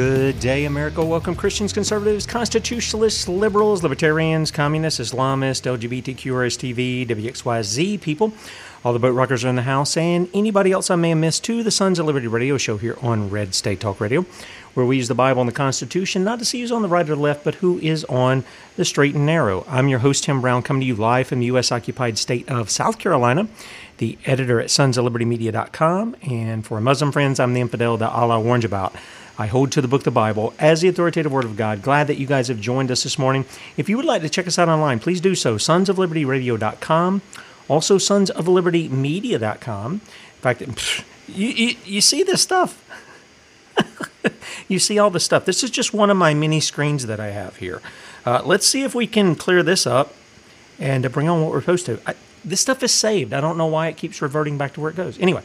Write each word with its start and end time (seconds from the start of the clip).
Good 0.00 0.40
day, 0.40 0.64
America. 0.64 1.04
Welcome, 1.04 1.34
Christians, 1.34 1.74
conservatives, 1.74 2.24
constitutionalists, 2.24 3.28
liberals, 3.28 3.82
libertarians, 3.82 4.50
communists, 4.50 4.98
Islamists, 4.98 5.66
LGBTQ, 5.66 6.16
RSTV, 6.16 7.06
WXYZ 7.06 8.00
people. 8.00 8.32
All 8.82 8.94
the 8.94 8.98
boat 8.98 9.10
rockers 9.10 9.44
are 9.44 9.48
in 9.48 9.56
the 9.56 9.62
house, 9.62 9.98
and 9.98 10.30
anybody 10.32 10.72
else 10.72 10.88
I 10.88 10.96
may 10.96 11.10
have 11.10 11.18
missed 11.18 11.44
to 11.44 11.62
the 11.62 11.70
Sons 11.70 11.98
of 11.98 12.06
Liberty 12.06 12.28
radio 12.28 12.56
show 12.56 12.78
here 12.78 12.96
on 13.02 13.28
Red 13.28 13.54
State 13.54 13.80
Talk 13.80 14.00
Radio, 14.00 14.24
where 14.72 14.86
we 14.86 14.96
use 14.96 15.08
the 15.08 15.14
Bible 15.14 15.42
and 15.42 15.48
the 15.50 15.54
Constitution 15.54 16.24
not 16.24 16.38
to 16.38 16.46
see 16.46 16.62
who's 16.62 16.72
on 16.72 16.80
the 16.80 16.88
right 16.88 17.04
or 17.04 17.14
the 17.14 17.20
left, 17.20 17.44
but 17.44 17.56
who 17.56 17.78
is 17.80 18.06
on 18.06 18.42
the 18.76 18.86
straight 18.86 19.14
and 19.14 19.26
narrow. 19.26 19.66
I'm 19.68 19.88
your 19.88 19.98
host, 19.98 20.24
Tim 20.24 20.40
Brown, 20.40 20.62
coming 20.62 20.80
to 20.80 20.86
you 20.86 20.94
live 20.94 21.26
from 21.26 21.40
the 21.40 21.46
U.S. 21.46 21.70
occupied 21.70 22.16
state 22.16 22.50
of 22.50 22.70
South 22.70 22.98
Carolina, 22.98 23.48
the 23.98 24.16
editor 24.24 24.62
at 24.62 24.68
sonsoflibertymedia.com, 24.68 26.16
and 26.22 26.64
for 26.64 26.80
Muslim 26.80 27.12
friends, 27.12 27.38
I'm 27.38 27.52
the 27.52 27.60
infidel 27.60 27.98
that 27.98 28.12
Allah 28.12 28.42
you 28.42 28.64
about. 28.64 28.94
I 29.40 29.46
hold 29.46 29.72
to 29.72 29.80
the 29.80 29.88
book, 29.88 30.02
the 30.02 30.10
Bible, 30.10 30.52
as 30.58 30.82
the 30.82 30.88
authoritative 30.88 31.32
word 31.32 31.46
of 31.46 31.56
God. 31.56 31.80
Glad 31.80 32.08
that 32.08 32.18
you 32.18 32.26
guys 32.26 32.48
have 32.48 32.60
joined 32.60 32.90
us 32.90 33.04
this 33.04 33.18
morning. 33.18 33.46
If 33.78 33.88
you 33.88 33.96
would 33.96 34.04
like 34.04 34.20
to 34.20 34.28
check 34.28 34.46
us 34.46 34.58
out 34.58 34.68
online, 34.68 35.00
please 35.00 35.18
do 35.18 35.34
so. 35.34 35.56
Sonsoflibertyradio.com, 35.56 37.22
also 37.66 37.96
sonsoflibertymedia.com. 37.96 39.92
In 39.92 40.00
fact, 40.42 40.60
you, 41.26 41.48
you, 41.48 41.74
you 41.86 42.02
see 42.02 42.22
this 42.22 42.42
stuff. 42.42 42.84
you 44.68 44.78
see 44.78 44.98
all 44.98 45.08
the 45.08 45.18
stuff. 45.18 45.46
This 45.46 45.64
is 45.64 45.70
just 45.70 45.94
one 45.94 46.10
of 46.10 46.18
my 46.18 46.34
mini 46.34 46.60
screens 46.60 47.06
that 47.06 47.18
I 47.18 47.30
have 47.30 47.56
here. 47.56 47.80
Uh, 48.26 48.42
let's 48.44 48.66
see 48.66 48.82
if 48.82 48.94
we 48.94 49.06
can 49.06 49.34
clear 49.34 49.62
this 49.62 49.86
up 49.86 50.12
and 50.78 51.10
bring 51.10 51.30
on 51.30 51.40
what 51.40 51.50
we're 51.50 51.60
supposed 51.60 51.86
to. 51.86 51.98
I, 52.06 52.14
this 52.44 52.60
stuff 52.60 52.82
is 52.82 52.92
saved. 52.92 53.32
I 53.32 53.40
don't 53.40 53.56
know 53.56 53.68
why 53.68 53.88
it 53.88 53.96
keeps 53.96 54.20
reverting 54.20 54.58
back 54.58 54.74
to 54.74 54.82
where 54.82 54.90
it 54.90 54.96
goes. 54.96 55.18
Anyway, 55.18 55.42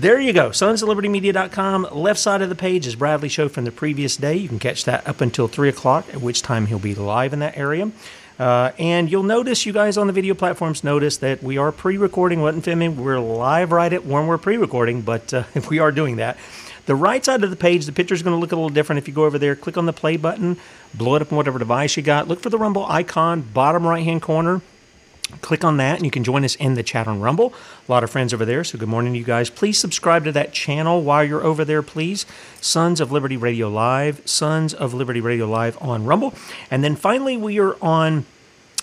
there 0.00 0.20
you 0.20 0.32
go. 0.32 0.50
Sons 0.50 0.82
of 0.82 0.88
Liberty 0.88 1.08
Media.com. 1.08 1.88
Left 1.90 2.20
side 2.20 2.42
of 2.42 2.48
the 2.48 2.54
page 2.54 2.86
is 2.86 2.94
Bradley 2.94 3.28
Show 3.28 3.48
from 3.48 3.64
the 3.64 3.72
previous 3.72 4.16
day. 4.16 4.36
You 4.36 4.48
can 4.48 4.58
catch 4.58 4.84
that 4.84 5.06
up 5.08 5.20
until 5.20 5.48
3 5.48 5.70
o'clock, 5.70 6.06
at 6.10 6.20
which 6.20 6.42
time 6.42 6.66
he'll 6.66 6.78
be 6.78 6.94
live 6.94 7.32
in 7.32 7.38
that 7.38 7.56
area. 7.56 7.90
Uh, 8.38 8.72
and 8.78 9.10
you'll 9.10 9.22
notice, 9.22 9.64
you 9.64 9.72
guys 9.72 9.96
on 9.96 10.06
the 10.06 10.12
video 10.12 10.34
platforms 10.34 10.84
notice 10.84 11.16
that 11.18 11.42
we 11.42 11.56
are 11.56 11.72
pre 11.72 11.96
recording, 11.96 12.42
wasn't 12.42 12.64
filming. 12.64 13.02
We're 13.02 13.18
live 13.18 13.72
right 13.72 13.90
at 13.90 14.04
when 14.04 14.26
we're 14.26 14.36
pre 14.36 14.58
recording, 14.58 15.00
but 15.00 15.32
uh, 15.32 15.44
we 15.70 15.78
are 15.78 15.90
doing 15.90 16.16
that. 16.16 16.36
The 16.84 16.94
right 16.94 17.24
side 17.24 17.42
of 17.42 17.50
the 17.50 17.56
page, 17.56 17.86
the 17.86 17.92
picture 17.92 18.14
is 18.14 18.22
going 18.22 18.36
to 18.36 18.40
look 18.40 18.52
a 18.52 18.56
little 18.56 18.68
different. 18.68 18.98
If 18.98 19.08
you 19.08 19.14
go 19.14 19.24
over 19.24 19.38
there, 19.38 19.56
click 19.56 19.78
on 19.78 19.86
the 19.86 19.92
play 19.94 20.18
button, 20.18 20.58
blow 20.94 21.14
it 21.14 21.22
up 21.22 21.32
on 21.32 21.36
whatever 21.36 21.58
device 21.58 21.96
you 21.96 22.02
got. 22.02 22.28
Look 22.28 22.40
for 22.40 22.50
the 22.50 22.58
Rumble 22.58 22.84
icon, 22.86 23.40
bottom 23.40 23.86
right 23.86 24.04
hand 24.04 24.20
corner. 24.20 24.60
Click 25.42 25.64
on 25.64 25.76
that 25.78 25.96
and 25.96 26.04
you 26.04 26.10
can 26.10 26.22
join 26.22 26.44
us 26.44 26.54
in 26.54 26.74
the 26.74 26.84
chat 26.84 27.08
on 27.08 27.20
Rumble. 27.20 27.52
A 27.88 27.90
lot 27.90 28.04
of 28.04 28.10
friends 28.10 28.32
over 28.32 28.44
there, 28.44 28.62
so 28.62 28.78
good 28.78 28.88
morning 28.88 29.12
to 29.12 29.18
you 29.18 29.24
guys. 29.24 29.50
Please 29.50 29.76
subscribe 29.76 30.24
to 30.24 30.32
that 30.32 30.52
channel 30.52 31.02
while 31.02 31.24
you're 31.24 31.42
over 31.42 31.64
there, 31.64 31.82
please. 31.82 32.26
Sons 32.60 33.00
of 33.00 33.10
Liberty 33.10 33.36
Radio 33.36 33.68
Live, 33.68 34.22
Sons 34.24 34.72
of 34.72 34.94
Liberty 34.94 35.20
Radio 35.20 35.46
Live 35.46 35.80
on 35.82 36.04
Rumble. 36.04 36.32
And 36.70 36.84
then 36.84 36.94
finally, 36.94 37.36
we 37.36 37.58
are 37.58 37.76
on 37.82 38.24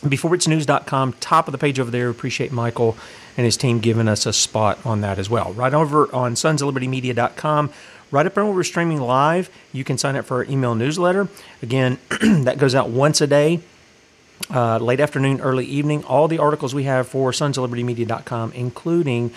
beforeitsnews.com, 0.01 1.13
top 1.21 1.47
of 1.47 1.53
the 1.53 1.57
page 1.57 1.79
over 1.79 1.89
there. 1.89 2.09
Appreciate 2.09 2.51
Michael 2.51 2.97
and 3.37 3.45
his 3.45 3.55
team 3.55 3.79
giving 3.79 4.09
us 4.09 4.25
a 4.25 4.33
spot 4.33 4.85
on 4.85 4.99
that 4.99 5.17
as 5.19 5.29
well. 5.29 5.53
Right 5.53 5.73
over 5.73 6.13
on 6.13 6.35
sonsoflibertymedia.com. 6.35 7.71
Right 8.11 8.25
up 8.25 8.33
there 8.33 8.45
where 8.45 8.53
we're 8.53 8.63
streaming 8.63 8.99
live, 8.99 9.49
you 9.71 9.83
can 9.83 9.97
sign 9.97 10.17
up 10.17 10.25
for 10.25 10.37
our 10.37 10.43
email 10.43 10.75
newsletter. 10.75 11.29
Again, 11.63 11.99
that 12.21 12.57
goes 12.57 12.75
out 12.75 12.89
once 12.89 13.21
a 13.21 13.27
day 13.27 13.61
uh, 14.49 14.77
late 14.77 14.99
afternoon, 14.99 15.41
early 15.41 15.65
evening. 15.65 16.03
All 16.05 16.27
the 16.27 16.39
articles 16.39 16.73
we 16.73 16.83
have 16.83 17.07
for 17.07 17.31
sonsoflibertymedia.com, 17.31 18.53
including 18.53 19.31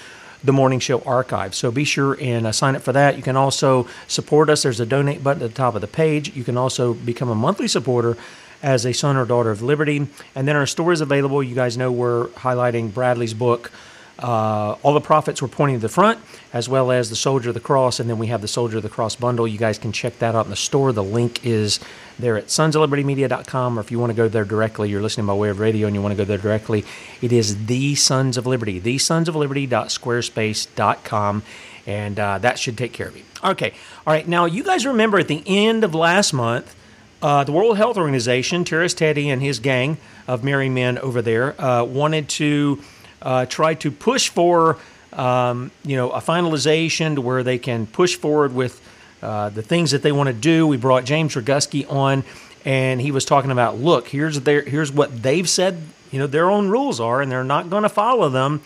the 0.44 0.53
morning 0.53 0.78
show 0.78 1.00
archive. 1.00 1.55
So 1.55 1.71
be 1.71 1.84
sure 1.84 2.17
and 2.21 2.47
uh, 2.47 2.53
sign 2.53 2.77
up 2.77 2.83
for 2.83 2.93
that. 2.93 3.16
You 3.16 3.22
can 3.22 3.37
also 3.37 3.89
support 4.06 4.49
us. 4.49 4.62
There's 4.62 4.81
a 4.81 4.87
donate 4.87 5.22
button 5.22 5.43
at 5.43 5.50
the 5.50 5.56
top 5.56 5.75
of 5.75 5.81
the 5.81 5.87
page. 5.87 6.37
You 6.37 6.45
can 6.45 6.56
also 6.56 6.95
become 6.95 7.28
a 7.28 7.34
monthly 7.34 7.69
supporter 7.69 8.16
as 8.62 8.87
a 8.87 8.93
son 8.93 9.16
or 9.16 9.25
daughter 9.25 9.50
of 9.50 9.62
liberty. 9.62 10.06
And 10.34 10.49
then 10.49 10.56
our 10.56 10.66
store 10.66 10.93
is 10.93 11.00
available. 11.00 11.43
You 11.43 11.55
guys 11.55 11.77
know 11.77 11.91
we're 11.91 12.28
highlighting 12.28 12.93
Bradley's 12.93 13.34
book. 13.34 13.71
Uh, 14.19 14.77
all 14.82 14.94
the 14.94 15.00
prophets 15.00 15.43
were 15.43 15.49
pointing 15.49 15.77
to 15.77 15.82
the 15.82 15.91
front, 15.91 16.19
as 16.53 16.69
well 16.69 16.91
as 16.91 17.09
the 17.10 17.16
Soldier 17.16 17.50
of 17.50 17.54
the 17.54 17.60
Cross, 17.60 18.00
and 18.00 18.09
then 18.09 18.19
we 18.19 18.28
have 18.28 18.41
the 18.41 18.49
Soldier 18.49 18.78
of 18.78 18.82
the 18.82 18.88
Cross 18.88 19.16
bundle. 19.16 19.47
You 19.47 19.59
guys 19.59 19.78
can 19.78 19.93
check 19.93 20.19
that 20.21 20.34
out 20.34 20.47
in 20.47 20.50
the 20.50 20.56
store. 20.56 20.91
The 20.93 21.04
link 21.04 21.44
is 21.44 21.81
there 22.19 22.38
at 22.38 22.47
sonsoflibertymedia.com, 22.47 23.78
or 23.78 23.82
if 23.82 23.91
you 23.91 23.99
want 23.99 24.09
to 24.10 24.16
go 24.16 24.28
there 24.28 24.47
directly, 24.47 24.88
you're 24.88 25.03
listening 25.03 25.27
by 25.27 25.34
way 25.34 25.50
of 25.50 25.59
radio 25.59 25.87
and 25.87 25.94
you 25.94 26.00
want 26.00 26.12
to 26.12 26.16
go 26.16 26.25
there 26.25 26.38
directly, 26.38 26.82
it 27.21 27.31
is 27.31 27.66
the 27.66 27.94
Sons 27.94 28.38
of 28.38 28.47
Liberty, 28.47 28.78
the 28.78 28.97
Sons 28.97 29.28
of 29.28 29.37
Liberty.squarespace.com, 29.37 31.43
and 31.87 32.19
uh, 32.19 32.38
that 32.38 32.59
should 32.59 32.78
take 32.78 32.94
care 32.94 33.09
of 33.09 33.16
you. 33.16 33.22
Okay, 33.44 33.72
all 34.06 34.15
right. 34.15 34.27
Now 34.27 34.47
you 34.47 34.62
guys 34.62 34.87
remember 34.87 35.19
at 35.19 35.28
the 35.28 35.43
end 35.47 35.84
of 35.84 35.94
last 35.94 36.33
month. 36.33 36.75
Uh, 37.22 37.44
the 37.44 37.53
World 37.53 37.78
Health 37.78 37.97
Organization, 37.97 38.62
Terrorist 38.62 38.98
Teddy 38.98 39.31
and 39.31 39.41
his 39.41 39.59
gang 39.59 39.97
of 40.28 40.44
merry 40.44 40.69
men 40.69 40.98
over 40.98 41.22
there, 41.22 41.59
uh, 41.60 41.83
wanted 41.83 42.28
to 42.28 42.78
uh, 43.22 43.47
try 43.47 43.75
to 43.75 43.91
push 43.91 44.28
for 44.28 44.78
um, 45.12 45.71
you 45.84 45.97
know 45.97 46.10
a 46.10 46.21
finalization 46.21 47.15
to 47.15 47.21
where 47.21 47.43
they 47.43 47.59
can 47.59 47.87
push 47.87 48.16
forward 48.16 48.54
with 48.54 48.81
uh, 49.22 49.49
the 49.50 49.62
things 49.62 49.93
that 49.93 50.03
they 50.03 50.12
want 50.12 50.28
to 50.28 50.34
do. 50.34 50.66
We 50.66 50.77
brought 50.77 51.04
James 51.04 51.34
Roguski 51.34 51.91
on, 51.91 52.25
and 52.65 53.00
he 53.00 53.10
was 53.10 53.25
talking 53.25 53.50
about 53.50 53.78
look 53.78 54.09
here's 54.09 54.41
their 54.41 54.62
here's 54.62 54.93
what 54.93 55.22
they've 55.22 55.49
said 55.49 55.82
you 56.10 56.19
know 56.19 56.27
their 56.27 56.50
own 56.50 56.69
rules 56.69 57.00
are, 57.00 57.21
and 57.21 57.31
they're 57.31 57.44
not 57.44 57.71
going 57.71 57.82
to 57.82 57.88
follow 57.88 58.28
them. 58.28 58.62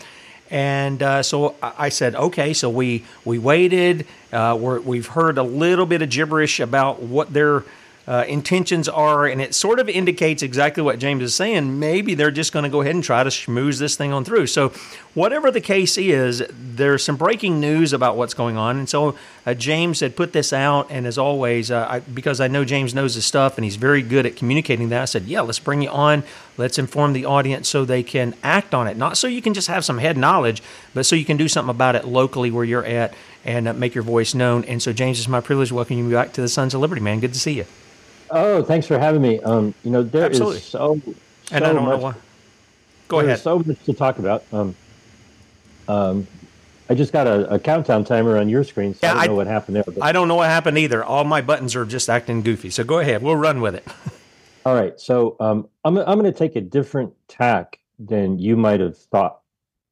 And 0.49 1.01
uh, 1.01 1.23
so 1.23 1.55
I 1.61 1.89
said, 1.89 2.15
okay. 2.15 2.53
So 2.53 2.69
we 2.69 3.05
we 3.23 3.39
waited. 3.39 4.05
Uh, 4.31 4.57
we 4.59 4.97
have 4.97 5.07
heard 5.07 5.37
a 5.37 5.43
little 5.43 5.85
bit 5.85 6.01
of 6.01 6.09
gibberish 6.09 6.59
about 6.59 7.01
what 7.01 7.33
their 7.33 7.63
uh, 8.07 8.25
intentions 8.27 8.89
are, 8.89 9.27
and 9.27 9.39
it 9.39 9.53
sort 9.53 9.79
of 9.79 9.87
indicates 9.87 10.41
exactly 10.41 10.81
what 10.81 10.97
James 10.97 11.21
is 11.21 11.35
saying. 11.35 11.79
Maybe 11.79 12.15
they're 12.15 12.31
just 12.31 12.51
going 12.51 12.63
to 12.63 12.69
go 12.69 12.81
ahead 12.81 12.95
and 12.95 13.03
try 13.03 13.23
to 13.23 13.29
schmooze 13.29 13.77
this 13.77 13.95
thing 13.95 14.11
on 14.11 14.25
through. 14.25 14.47
So, 14.47 14.69
whatever 15.13 15.51
the 15.51 15.61
case 15.61 15.99
is, 15.99 16.43
there's 16.49 17.03
some 17.03 17.15
breaking 17.15 17.59
news 17.59 17.93
about 17.93 18.17
what's 18.17 18.33
going 18.33 18.57
on, 18.57 18.77
and 18.77 18.89
so 18.89 19.15
uh, 19.45 19.53
James 19.53 19.99
had 19.99 20.15
put 20.15 20.33
this 20.33 20.51
out. 20.51 20.87
And 20.89 21.05
as 21.05 21.19
always, 21.19 21.69
uh, 21.69 21.87
I, 21.87 21.99
because 21.99 22.41
I 22.41 22.47
know 22.47 22.65
James 22.65 22.95
knows 22.95 23.13
his 23.13 23.25
stuff 23.25 23.57
and 23.57 23.65
he's 23.65 23.75
very 23.75 24.01
good 24.01 24.25
at 24.25 24.35
communicating 24.35 24.89
that, 24.89 25.01
I 25.03 25.05
said, 25.05 25.25
"Yeah, 25.25 25.41
let's 25.41 25.59
bring 25.59 25.83
you 25.83 25.89
on. 25.89 26.23
Let's 26.57 26.79
inform 26.79 27.13
the 27.13 27.25
audience 27.25 27.69
so 27.69 27.85
they 27.85 28.03
can 28.03 28.33
act 28.43 28.73
on 28.73 28.87
it. 28.87 28.97
Not 28.97 29.15
so 29.15 29.27
you 29.27 29.43
can 29.43 29.53
just 29.53 29.67
have 29.67 29.85
some 29.85 29.99
head 29.99 30.17
knowledge, 30.17 30.63
but 30.95 31.05
so 31.05 31.15
you 31.15 31.25
can 31.25 31.37
do 31.37 31.47
something 31.47 31.69
about 31.69 31.95
it 31.95 32.05
locally 32.05 32.49
where 32.49 32.65
you're 32.65 32.85
at." 32.85 33.13
And 33.43 33.67
uh, 33.67 33.73
make 33.73 33.95
your 33.95 34.03
voice 34.03 34.35
known. 34.35 34.65
And 34.65 34.83
so, 34.83 34.93
James, 34.93 35.17
it's 35.17 35.27
my 35.27 35.41
privilege 35.41 35.71
welcome 35.71 35.97
you 35.97 36.11
back 36.11 36.31
to 36.33 36.41
the 36.41 36.47
Sons 36.47 36.75
of 36.75 36.81
Liberty, 36.81 37.01
man. 37.01 37.19
Good 37.19 37.33
to 37.33 37.39
see 37.39 37.53
you. 37.53 37.65
Oh, 38.31 38.63
thanks 38.63 38.87
for 38.87 38.97
having 38.97 39.21
me. 39.21 39.39
Um, 39.41 39.73
you 39.83 39.91
know, 39.91 40.03
there 40.03 40.25
Absolutely. 40.25 40.57
is 40.57 40.63
so, 40.63 40.99
so 41.03 41.13
and 41.51 41.65
I 41.65 41.73
don't 41.73 41.83
much, 41.83 41.97
know 41.97 42.03
why. 42.03 42.15
Go 43.09 43.19
ahead. 43.19 43.39
so 43.39 43.59
much 43.59 43.83
to 43.83 43.93
talk 43.93 44.19
about. 44.19 44.43
Um, 44.53 44.75
um, 45.87 46.27
I 46.89 46.93
just 46.93 47.11
got 47.11 47.27
a, 47.27 47.53
a, 47.53 47.59
countdown 47.59 48.03
timer 48.05 48.37
on 48.37 48.49
your 48.49 48.63
screen, 48.63 48.93
so 48.93 48.99
yeah, 49.03 49.11
I 49.11 49.13
don't 49.13 49.23
I, 49.23 49.27
know 49.27 49.35
what 49.35 49.47
happened 49.47 49.75
there. 49.75 49.83
But. 49.83 50.01
I 50.01 50.11
don't 50.11 50.27
know 50.27 50.35
what 50.35 50.49
happened 50.49 50.77
either. 50.77 51.03
All 51.03 51.23
my 51.25 51.41
buttons 51.41 51.75
are 51.75 51.85
just 51.85 52.09
acting 52.09 52.41
goofy. 52.41 52.69
So 52.69 52.83
go 52.83 52.99
ahead. 52.99 53.21
We'll 53.21 53.35
run 53.35 53.61
with 53.61 53.75
it. 53.75 53.85
All 54.65 54.75
right. 54.75 54.99
So 54.99 55.35
um, 55.39 55.67
I'm 55.83 55.97
I'm 55.97 56.19
going 56.19 56.31
to 56.31 56.37
take 56.37 56.55
a 56.55 56.61
different 56.61 57.13
tack 57.27 57.79
than 57.99 58.39
you 58.39 58.55
might 58.55 58.79
have 58.79 58.97
thought. 58.97 59.41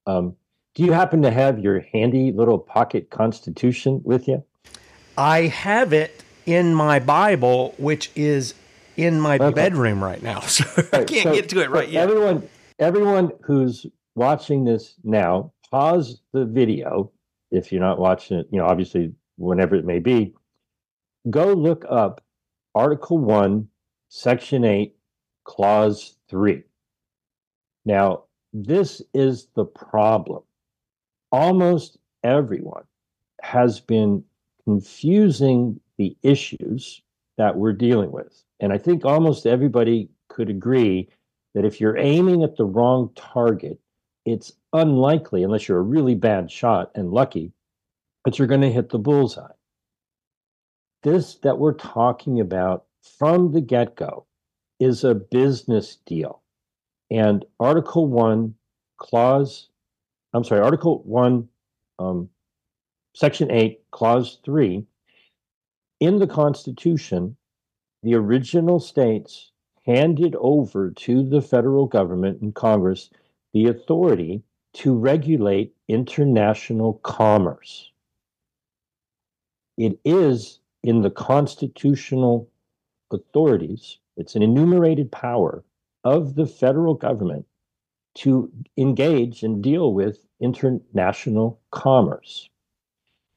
Um, 0.07 0.35
do 0.75 0.83
you 0.83 0.91
happen 0.91 1.21
to 1.23 1.31
have 1.31 1.59
your 1.59 1.81
handy 1.91 2.31
little 2.31 2.57
pocket 2.57 3.09
constitution 3.09 4.01
with 4.03 4.27
you? 4.27 4.43
I 5.17 5.47
have 5.47 5.91
it 5.91 6.23
in 6.49 6.73
my 6.73 6.99
Bible, 6.99 7.75
which 7.77 8.11
is 8.15 8.55
in 8.97 9.19
my 9.19 9.37
okay. 9.37 9.53
bedroom 9.53 10.03
right 10.03 10.21
now. 10.21 10.39
So 10.47 10.65
right, 10.75 10.93
I 10.93 11.03
can't 11.03 11.23
so, 11.23 11.33
get 11.33 11.49
to 11.49 11.61
it 11.61 11.69
right 11.69 11.87
yet. 11.87 12.03
Everyone, 12.03 12.49
everyone 12.79 13.31
who's 13.41 13.85
watching 14.15 14.65
this 14.65 14.95
now, 15.03 15.53
pause 15.69 16.21
the 16.33 16.45
video 16.45 17.11
if 17.51 17.71
you're 17.71 17.81
not 17.81 17.99
watching 17.99 18.39
it, 18.39 18.47
you 18.51 18.59
know, 18.59 18.65
obviously 18.65 19.13
whenever 19.37 19.75
it 19.75 19.85
may 19.85 19.99
be. 19.99 20.33
Go 21.29 21.53
look 21.53 21.85
up 21.89 22.23
Article 22.75 23.17
1, 23.19 23.67
Section 24.09 24.63
8, 24.63 24.95
Clause 25.43 26.17
3. 26.29 26.63
Now, 27.85 28.23
this 28.53 29.01
is 29.13 29.47
the 29.55 29.65
problem. 29.65 30.43
Almost 31.31 31.97
everyone 32.23 32.83
has 33.41 33.79
been 33.79 34.23
confusing 34.63 35.79
the 35.99 36.17
issues 36.23 37.03
that 37.37 37.57
we're 37.57 37.73
dealing 37.73 38.11
with. 38.11 38.43
And 38.59 38.73
I 38.73 38.79
think 38.79 39.05
almost 39.05 39.45
everybody 39.45 40.09
could 40.29 40.49
agree 40.49 41.09
that 41.53 41.65
if 41.65 41.79
you're 41.79 41.97
aiming 41.97 42.41
at 42.43 42.55
the 42.55 42.65
wrong 42.65 43.11
target, 43.15 43.79
it's 44.25 44.53
unlikely, 44.73 45.43
unless 45.43 45.67
you're 45.67 45.79
a 45.79 45.83
really 45.83 46.15
bad 46.15 46.49
shot 46.49 46.91
and 46.95 47.11
lucky, 47.11 47.51
that 48.23 48.39
you're 48.39 48.47
going 48.47 48.61
to 48.61 48.71
hit 48.71 48.89
the 48.89 48.97
bullseye. 48.97 49.51
This 51.03 51.35
that 51.43 51.59
we're 51.59 51.73
talking 51.73 52.39
about 52.39 52.85
from 53.17 53.51
the 53.51 53.61
get 53.61 53.95
go 53.95 54.25
is 54.79 55.03
a 55.03 55.15
business 55.15 55.97
deal. 56.05 56.41
And 57.11 57.43
Article 57.59 58.07
1, 58.07 58.53
Clause, 58.97 59.69
I'm 60.33 60.43
sorry, 60.43 60.61
Article 60.61 61.01
1, 61.05 61.47
um, 61.99 62.29
Section 63.15 63.51
8, 63.51 63.81
Clause 63.91 64.39
3, 64.45 64.85
in 65.99 66.19
the 66.19 66.27
Constitution, 66.27 67.35
the 68.03 68.15
original 68.15 68.79
states 68.79 69.51
handed 69.85 70.35
over 70.35 70.91
to 70.91 71.27
the 71.27 71.41
federal 71.41 71.85
government 71.85 72.41
and 72.41 72.55
Congress 72.55 73.09
the 73.53 73.67
authority 73.67 74.43
to 74.73 74.95
regulate 74.95 75.73
international 75.87 76.93
commerce. 77.03 77.91
It 79.77 79.99
is 80.05 80.59
in 80.83 81.01
the 81.01 81.09
constitutional 81.09 82.49
authorities, 83.11 83.97
it's 84.15 84.35
an 84.35 84.43
enumerated 84.43 85.11
power 85.11 85.63
of 86.03 86.35
the 86.35 86.45
federal 86.45 86.93
government 86.93 87.45
to 88.15 88.51
engage 88.77 89.43
and 89.43 89.63
deal 89.63 89.93
with 89.93 90.25
international 90.39 91.59
commerce. 91.71 92.48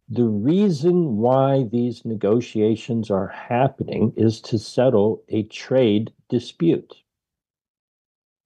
The 0.08 0.26
reason 0.26 1.18
why 1.18 1.64
these 1.64 2.04
negotiations 2.04 3.10
are 3.10 3.28
happening 3.28 4.12
is 4.16 4.40
to 4.42 4.58
settle 4.58 5.22
a 5.28 5.44
trade 5.44 6.12
dispute. 6.28 7.02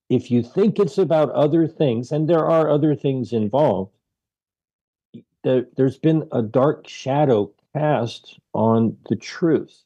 If 0.08 0.30
you 0.30 0.42
think 0.42 0.78
it's 0.78 0.98
about 0.98 1.30
other 1.30 1.66
things, 1.66 2.12
and 2.12 2.28
there 2.28 2.46
are 2.46 2.70
other 2.70 2.94
things 2.94 3.32
involved, 3.32 3.90
there, 5.42 5.66
has 5.78 5.98
been 5.98 6.28
a 6.30 6.42
dark 6.42 6.86
shadow 6.86 7.50
cast 7.72 8.38
on 8.54 8.96
the 9.08 9.16
truth. 9.16 9.82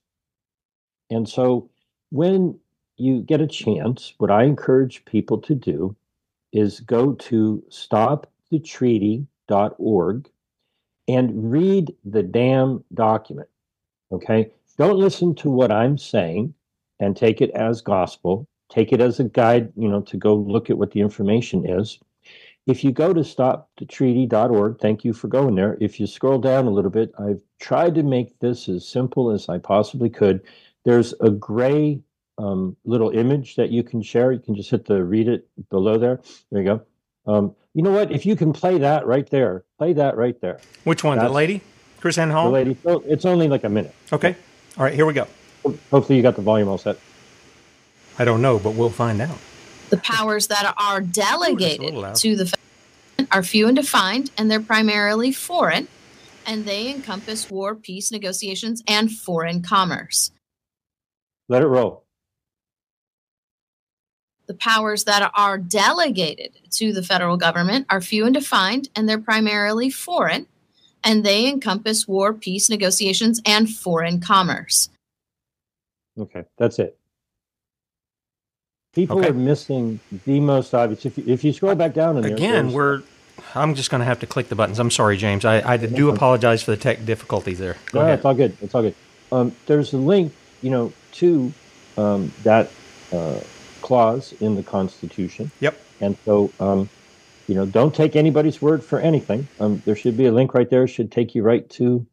And 1.11 1.27
so 1.29 1.71
when 2.11 2.59
you 2.97 3.23
get 3.23 3.41
a 3.41 3.47
chance, 3.47 4.13
what 4.19 4.31
I 4.31 4.45
encourage 4.45 5.05
people 5.05 5.39
to 5.39 5.55
do 5.55 5.97
is 6.53 6.81
go 6.81 7.15
to 7.15 7.63
stopthetreaty.org 7.71 10.31
and 11.15 11.51
read 11.51 11.95
the 12.05 12.23
damn 12.23 12.85
document. 12.95 13.49
Okay? 14.13 14.51
Don't 14.79 14.99
listen 14.99 15.35
to 15.37 15.51
what 15.51 15.71
I'm 15.73 15.99
saying 15.99 16.55
and 17.01 17.17
take 17.17 17.41
it 17.41 17.51
as 17.51 17.81
gospel. 17.81 18.47
Take 18.71 18.93
it 18.93 19.01
as 19.01 19.21
a 19.21 19.25
guide, 19.25 19.73
you 19.77 19.89
know, 19.89 20.01
to 20.03 20.17
go 20.17 20.35
look 20.35 20.71
at 20.71 20.79
what 20.79 20.93
the 20.93 21.01
information 21.01 21.69
is. 21.69 21.99
If 22.67 22.85
you 22.85 22.93
go 22.93 23.13
to 23.13 23.21
stopthetreaty.org, 23.21 24.79
thank 24.79 25.05
you 25.05 25.13
for 25.13 25.29
going 25.29 25.55
there. 25.55 25.77
If 25.81 25.99
you 25.99 26.07
scroll 26.07 26.39
down 26.39 26.67
a 26.67 26.71
little 26.71 26.91
bit, 26.91 27.13
I've 27.19 27.43
tried 27.59 27.95
to 27.97 28.03
make 28.03 28.39
this 28.39 28.69
as 28.69 28.87
simple 28.87 29.31
as 29.31 29.49
I 29.49 29.59
possibly 29.59 30.11
could. 30.11 30.43
There's 30.85 31.13
a 31.21 31.31
gray 31.31 32.01
um, 32.39 32.77
little 32.85 33.11
image 33.11 33.57
that 33.57 33.71
you 33.71 33.83
can 33.83 34.03
share. 34.03 34.33
You 34.33 34.39
can 34.39 34.55
just 34.55 34.71
hit 34.71 34.85
the 34.85 35.03
read 35.03 35.29
it 35.29 35.49
below 35.69 35.99
there. 35.99 36.21
There 36.51 36.63
you 36.63 36.67
go. 36.67 36.83
Um, 37.27 37.57
you 37.75 37.83
know 37.83 37.93
what? 37.93 38.11
If 38.11 38.27
you 38.27 38.37
can 38.37 38.53
play 38.53 38.79
that 38.79 39.07
right 39.07 39.29
there, 39.31 39.65
play 39.79 39.93
that 39.93 40.17
right 40.17 40.41
there. 40.41 40.61
Which 40.85 41.05
one? 41.05 41.19
That's, 41.19 41.29
the 41.29 41.35
lady? 41.35 41.63
KrisAnne 42.01 42.31
Hall? 42.31 42.47
The 42.47 42.51
lady. 42.53 42.77
It's 42.85 43.25
only 43.25 43.49
like 43.49 43.65
a 43.65 43.69
minute. 43.69 43.95
Okay. 44.13 44.37
All 44.77 44.85
right, 44.85 44.95
here 44.95 45.07
we 45.07 45.13
go. 45.13 45.27
Hopefully, 45.91 46.17
you 46.17 46.23
got 46.23 46.37
the 46.37 46.43
volume 46.43 46.69
all 46.69 46.79
set. 46.79 46.99
I 48.19 48.25
don't 48.25 48.43
know, 48.43 48.59
but 48.59 48.75
we'll 48.75 48.91
find 48.91 49.21
out. 49.21 49.39
The 49.91 49.99
powers 49.99 50.47
that 50.49 50.75
are 50.79 51.01
delegated 51.01 51.95
Ooh, 51.95 52.13
to 52.15 52.37
the 52.37 52.55
are 53.31 53.43
few 53.43 53.67
and 53.67 53.77
defined, 53.77 54.31
and 54.37 54.51
they're 54.51 54.61
primarily 54.61 55.33
foreign, 55.33 55.89
and 56.47 56.65
they 56.65 56.91
encompass 56.91 57.51
war, 57.51 57.75
peace 57.75 58.11
negotiations, 58.11 58.83
and 58.87 59.13
foreign 59.13 59.63
commerce. 59.63 60.31
Let 61.49 61.63
it 61.63 61.67
roll 61.67 62.05
the 64.51 64.55
powers 64.55 65.05
that 65.05 65.31
are 65.37 65.59
delegated 65.59 66.59
to 66.73 66.93
the 66.93 67.05
federal 67.05 67.37
government 67.37 67.87
are 67.89 68.01
few 68.01 68.25
and 68.25 68.35
defined, 68.35 68.89
and 68.97 69.09
they're 69.09 69.17
primarily 69.17 69.89
foreign, 69.91 70.45
and 71.05 71.23
they 71.23 71.49
encompass 71.49 72.09
war, 72.09 72.35
peace 72.35 72.69
negotiations, 72.69 73.41
and 73.47 73.71
foreign 73.71 74.19
commerce. 74.19 74.89
Okay, 76.19 76.43
that's 76.59 76.81
it. 76.81 76.99
People 78.93 79.21
okay. 79.21 79.29
are 79.29 79.35
missing 79.35 80.01
the 80.27 80.41
most 80.41 80.75
obvious. 80.75 81.07
If 81.07 81.17
you, 81.17 81.25
if 81.29 81.45
you 81.45 81.53
scroll 81.53 81.77
back 81.77 81.95
down, 81.95 82.17
again, 82.25 82.73
we're. 82.73 83.05
I'm 83.55 83.77
just 83.77 83.89
going 83.89 84.01
to 84.01 84.05
have 84.05 84.19
to 84.19 84.27
click 84.27 84.49
the 84.49 84.57
buttons. 84.57 84.81
I'm 84.81 84.91
sorry, 84.91 85.17
James. 85.17 85.45
I, 85.45 85.63
I 85.75 85.77
do 85.77 86.11
apologize 86.11 86.65
for 86.65 86.73
the 86.73 86.77
tech 86.77 87.05
difficulties 87.05 87.61
there. 87.61 87.77
Go 87.93 88.01
no, 88.01 88.05
ahead. 88.05 88.19
it's 88.19 88.25
all 88.25 88.35
good. 88.35 88.57
It's 88.61 88.75
all 88.75 88.83
good. 88.83 88.97
Um, 89.31 89.55
there's 89.67 89.93
a 89.93 89.97
link, 89.97 90.33
you 90.61 90.71
know, 90.71 90.93
to 91.13 91.53
um, 91.97 92.33
that 92.43 92.71
uh, 93.13 93.41
clause 93.91 94.33
in 94.35 94.55
the 94.55 94.63
Constitution. 94.63 95.51
Yep. 95.59 95.77
And 96.01 96.17
so, 96.25 96.53
um, 96.61 96.89
you 97.49 97.57
know, 97.57 97.67
don't 97.67 97.93
take 97.93 98.15
anybody's 98.15 98.63
word 98.63 98.85
for 98.85 99.01
anything. 99.01 99.49
Um, 99.59 99.83
there 99.85 99.97
should 99.97 100.17
be 100.17 100.27
a 100.27 100.33
link 100.33 100.55
right 100.55 100.71
there. 100.71 100.87
Should 100.87 101.11
take 101.11 101.35
you 101.35 101.43
right 101.43 101.69
to 101.71 102.07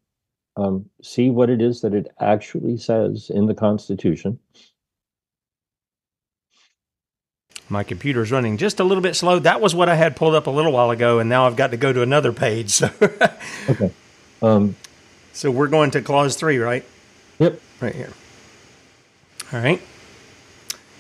um, 0.55 0.89
see 1.03 1.29
what 1.29 1.51
it 1.51 1.61
is 1.61 1.81
that 1.81 1.93
it 1.93 2.07
actually 2.19 2.77
says 2.77 3.29
in 3.29 3.45
the 3.45 3.53
Constitution. 3.53 4.39
My 7.69 7.83
computer's 7.83 8.31
running 8.31 8.57
just 8.57 8.79
a 8.79 8.83
little 8.83 9.03
bit 9.03 9.15
slow. 9.15 9.37
That 9.37 9.61
was 9.61 9.75
what 9.75 9.87
I 9.87 9.93
had 9.93 10.15
pulled 10.15 10.33
up 10.33 10.47
a 10.47 10.49
little 10.49 10.71
while 10.71 10.89
ago, 10.89 11.19
and 11.19 11.29
now 11.29 11.45
I've 11.45 11.55
got 11.55 11.69
to 11.69 11.77
go 11.77 11.93
to 11.93 12.01
another 12.01 12.33
page. 12.33 12.71
So, 12.71 12.89
okay. 13.69 13.93
Um, 14.41 14.75
so 15.31 15.51
we're 15.51 15.67
going 15.67 15.91
to 15.91 16.01
clause 16.01 16.35
three, 16.37 16.57
right? 16.57 16.83
Yep. 17.37 17.61
Right 17.81 17.93
here. 17.93 18.13
All 19.53 19.59
right. 19.59 19.79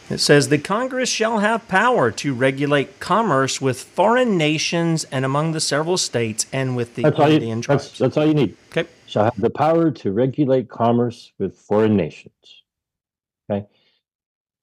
It 0.09 0.19
says 0.19 0.47
the 0.47 0.57
Congress 0.57 1.09
shall 1.09 1.39
have 1.39 1.67
power 1.67 2.11
to 2.11 2.33
regulate 2.33 2.99
commerce 3.01 3.59
with 3.59 3.83
foreign 3.83 4.37
nations 4.37 5.03
and 5.05 5.25
among 5.25 5.51
the 5.51 5.59
several 5.59 5.97
states 5.97 6.45
and 6.53 6.77
with 6.77 6.95
the 6.95 7.03
that's 7.03 7.19
Indian 7.19 7.57
you, 7.57 7.63
tribes. 7.63 7.83
That's, 7.89 7.97
that's, 7.99 8.17
all 8.17 8.25
you 8.25 8.33
need. 8.33 8.55
Okay. 8.69 8.87
Shall 9.05 9.25
have 9.25 9.39
the 9.39 9.49
power 9.49 9.91
to 9.91 10.11
regulate 10.13 10.69
commerce 10.69 11.33
with 11.37 11.57
foreign 11.57 11.97
nations. 11.97 12.63
Okay. 13.49 13.67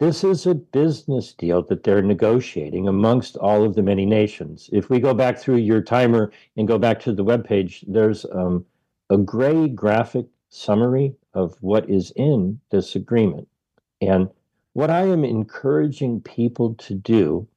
This 0.01 0.25
is 0.25 0.47
a 0.47 0.55
business 0.55 1.35
deal 1.35 1.63
that 1.63 1.85
they're 1.85 2.03
negotiating 2.03 2.89
amongst 2.89 3.37
all 3.37 3.65
of 3.65 3.75
the 3.75 3.83
many 3.83 4.07
nations. 4.07 4.71
If 4.73 4.89
we 4.89 4.99
go 4.99 5.13
back 5.13 5.39
through 5.39 5.57
your 5.57 5.83
timer 5.83 6.33
and 6.57 6.67
go 6.67 6.79
back 6.79 7.01
to 7.01 7.13
the 7.13 7.23
web 7.23 7.47
page, 7.47 7.85
there's 7.87 8.25
um, 8.33 8.65
a 9.11 9.19
gray 9.19 9.69
graphic 9.69 10.27
summary 10.49 11.15
of 11.35 11.57
what 11.61 11.89
is 11.91 12.13
in 12.17 12.61
this 12.71 12.97
agreement. 12.97 13.47
And 14.01 14.31
what 14.75 14.91
I 14.91 15.03
am 15.03 15.25
encouraging 15.25 16.21
people 16.21 16.75
to 16.75 16.95
do 16.95 17.49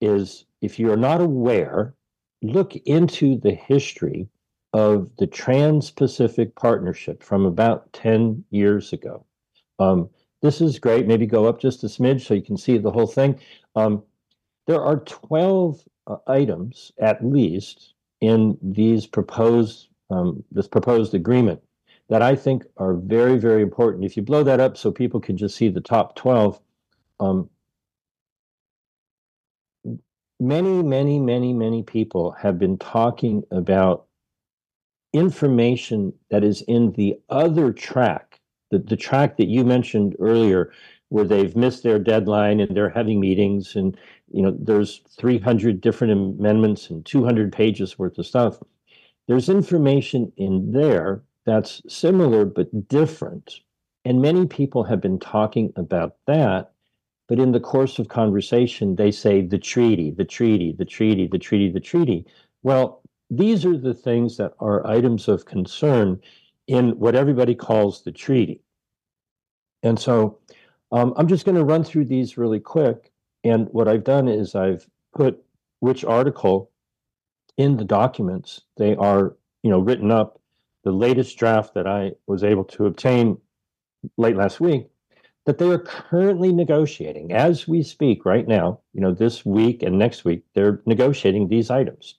is 0.00 0.44
if 0.60 0.78
you're 0.78 0.96
not 0.96 1.20
aware, 1.20 1.94
look 2.42 2.76
into 2.76 3.38
the 3.38 3.54
history 3.54 4.28
of 4.72 5.10
the 5.16 5.26
Trans 5.26 5.90
Pacific 5.90 6.54
Partnership 6.56 7.22
from 7.22 7.46
about 7.46 7.92
10 7.92 8.44
years 8.50 8.92
ago. 8.92 9.24
Um, 9.78 10.10
this 10.42 10.60
is 10.60 10.78
great. 10.78 11.06
Maybe 11.06 11.24
go 11.24 11.46
up 11.46 11.60
just 11.60 11.84
a 11.84 11.86
smidge 11.86 12.26
so 12.26 12.34
you 12.34 12.42
can 12.42 12.56
see 12.56 12.78
the 12.78 12.90
whole 12.90 13.06
thing. 13.06 13.40
Um, 13.74 14.02
there 14.66 14.82
are 14.82 14.98
12 14.98 15.80
uh, 16.08 16.16
items 16.26 16.92
at 17.00 17.24
least 17.24 17.94
in 18.20 18.58
these 18.60 19.06
proposed 19.06 19.88
um, 20.10 20.44
this 20.52 20.68
proposed 20.68 21.14
agreement 21.14 21.60
that 22.08 22.22
I 22.22 22.36
think 22.36 22.64
are 22.76 22.94
very, 22.94 23.38
very 23.38 23.62
important. 23.62 24.04
If 24.04 24.16
you 24.16 24.22
blow 24.22 24.42
that 24.44 24.60
up 24.60 24.76
so 24.76 24.92
people 24.92 25.20
can 25.20 25.36
just 25.36 25.56
see 25.56 25.68
the 25.68 25.80
top 25.80 26.14
12, 26.16 26.60
um, 27.18 27.50
many, 30.38 30.82
many, 30.82 31.18
many, 31.18 31.52
many 31.52 31.82
people 31.82 32.32
have 32.32 32.58
been 32.58 32.78
talking 32.78 33.42
about 33.50 34.06
information 35.12 36.12
that 36.30 36.44
is 36.44 36.62
in 36.62 36.92
the 36.92 37.18
other 37.30 37.72
track, 37.72 38.40
the, 38.70 38.78
the 38.78 38.96
track 38.96 39.36
that 39.38 39.48
you 39.48 39.64
mentioned 39.64 40.14
earlier, 40.20 40.72
where 41.08 41.24
they've 41.24 41.56
missed 41.56 41.82
their 41.82 41.98
deadline 41.98 42.60
and 42.60 42.76
they're 42.76 42.90
having 42.90 43.20
meetings 43.20 43.76
and 43.76 43.96
you 44.32 44.42
know 44.42 44.56
there's 44.58 45.02
300 45.18 45.80
different 45.80 46.12
amendments 46.12 46.90
and 46.90 47.04
200 47.06 47.52
pages 47.52 47.98
worth 47.98 48.18
of 48.18 48.26
stuff 48.26 48.58
there's 49.28 49.48
information 49.48 50.32
in 50.36 50.72
there 50.72 51.22
that's 51.46 51.82
similar 51.88 52.44
but 52.44 52.88
different 52.88 53.60
and 54.04 54.20
many 54.20 54.46
people 54.46 54.84
have 54.84 55.00
been 55.00 55.18
talking 55.18 55.72
about 55.76 56.16
that 56.26 56.72
but 57.28 57.38
in 57.38 57.52
the 57.52 57.60
course 57.60 57.98
of 57.98 58.08
conversation 58.08 58.96
they 58.96 59.10
say 59.10 59.40
the 59.40 59.58
treaty 59.58 60.10
the 60.10 60.24
treaty 60.24 60.74
the 60.78 60.84
treaty 60.84 61.26
the 61.26 61.38
treaty 61.38 61.70
the 61.70 61.80
treaty 61.80 62.24
well 62.62 63.02
these 63.30 63.64
are 63.64 63.76
the 63.76 63.94
things 63.94 64.36
that 64.36 64.52
are 64.60 64.86
items 64.86 65.28
of 65.28 65.46
concern 65.46 66.20
in 66.68 66.90
what 66.98 67.14
everybody 67.14 67.54
calls 67.54 68.02
the 68.02 68.12
treaty 68.12 68.60
and 69.82 69.98
so 69.98 70.38
um, 70.92 71.14
I'm 71.16 71.28
just 71.28 71.44
going 71.44 71.56
to 71.56 71.64
run 71.64 71.84
through 71.84 72.06
these 72.06 72.38
really 72.38 72.60
quick. 72.60 73.12
And 73.44 73.68
what 73.70 73.88
I've 73.88 74.04
done 74.04 74.28
is 74.28 74.54
I've 74.54 74.86
put 75.14 75.42
which 75.80 76.04
article 76.04 76.70
in 77.56 77.76
the 77.76 77.84
documents 77.84 78.62
they 78.76 78.94
are, 78.96 79.36
you 79.62 79.70
know, 79.70 79.78
written 79.78 80.10
up. 80.10 80.40
The 80.86 80.92
latest 80.92 81.36
draft 81.36 81.74
that 81.74 81.88
I 81.88 82.12
was 82.28 82.44
able 82.44 82.62
to 82.66 82.86
obtain 82.86 83.38
late 84.18 84.36
last 84.36 84.60
week 84.60 84.86
that 85.44 85.58
they 85.58 85.68
are 85.68 85.80
currently 85.80 86.52
negotiating 86.52 87.32
as 87.32 87.66
we 87.66 87.82
speak 87.82 88.24
right 88.24 88.46
now, 88.46 88.78
you 88.92 89.00
know, 89.00 89.12
this 89.12 89.44
week 89.44 89.82
and 89.82 89.98
next 89.98 90.24
week, 90.24 90.44
they're 90.54 90.80
negotiating 90.86 91.48
these 91.48 91.70
items. 91.70 92.14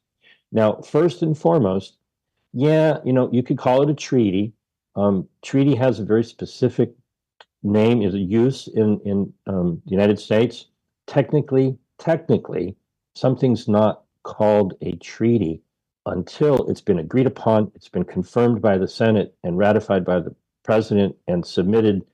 Now, 0.51 0.81
first 0.81 1.21
and 1.21 1.37
foremost, 1.37 1.95
yeah, 2.51 2.97
you 3.05 3.13
know, 3.13 3.29
you 3.31 3.41
could 3.41 3.57
call 3.57 3.83
it 3.83 3.89
a 3.89 3.93
treaty. 3.93 4.51
Um, 4.97 5.29
treaty 5.41 5.73
has 5.75 6.01
a 6.01 6.05
very 6.05 6.25
specific 6.25 6.91
name 7.63 8.01
is 8.01 8.15
a 8.15 8.19
use 8.19 8.67
in 8.67 8.99
in 9.05 9.33
um, 9.45 9.81
the 9.85 9.91
United 9.91 10.19
States. 10.19 10.65
Technically, 11.05 11.77
technically, 11.99 12.75
something's 13.15 13.69
not 13.69 14.03
called 14.23 14.73
a 14.81 14.91
treaty 14.97 15.61
until 16.07 16.69
it's 16.69 16.81
been 16.81 16.99
agreed 16.99 17.27
upon, 17.27 17.71
it's 17.75 17.89
been 17.89 18.03
confirmed 18.03 18.61
by 18.61 18.77
the 18.77 18.87
Senate 18.87 19.35
and 19.43 19.57
ratified 19.57 20.05
by 20.05 20.19
the 20.19 20.35
president 20.63 21.15
and 21.27 21.45
submitted, 21.45 22.05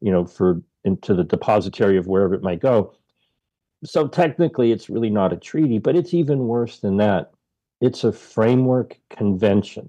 you 0.00 0.12
know, 0.12 0.24
for 0.24 0.62
into 0.84 1.14
the 1.14 1.24
depository 1.24 1.96
of 1.96 2.06
wherever 2.06 2.34
it 2.34 2.42
might 2.42 2.60
go. 2.60 2.94
So 3.84 4.08
technically, 4.08 4.72
it's 4.72 4.90
really 4.90 5.10
not 5.10 5.32
a 5.32 5.36
treaty, 5.36 5.78
but 5.78 5.96
it's 5.96 6.14
even 6.14 6.46
worse 6.46 6.78
than 6.80 6.96
that. 6.98 7.32
It's 7.80 8.04
a 8.04 8.12
framework 8.12 8.98
convention. 9.08 9.88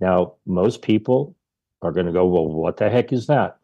Now, 0.00 0.34
most 0.46 0.82
people 0.82 1.36
are 1.82 1.92
going 1.92 2.06
to 2.06 2.12
go, 2.12 2.26
well, 2.26 2.48
what 2.48 2.78
the 2.78 2.88
heck 2.88 3.12
is 3.12 3.26
that? 3.26 3.58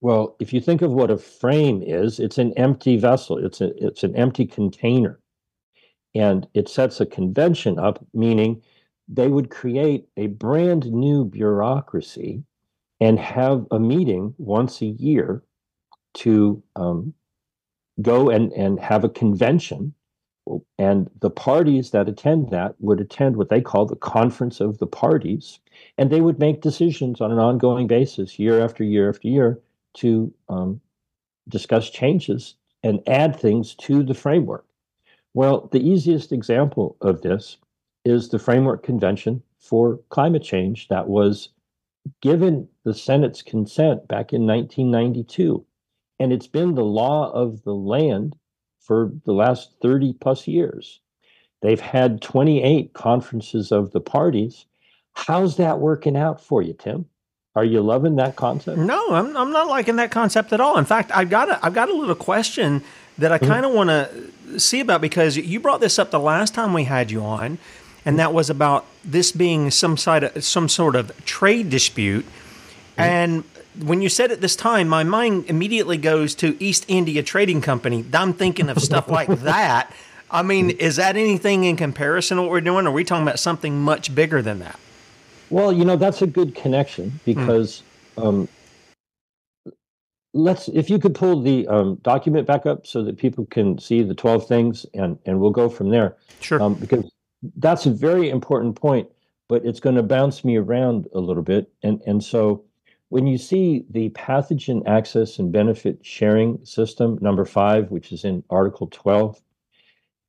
Well, 0.00 0.36
if 0.38 0.52
you 0.52 0.60
think 0.60 0.82
of 0.82 0.92
what 0.92 1.10
a 1.10 1.18
frame 1.18 1.82
is, 1.82 2.18
it's 2.20 2.38
an 2.38 2.54
empty 2.56 2.96
vessel. 2.96 3.38
It's 3.44 3.60
a 3.60 3.70
it's 3.84 4.02
an 4.02 4.16
empty 4.16 4.46
container. 4.46 5.20
And 6.14 6.46
it 6.54 6.68
sets 6.68 7.00
a 7.00 7.06
convention 7.06 7.78
up, 7.78 8.04
meaning 8.12 8.62
they 9.08 9.28
would 9.28 9.50
create 9.50 10.06
a 10.16 10.28
brand 10.28 10.90
new 10.90 11.24
bureaucracy 11.24 12.44
and 13.00 13.18
have 13.18 13.66
a 13.70 13.78
meeting 13.78 14.34
once 14.38 14.82
a 14.82 14.86
year 14.86 15.42
to 16.14 16.62
um, 16.76 17.14
go 18.02 18.28
and, 18.30 18.52
and 18.52 18.78
have 18.80 19.04
a 19.04 19.08
convention. 19.08 19.94
And 20.78 21.08
the 21.20 21.30
parties 21.30 21.90
that 21.92 22.08
attend 22.08 22.50
that 22.50 22.74
would 22.80 23.00
attend 23.00 23.36
what 23.36 23.50
they 23.50 23.60
call 23.60 23.86
the 23.86 23.96
conference 23.96 24.60
of 24.60 24.78
the 24.78 24.86
parties. 24.86 25.60
And 25.96 26.10
they 26.10 26.20
would 26.20 26.38
make 26.38 26.60
decisions 26.60 27.20
on 27.20 27.30
an 27.30 27.38
ongoing 27.38 27.86
basis, 27.86 28.38
year 28.38 28.60
after 28.60 28.82
year 28.82 29.08
after 29.08 29.28
year, 29.28 29.60
to 29.94 30.32
um, 30.48 30.80
discuss 31.48 31.90
changes 31.90 32.56
and 32.82 33.00
add 33.06 33.36
things 33.36 33.74
to 33.76 34.02
the 34.02 34.14
framework. 34.14 34.64
Well, 35.32 35.68
the 35.70 35.80
easiest 35.80 36.32
example 36.32 36.96
of 37.00 37.22
this 37.22 37.58
is 38.04 38.28
the 38.28 38.38
Framework 38.38 38.82
Convention 38.82 39.42
for 39.58 40.00
Climate 40.08 40.42
Change 40.42 40.88
that 40.88 41.08
was 41.08 41.50
given 42.20 42.68
the 42.84 42.94
Senate's 42.94 43.42
consent 43.42 44.08
back 44.08 44.32
in 44.32 44.46
1992. 44.46 45.64
And 46.18 46.32
it's 46.32 46.46
been 46.46 46.74
the 46.74 46.84
law 46.84 47.30
of 47.30 47.62
the 47.62 47.74
land 47.74 48.36
for 48.80 49.12
the 49.24 49.32
last 49.32 49.74
30 49.80 50.14
plus 50.14 50.48
years. 50.48 51.00
They've 51.62 51.80
had 51.80 52.22
28 52.22 52.92
conferences 52.94 53.70
of 53.70 53.92
the 53.92 54.00
parties. 54.00 54.66
How's 55.12 55.56
that 55.58 55.78
working 55.78 56.16
out 56.16 56.40
for 56.40 56.62
you, 56.62 56.72
Tim? 56.72 57.06
Are 57.56 57.64
you 57.64 57.80
loving 57.80 58.16
that 58.16 58.36
concept? 58.36 58.78
No, 58.78 59.10
I'm, 59.10 59.36
I'm 59.36 59.50
not 59.50 59.66
liking 59.66 59.96
that 59.96 60.12
concept 60.12 60.52
at 60.52 60.60
all. 60.60 60.78
In 60.78 60.84
fact, 60.84 61.10
I've 61.12 61.30
got 61.30 61.48
a, 61.48 61.64
I've 61.64 61.74
got 61.74 61.88
a 61.88 61.94
little 61.94 62.14
question 62.14 62.84
that 63.18 63.32
I 63.32 63.38
kind 63.38 63.66
of 63.66 63.72
want 63.72 63.90
to 63.90 64.60
see 64.60 64.80
about 64.80 65.00
because 65.00 65.36
you 65.36 65.58
brought 65.58 65.80
this 65.80 65.98
up 65.98 66.10
the 66.10 66.20
last 66.20 66.54
time 66.54 66.72
we 66.72 66.84
had 66.84 67.10
you 67.10 67.22
on, 67.22 67.58
and 68.04 68.18
that 68.20 68.32
was 68.32 68.50
about 68.50 68.86
this 69.04 69.32
being 69.32 69.70
some 69.72 69.96
side 69.96 70.24
of, 70.24 70.44
some 70.44 70.68
sort 70.68 70.94
of 70.94 71.12
trade 71.24 71.70
dispute. 71.70 72.24
Mm-hmm. 72.24 73.00
And 73.00 73.44
when 73.84 74.00
you 74.00 74.08
said 74.08 74.30
it 74.30 74.40
this 74.40 74.54
time, 74.54 74.88
my 74.88 75.02
mind 75.02 75.46
immediately 75.46 75.96
goes 75.96 76.36
to 76.36 76.56
East 76.62 76.84
India 76.86 77.22
Trading 77.22 77.60
Company. 77.60 78.04
I'm 78.12 78.32
thinking 78.32 78.68
of 78.68 78.80
stuff 78.80 79.08
like 79.10 79.28
that. 79.40 79.92
I 80.30 80.42
mean, 80.42 80.70
is 80.70 80.96
that 80.96 81.16
anything 81.16 81.64
in 81.64 81.76
comparison 81.76 82.36
to 82.36 82.44
what 82.44 82.52
we're 82.52 82.60
doing? 82.60 82.86
Or 82.86 82.90
are 82.90 82.92
we 82.92 83.02
talking 83.02 83.26
about 83.26 83.40
something 83.40 83.80
much 83.80 84.14
bigger 84.14 84.40
than 84.40 84.60
that? 84.60 84.78
Well, 85.50 85.72
you 85.72 85.84
know, 85.84 85.96
that's 85.96 86.22
a 86.22 86.26
good 86.26 86.54
connection 86.54 87.10
hmm. 87.10 87.18
because 87.24 87.82
mm. 88.16 88.26
um, 88.26 88.48
let's, 90.32 90.68
if 90.68 90.88
you 90.88 90.98
could 90.98 91.14
pull 91.14 91.42
the 91.42 91.66
um, 91.68 91.96
document 92.02 92.46
back 92.46 92.66
up 92.66 92.86
so 92.86 93.02
that 93.04 93.18
people 93.18 93.46
can 93.46 93.78
see 93.78 94.02
the 94.02 94.14
12 94.14 94.46
things 94.46 94.86
and, 94.94 95.18
and 95.26 95.40
we'll 95.40 95.50
go 95.50 95.68
from 95.68 95.90
there. 95.90 96.16
Sure. 96.40 96.62
Um, 96.62 96.74
because 96.74 97.10
that's 97.56 97.86
a 97.86 97.90
very 97.90 98.30
important 98.30 98.76
point, 98.76 99.08
but 99.48 99.64
it's 99.64 99.80
going 99.80 99.96
to 99.96 100.02
bounce 100.02 100.44
me 100.44 100.56
around 100.56 101.08
a 101.14 101.18
little 101.18 101.42
bit. 101.42 101.70
And, 101.82 102.00
and 102.06 102.22
so 102.22 102.64
when 103.08 103.26
you 103.26 103.38
see 103.38 103.84
the 103.90 104.10
pathogen 104.10 104.86
access 104.86 105.38
and 105.38 105.50
benefit 105.50 105.98
sharing 106.02 106.64
system, 106.64 107.18
number 107.20 107.44
five, 107.44 107.90
which 107.90 108.12
is 108.12 108.24
in 108.24 108.44
Article 108.50 108.86
12, 108.86 109.40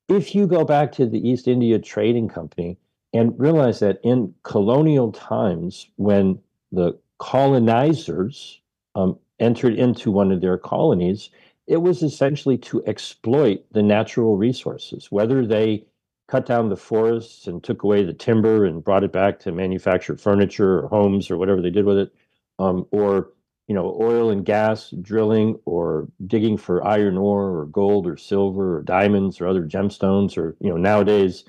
if 0.10 0.34
you 0.36 0.48
go 0.48 0.66
back 0.66 0.92
to 0.94 1.06
the 1.06 1.26
East 1.28 1.48
India 1.48 1.80
Trading 1.80 2.28
Company, 2.28 2.78
and 3.14 3.38
realize 3.40 3.80
that 3.80 4.00
in 4.04 4.34
colonial 4.44 5.12
times, 5.12 5.88
when 5.98 6.40
the 6.72 6.98
colonizers 7.20 8.62
um, 8.96 9.18
entered 9.40 9.76
into 9.76 10.12
one 10.12 10.32
of 10.32 10.42
their 10.42 10.58
colonies, 10.58 11.30
it 11.68 11.78
was 11.78 12.04
essentially 12.04 12.58
to 12.58 12.84
exploit 12.86 13.64
the 13.72 13.84
natural 13.84 14.38
resources, 14.38 15.12
whether 15.12 15.46
they 15.46 15.86
cut 16.28 16.46
down 16.46 16.70
the 16.70 16.78
forests 16.78 17.48
and 17.48 17.64
took 17.64 17.84
away 17.84 18.04
the 18.04 18.14
timber 18.14 18.66
and 18.66 18.84
brought 18.84 19.04
it 19.04 19.12
back 19.12 19.40
to 19.40 19.52
manufacture 19.52 20.16
furniture 20.16 20.80
or 20.80 20.88
homes 20.88 21.30
or 21.30 21.38
whatever 21.38 21.62
they 21.62 21.70
did 21.70 21.86
with 21.86 21.98
it, 21.98 22.14
um, 22.60 22.86
or 22.92 23.32
you 23.68 23.76
know, 23.76 23.98
oil 24.02 24.30
and 24.32 24.46
gas 24.46 24.94
drilling 25.02 25.58
or 25.66 26.08
digging 26.28 26.58
for 26.58 26.86
iron 26.86 27.18
ore 27.18 27.58
or 27.58 27.66
gold 27.68 28.06
or 28.06 28.18
silver 28.18 28.78
or 28.78 28.82
diamonds 28.82 29.40
or 29.40 29.48
other 29.48 29.64
gemstones 29.64 30.38
or 30.38 30.58
you 30.60 30.70
know 30.70 30.78
nowadays 30.78 31.46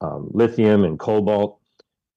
um, 0.00 0.28
lithium 0.32 0.84
and 0.84 0.98
cobalt. 0.98 1.60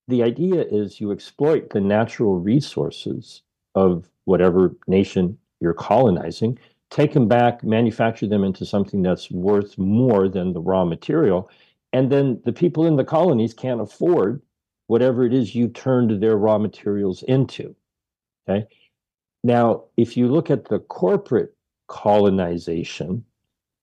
The 0.07 0.23
idea 0.23 0.63
is 0.63 0.99
you 0.99 1.11
exploit 1.11 1.69
the 1.69 1.81
natural 1.81 2.39
resources 2.39 3.43
of 3.75 4.09
whatever 4.25 4.75
nation 4.87 5.37
you're 5.59 5.73
colonizing, 5.73 6.57
take 6.89 7.13
them 7.13 7.27
back, 7.27 7.63
manufacture 7.63 8.27
them 8.27 8.43
into 8.43 8.65
something 8.65 9.01
that's 9.01 9.29
worth 9.29 9.77
more 9.77 10.27
than 10.27 10.53
the 10.53 10.61
raw 10.61 10.85
material. 10.85 11.49
And 11.93 12.11
then 12.11 12.41
the 12.45 12.53
people 12.53 12.85
in 12.85 12.95
the 12.95 13.03
colonies 13.03 13.53
can't 13.53 13.81
afford 13.81 14.41
whatever 14.87 15.25
it 15.25 15.33
is 15.33 15.53
you 15.53 15.67
turned 15.67 16.21
their 16.21 16.37
raw 16.37 16.57
materials 16.57 17.23
into. 17.23 17.75
Okay. 18.47 18.67
Now, 19.43 19.83
if 19.97 20.17
you 20.17 20.27
look 20.27 20.49
at 20.49 20.65
the 20.65 20.79
corporate 20.79 21.55
colonization, 21.87 23.23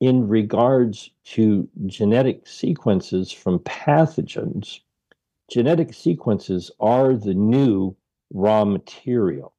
in 0.00 0.28
regards 0.28 1.10
to 1.24 1.68
genetic 1.86 2.46
sequences 2.46 3.32
from 3.32 3.58
pathogens, 3.60 4.80
genetic 5.50 5.94
sequences 5.94 6.70
are 6.80 7.14
the 7.14 7.34
new 7.34 7.96
raw 8.32 8.64
material. 8.64 9.54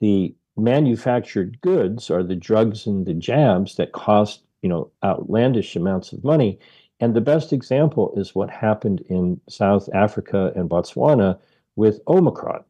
The 0.00 0.34
manufactured 0.56 1.60
goods 1.60 2.10
are 2.10 2.22
the 2.22 2.36
drugs 2.36 2.86
and 2.86 3.06
the 3.06 3.14
jabs 3.14 3.76
that 3.76 3.92
cost, 3.92 4.42
you 4.62 4.68
know, 4.68 4.90
outlandish 5.04 5.76
amounts 5.76 6.12
of 6.12 6.24
money. 6.24 6.58
And 7.00 7.14
the 7.14 7.20
best 7.20 7.52
example 7.52 8.14
is 8.16 8.34
what 8.34 8.48
happened 8.48 9.02
in 9.08 9.40
South 9.48 9.88
Africa 9.92 10.52
and 10.56 10.70
Botswana 10.70 11.38
with 11.76 12.00
Omicron. 12.08 12.64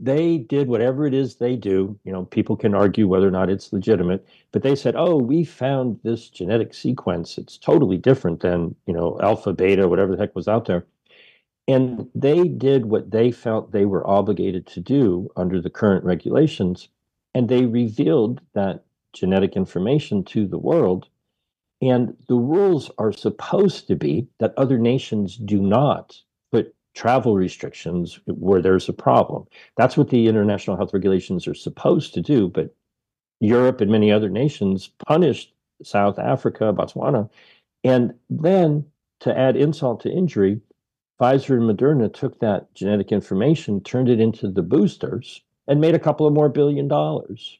They 0.00 0.38
did 0.38 0.68
whatever 0.68 1.06
it 1.06 1.14
is 1.14 1.36
they 1.36 1.56
do. 1.56 1.98
You 2.04 2.12
know, 2.12 2.24
people 2.24 2.56
can 2.56 2.74
argue 2.74 3.08
whether 3.08 3.28
or 3.28 3.30
not 3.30 3.50
it's 3.50 3.72
legitimate, 3.72 4.26
but 4.52 4.62
they 4.62 4.74
said, 4.76 4.96
"Oh, 4.96 5.16
we 5.16 5.44
found 5.44 6.00
this 6.02 6.28
genetic 6.28 6.74
sequence. 6.74 7.38
It's 7.38 7.58
totally 7.58 7.96
different 7.96 8.40
than 8.40 8.74
you 8.86 8.94
know 8.94 9.18
alpha, 9.22 9.52
beta, 9.52 9.88
whatever 9.88 10.12
the 10.12 10.18
heck 10.18 10.34
was 10.34 10.48
out 10.48 10.66
there." 10.66 10.86
And 11.66 12.10
they 12.14 12.48
did 12.48 12.86
what 12.86 13.10
they 13.10 13.30
felt 13.30 13.72
they 13.72 13.86
were 13.86 14.06
obligated 14.06 14.66
to 14.68 14.80
do 14.80 15.30
under 15.36 15.60
the 15.60 15.70
current 15.70 16.04
regulations, 16.04 16.88
and 17.34 17.48
they 17.48 17.64
revealed 17.64 18.40
that 18.52 18.84
genetic 19.12 19.56
information 19.56 20.24
to 20.24 20.46
the 20.46 20.58
world. 20.58 21.08
And 21.80 22.16
the 22.28 22.36
rules 22.36 22.90
are 22.98 23.12
supposed 23.12 23.86
to 23.88 23.96
be 23.96 24.28
that 24.38 24.54
other 24.56 24.78
nations 24.78 25.36
do 25.36 25.60
not 25.60 26.20
put 26.50 26.74
travel 26.94 27.34
restrictions 27.34 28.20
where 28.26 28.62
there's 28.62 28.88
a 28.88 28.92
problem. 28.92 29.46
That's 29.76 29.96
what 29.96 30.10
the 30.10 30.28
international 30.28 30.76
health 30.76 30.94
regulations 30.94 31.46
are 31.46 31.54
supposed 31.54 32.14
to 32.14 32.20
do. 32.22 32.48
But 32.48 32.74
Europe 33.40 33.80
and 33.80 33.90
many 33.90 34.12
other 34.12 34.28
nations 34.28 34.90
punished 35.06 35.52
South 35.82 36.18
Africa, 36.18 36.72
Botswana. 36.72 37.28
And 37.82 38.14
then 38.30 38.86
to 39.20 39.36
add 39.36 39.56
insult 39.56 40.00
to 40.00 40.10
injury, 40.10 40.60
Pfizer 41.20 41.56
and 41.56 41.78
Moderna 41.78 42.12
took 42.12 42.40
that 42.40 42.72
genetic 42.74 43.12
information, 43.12 43.80
turned 43.80 44.08
it 44.08 44.20
into 44.20 44.50
the 44.50 44.62
boosters, 44.62 45.42
and 45.66 45.80
made 45.80 45.94
a 45.94 46.00
couple 46.00 46.26
of 46.26 46.32
more 46.32 46.48
billion 46.48 46.88
dollars. 46.88 47.58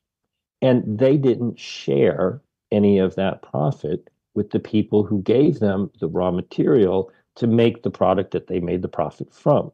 And 0.63 0.99
they 0.99 1.17
didn't 1.17 1.59
share 1.59 2.41
any 2.73 2.99
of 2.99 3.15
that 3.17 3.43
profit 3.43 4.11
with 4.35 4.51
the 4.51 4.59
people 4.61 5.05
who 5.05 5.23
gave 5.23 5.61
them 5.61 5.91
the 6.01 6.09
raw 6.09 6.31
material 6.31 7.13
to 7.37 7.47
make 7.47 7.83
the 7.83 7.91
product 7.91 8.31
that 8.33 8.47
they 8.47 8.61
made 8.61 8.83
the 8.83 8.89
profit 8.89 9.33
from. 9.33 9.73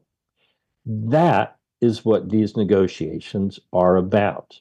That 0.85 1.57
is 1.79 2.05
what 2.05 2.29
these 2.29 2.57
negotiations 2.57 3.59
are 3.73 3.97
about. 3.97 4.59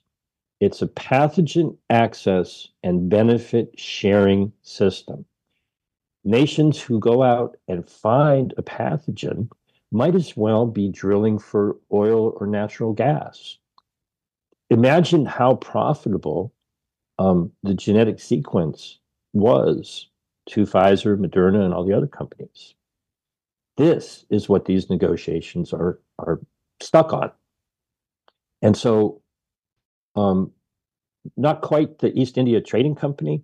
It's 0.60 0.82
a 0.82 0.86
pathogen 0.86 1.76
access 1.88 2.68
and 2.82 3.08
benefit 3.08 3.78
sharing 3.78 4.52
system. 4.62 5.24
Nations 6.24 6.80
who 6.80 6.98
go 7.00 7.22
out 7.22 7.56
and 7.66 7.88
find 7.88 8.52
a 8.58 8.62
pathogen 8.62 9.48
might 9.90 10.14
as 10.14 10.36
well 10.36 10.66
be 10.66 10.88
drilling 10.88 11.38
for 11.38 11.76
oil 11.92 12.36
or 12.38 12.46
natural 12.46 12.92
gas. 12.92 13.56
Imagine 14.68 15.24
how 15.24 15.54
profitable 15.54 16.52
um, 17.18 17.50
the 17.62 17.74
genetic 17.74 18.20
sequence 18.20 18.98
was 19.32 20.08
to 20.50 20.62
Pfizer, 20.62 21.16
Moderna, 21.16 21.64
and 21.64 21.74
all 21.74 21.84
the 21.84 21.96
other 21.96 22.06
companies. 22.06 22.74
This 23.80 24.26
is 24.28 24.46
what 24.46 24.66
these 24.66 24.90
negotiations 24.90 25.72
are 25.72 25.98
are 26.18 26.38
stuck 26.80 27.14
on. 27.14 27.30
And 28.60 28.76
so, 28.76 29.22
um, 30.14 30.52
not 31.34 31.62
quite 31.62 32.00
the 32.00 32.12
East 32.12 32.36
India 32.36 32.60
Trading 32.60 32.94
Company, 32.94 33.42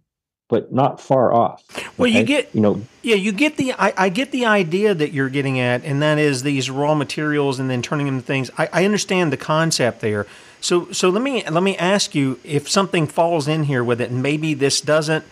but 0.50 0.70
not 0.74 1.00
far 1.00 1.32
off. 1.32 1.64
Well, 1.96 2.08
you 2.08 2.22
get 2.22 2.54
you 2.54 2.60
know 2.60 2.82
yeah, 3.02 3.14
you 3.14 3.32
get 3.32 3.56
the 3.56 3.72
I, 3.72 3.94
I, 3.96 4.08
get 4.10 4.30
the 4.30 4.44
idea 4.44 4.92
that 4.92 5.14
you're 5.14 5.30
getting 5.30 5.58
at, 5.58 5.82
and 5.86 6.02
that 6.02 6.18
is 6.18 6.42
these 6.42 6.68
raw 6.68 6.94
materials 6.94 7.58
and 7.58 7.70
then 7.70 7.80
turning 7.80 8.04
them 8.04 8.16
into 8.16 8.26
things. 8.26 8.50
I, 8.58 8.68
I 8.74 8.84
understand 8.84 9.32
the 9.32 9.38
concept 9.38 10.02
there. 10.02 10.26
So 10.60 10.92
so 10.92 11.08
let 11.08 11.22
me 11.22 11.48
let 11.48 11.62
me 11.62 11.78
ask 11.78 12.14
you 12.14 12.40
if 12.44 12.68
something 12.68 13.06
falls 13.06 13.48
in 13.48 13.64
here 13.64 13.82
with 13.82 14.02
it, 14.02 14.10
and 14.10 14.22
maybe 14.22 14.52
this 14.52 14.82
doesn't, 14.82 15.24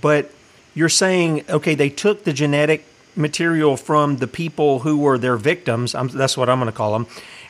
but 0.00 0.30
you're 0.74 0.88
saying 0.88 1.44
okay, 1.50 1.74
they 1.74 1.90
took 1.90 2.24
the 2.24 2.32
genetic 2.32 2.86
material 3.16 3.76
from 3.76 4.18
the 4.18 4.26
people 4.26 4.80
who 4.80 4.98
were 4.98 5.18
their 5.18 5.36
victims. 5.36 5.94
I'm, 5.94 6.08
that's 6.08 6.36
what 6.36 6.48
I'm 6.48 6.58
going 6.58 6.70
to 6.70 6.76
call 6.76 6.92
them. 6.92 7.06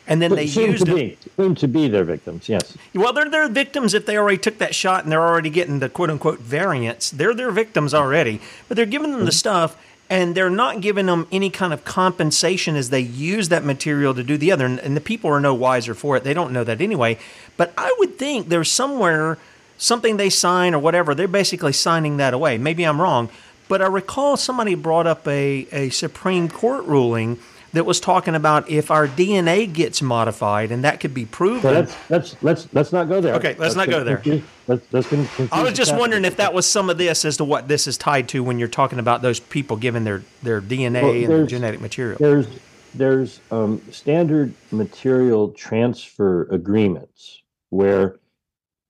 And 0.09 0.23
then 0.23 0.35
they 0.37 0.45
used 0.45 0.87
to 0.87 0.95
be, 0.95 1.19
to 1.55 1.67
be 1.67 1.89
their 1.89 2.05
victims. 2.05 2.49
Yes. 2.49 2.77
Well, 2.95 3.13
they're 3.13 3.29
their 3.29 3.49
victims 3.49 3.93
if 3.93 4.07
they 4.07 4.17
already 4.17 4.39
took 4.39 4.59
that 4.59 4.75
shot 4.75 5.03
and 5.03 5.11
they're 5.11 5.27
already 5.27 5.51
getting 5.51 5.81
the 5.81 5.89
quote 5.89 6.11
unquote 6.11 6.39
variants. 6.39 7.11
They're 7.11 7.35
their 7.35 7.51
victims 7.51 7.93
already, 7.93 8.41
but 8.69 8.77
they're 8.77 8.87
giving 8.87 9.11
them 9.11 9.21
the 9.21 9.27
mm-hmm. 9.27 9.33
stuff 9.33 9.77
and 10.09 10.37
they're 10.37 10.51
not 10.51 10.81
giving 10.81 11.07
them 11.07 11.27
any 11.33 11.51
kind 11.51 11.73
of 11.73 11.85
compensation 11.85 12.77
as 12.77 12.91
they 12.91 13.01
use 13.01 13.49
that 13.49 13.65
material 13.65 14.15
to 14.15 14.23
do 14.23 14.37
the 14.37 14.53
other. 14.53 14.67
And 14.67 14.97
the 14.97 15.01
people 15.01 15.31
are 15.31 15.41
no 15.41 15.55
wiser 15.55 15.95
for 15.95 16.17
it. 16.17 16.23
They 16.23 16.35
don't 16.35 16.53
know 16.53 16.63
that 16.63 16.81
anyway. 16.81 17.19
But 17.57 17.73
I 17.77 17.95
would 17.99 18.17
think 18.17 18.49
there's 18.49 18.71
somewhere 18.71 19.39
something 19.79 20.17
they 20.17 20.31
sign 20.31 20.75
or 20.75 20.79
whatever. 20.79 21.15
They're 21.15 21.29
basically 21.29 21.73
signing 21.73 22.17
that 22.19 22.35
away. 22.35 22.59
Maybe 22.59 22.85
I'm 22.85 23.01
wrong, 23.01 23.29
but 23.69 23.83
I 23.83 23.87
recall 23.87 24.37
somebody 24.37 24.75
brought 24.75 25.07
up 25.07 25.27
a, 25.27 25.67
a 25.73 25.91
Supreme 25.91 26.49
Court 26.49 26.85
ruling 26.85 27.39
that 27.73 27.85
was 27.85 28.01
talking 28.01 28.35
about 28.35 28.71
if 28.71 28.91
our 28.91 29.07
DNA 29.07 29.71
gets 29.71 30.01
modified 30.01 30.73
and 30.73 30.85
that 30.85 30.99
could 30.99 31.13
be 31.13 31.27
proven. 31.27 31.61
So 31.61 31.73
let's 31.73 32.11
let's 32.11 32.43
let's 32.43 32.75
let's 32.75 32.93
not 32.93 33.09
go 33.09 33.21
there. 33.21 33.35
Okay, 33.35 33.49
let's, 33.59 33.61
let's 33.61 33.75
not 33.77 33.91
go 33.91 34.03
there. 34.03 34.23
let's, 34.67 34.93
let's 34.93 35.53
I 35.53 35.63
was 35.63 35.75
just 35.75 35.95
wondering 35.95 36.25
if 36.25 36.37
that 36.37 36.55
was 36.55 36.67
some 36.67 36.89
of 36.89 36.97
this 36.97 37.25
as 37.25 37.37
to 37.37 37.45
what 37.45 37.69
this 37.69 37.87
is 37.87 37.99
tied 37.99 38.29
to 38.31 38.43
when 38.43 38.59
you're 38.59 38.69
talking 38.69 38.99
about 38.99 39.21
those 39.23 39.41
people 39.41 39.77
giving 39.77 40.05
their 40.05 40.23
their 40.43 40.63
DNA 40.63 41.03
well, 41.03 41.15
and 41.15 41.29
their 41.29 41.47
genetic 41.47 41.81
material. 41.81 42.19
There's 42.19 42.47
there's 42.95 43.41
um, 43.51 43.83
standard 43.91 44.55
material 44.71 45.51
transfer 45.51 46.45
agreements 46.45 47.43
where 47.69 48.19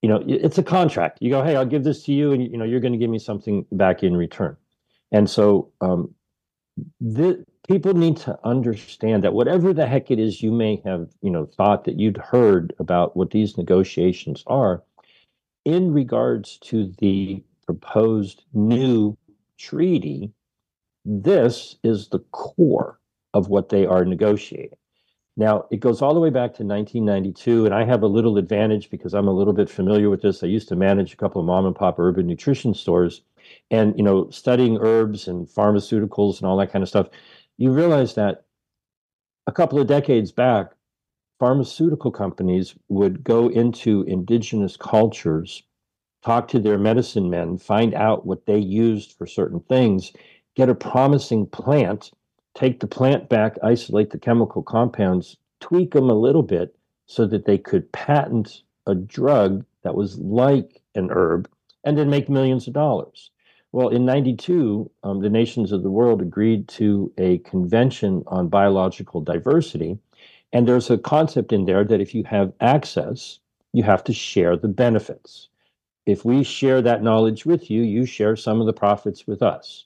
you 0.03 0.09
know 0.09 0.23
it's 0.27 0.59
a 0.59 0.63
contract. 0.63 1.19
You 1.21 1.31
go, 1.31 1.43
hey, 1.43 1.57
I'll 1.57 1.67
give 1.67 1.83
this 1.83 2.05
to 2.05 2.13
you, 2.13 2.33
and 2.33 2.43
you 2.43 2.57
know 2.57 2.65
you're 2.65 2.81
going 2.81 2.93
to 2.93 2.99
give 2.99 3.11
me 3.11 3.19
something 3.19 3.67
back 3.73 4.05
in 4.05 4.17
return. 4.17 4.57
And 5.13 5.29
so 5.31 5.71
um, 5.81 6.15
the, 7.01 7.45
people 7.69 7.95
need 7.95 8.17
to 8.19 8.39
understand 8.45 9.25
that 9.25 9.33
whatever 9.33 9.73
the 9.73 9.87
heck 9.87 10.11
it 10.11 10.19
is 10.19 10.43
you 10.43 10.53
may 10.53 10.81
have, 10.85 11.09
you 11.23 11.31
know, 11.31 11.47
thought 11.47 11.85
that 11.85 11.99
you'd 11.99 12.17
heard 12.17 12.75
about 12.79 13.17
what 13.17 13.31
these 13.31 13.57
negotiations 13.57 14.43
are, 14.47 14.83
in 15.65 15.93
regards 15.93 16.59
to 16.59 16.93
the 16.99 17.43
proposed 17.65 18.45
new 18.53 19.17
treaty, 19.59 20.33
this 21.05 21.77
is 21.83 22.09
the 22.09 22.21
core 22.31 23.01
of 23.35 23.49
what 23.49 23.69
they 23.69 23.85
are 23.85 24.05
negotiating. 24.05 24.79
Now, 25.37 25.67
it 25.71 25.81
goes 25.81 26.01
all 26.01 26.15
the 26.15 26.21
way 26.21 26.31
back 26.31 26.55
to 26.55 26.65
1992, 26.65 27.67
and 27.67 27.75
I 27.75 27.85
have 27.85 28.03
a 28.03 28.07
little 28.07 28.39
advantage 28.39 28.91
because 28.91 29.13
I'm 29.13 29.29
a 29.29 29.33
little 29.33 29.53
bit 29.53 29.69
familiar 29.69 30.09
with 30.09 30.23
this. 30.23 30.43
I 30.43 30.47
used 30.47 30.69
to 30.69 30.77
manage 30.77 31.13
a 31.13 31.17
couple 31.17 31.41
of 31.41 31.47
mom 31.47 31.67
and 31.67 31.77
pop 31.77 31.99
urban 31.99 32.27
nutrition 32.27 32.73
stores 32.73 33.21
and 33.71 33.97
you 33.97 34.03
know 34.03 34.31
studying 34.31 34.79
herbs 34.81 35.29
and 35.29 35.49
pharmaceuticals 35.49 36.39
and 36.39 36.49
all 36.49 36.57
that 36.57 36.73
kind 36.73 36.83
of 36.83 36.89
stuff 36.89 37.09
you 37.59 37.71
realize 37.71 38.15
that 38.15 38.45
a 39.47 39.53
couple 39.53 39.81
of 39.81 39.87
decades 39.87 40.33
back 40.33 40.73
pharmaceutical 41.39 42.11
companies 42.11 42.75
would 42.89 43.23
go 43.25 43.49
into 43.49 44.03
indigenous 44.03 44.77
cultures 44.77 45.63
talk 46.23 46.49
to 46.49 46.59
their 46.61 46.79
medicine 46.79 47.29
men 47.29 47.59
find 47.59 47.95
out 47.95 48.27
what 48.27 48.47
they 48.47 48.59
used 48.59 49.13
for 49.13 49.27
certain 49.27 49.61
things 49.61 50.13
get 50.55 50.69
a 50.69 50.75
promising 50.75 51.47
plant 51.47 52.13
take 52.55 52.81
the 52.81 52.87
plant 52.87 53.29
back 53.29 53.57
isolate 53.63 54.11
the 54.11 54.19
chemical 54.19 54.63
compounds 54.63 55.37
tweak 55.61 55.93
them 55.93 56.09
a 56.09 56.15
little 56.15 56.43
bit 56.43 56.77
so 57.07 57.27
that 57.27 57.45
they 57.45 57.59
could 57.59 57.91
patent 57.93 58.63
a 58.87 58.95
drug 58.95 59.65
that 59.83 59.95
was 59.95 60.19
like 60.19 60.83
an 60.95 61.09
herb 61.11 61.49
and 61.85 61.99
then 61.99 62.11
make 62.11 62.29
millions 62.29 62.67
of 62.67 62.73
dollars 62.73 63.31
well, 63.77 63.89
in 63.91 64.07
92, 64.07 64.91
um, 65.03 65.21
the 65.21 65.29
nations 65.29 65.71
of 65.71 65.83
the 65.83 65.91
world 65.91 66.23
agreed 66.23 66.67
to 66.67 67.13
a 67.19 67.37
convention 67.41 68.25
on 68.27 68.49
biological 68.49 69.21
diversity. 69.21 69.99
And 70.55 70.67
there's 70.67 70.89
a 70.89 70.97
concept 70.97 71.53
in 71.53 71.67
there 71.67 71.85
that 71.85 72.01
if 72.01 72.15
you 72.15 72.25
have 72.25 72.55
access, 72.63 73.39
you 73.75 73.83
have 73.83 74.03
to 74.05 74.15
share 74.15 74.57
the 74.57 74.67
benefits. 74.67 75.51
If 76.07 76.25
we 76.25 76.43
share 76.43 76.81
that 76.81 77.03
knowledge 77.03 77.45
with 77.45 77.71
you, 77.71 77.83
you 77.83 78.07
share 78.07 78.35
some 78.35 78.63
of 78.63 78.67
the 78.67 78.73
profits 78.73 79.27
with 79.27 79.43
us. 79.43 79.85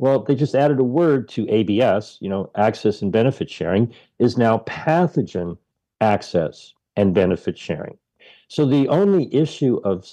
Well, 0.00 0.18
they 0.24 0.34
just 0.34 0.56
added 0.56 0.80
a 0.80 0.82
word 0.82 1.28
to 1.28 1.48
ABS, 1.48 2.18
you 2.20 2.28
know, 2.28 2.50
access 2.56 3.02
and 3.02 3.12
benefit 3.12 3.48
sharing, 3.48 3.94
is 4.18 4.36
now 4.36 4.64
pathogen 4.66 5.56
access 6.00 6.74
and 6.96 7.14
benefit 7.14 7.56
sharing. 7.56 7.98
So 8.48 8.66
the 8.66 8.88
only 8.88 9.32
issue 9.32 9.76
of, 9.84 10.04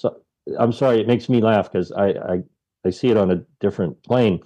I'm 0.60 0.70
sorry, 0.70 1.00
it 1.00 1.08
makes 1.08 1.28
me 1.28 1.40
laugh 1.40 1.72
because 1.72 1.90
I, 1.90 2.10
I 2.10 2.42
they 2.86 2.92
see 2.92 3.08
it 3.08 3.16
on 3.16 3.32
a 3.32 3.42
different 3.58 4.00
plane. 4.04 4.40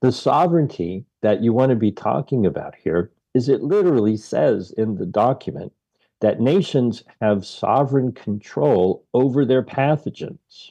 The 0.00 0.12
sovereignty 0.12 1.04
that 1.20 1.42
you 1.42 1.52
want 1.52 1.70
to 1.70 1.76
be 1.76 1.90
talking 1.90 2.46
about 2.46 2.76
here 2.76 3.10
is 3.34 3.48
it 3.48 3.60
literally 3.60 4.16
says 4.16 4.72
in 4.78 4.94
the 4.94 5.04
document 5.04 5.72
that 6.20 6.40
nations 6.40 7.02
have 7.20 7.44
sovereign 7.44 8.12
control 8.12 9.04
over 9.14 9.44
their 9.44 9.64
pathogens. 9.64 10.70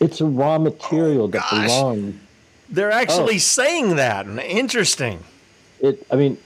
It's 0.00 0.22
a 0.22 0.26
raw 0.26 0.54
oh, 0.54 0.60
material 0.60 1.24
oh, 1.24 1.28
that 1.28 1.50
belongs. 1.50 2.14
They're 2.70 2.90
actually 2.90 3.34
oh. 3.34 3.38
saying 3.38 3.96
that. 3.96 4.26
Interesting. 4.26 5.22
It. 5.80 6.06
I 6.10 6.16
mean, 6.16 6.38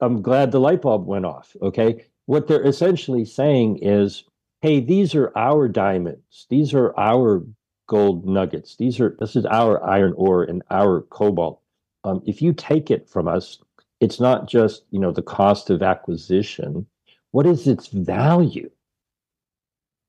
I'm 0.00 0.22
glad 0.22 0.50
the 0.50 0.58
light 0.58 0.82
bulb 0.82 1.06
went 1.06 1.24
off. 1.24 1.54
Okay, 1.62 2.04
what 2.26 2.48
they're 2.48 2.66
essentially 2.66 3.24
saying 3.24 3.78
is, 3.78 4.24
hey, 4.60 4.80
these 4.80 5.14
are 5.14 5.30
our 5.36 5.68
diamonds. 5.68 6.46
These 6.50 6.74
are 6.74 6.98
our 6.98 7.44
gold 7.86 8.26
nuggets. 8.26 8.76
These 8.76 9.00
are 9.00 9.16
this 9.20 9.36
is 9.36 9.46
our 9.46 9.82
iron 9.84 10.14
ore 10.16 10.44
and 10.44 10.62
our 10.70 11.02
cobalt. 11.02 11.60
Um, 12.04 12.22
if 12.26 12.42
you 12.42 12.52
take 12.52 12.90
it 12.90 13.08
from 13.08 13.28
us, 13.28 13.58
it's 14.00 14.20
not 14.20 14.48
just 14.48 14.84
you 14.90 14.98
know 14.98 15.12
the 15.12 15.22
cost 15.22 15.70
of 15.70 15.82
acquisition 15.82 16.86
what 17.32 17.46
is 17.46 17.66
its 17.66 17.88
value? 17.88 18.70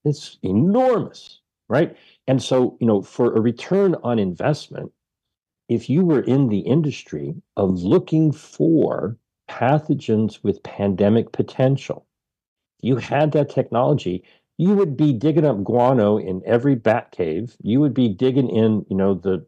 It's 0.06 0.38
enormous, 0.44 1.40
right? 1.70 1.98
And 2.28 2.44
so, 2.44 2.78
you 2.80 2.88
know, 2.88 3.02
for 3.02 3.34
a 3.34 3.42
return 3.42 3.96
on 4.04 4.20
investment, 4.20 4.92
if 5.70 5.90
you 5.90 6.06
were 6.06 6.22
in 6.22 6.50
the 6.50 6.60
industry 6.60 7.34
of 7.56 7.82
looking 7.82 8.34
for 8.34 9.18
pathogens 9.50 10.44
with 10.44 10.64
pandemic 10.64 11.32
potential, 11.32 12.06
you 12.82 12.98
had 12.98 13.32
that 13.32 13.50
technology, 13.50 14.24
you 14.58 14.76
would 14.76 14.96
be 14.96 15.14
digging 15.14 15.46
up 15.46 15.64
guano 15.64 16.18
in 16.18 16.42
every 16.46 16.76
bat 16.76 17.12
cave. 17.12 17.56
You 17.62 17.80
would 17.80 17.94
be 17.94 18.10
digging 18.10 18.50
in, 18.50 18.86
you 18.90 18.96
know, 18.96 19.14
the 19.14 19.46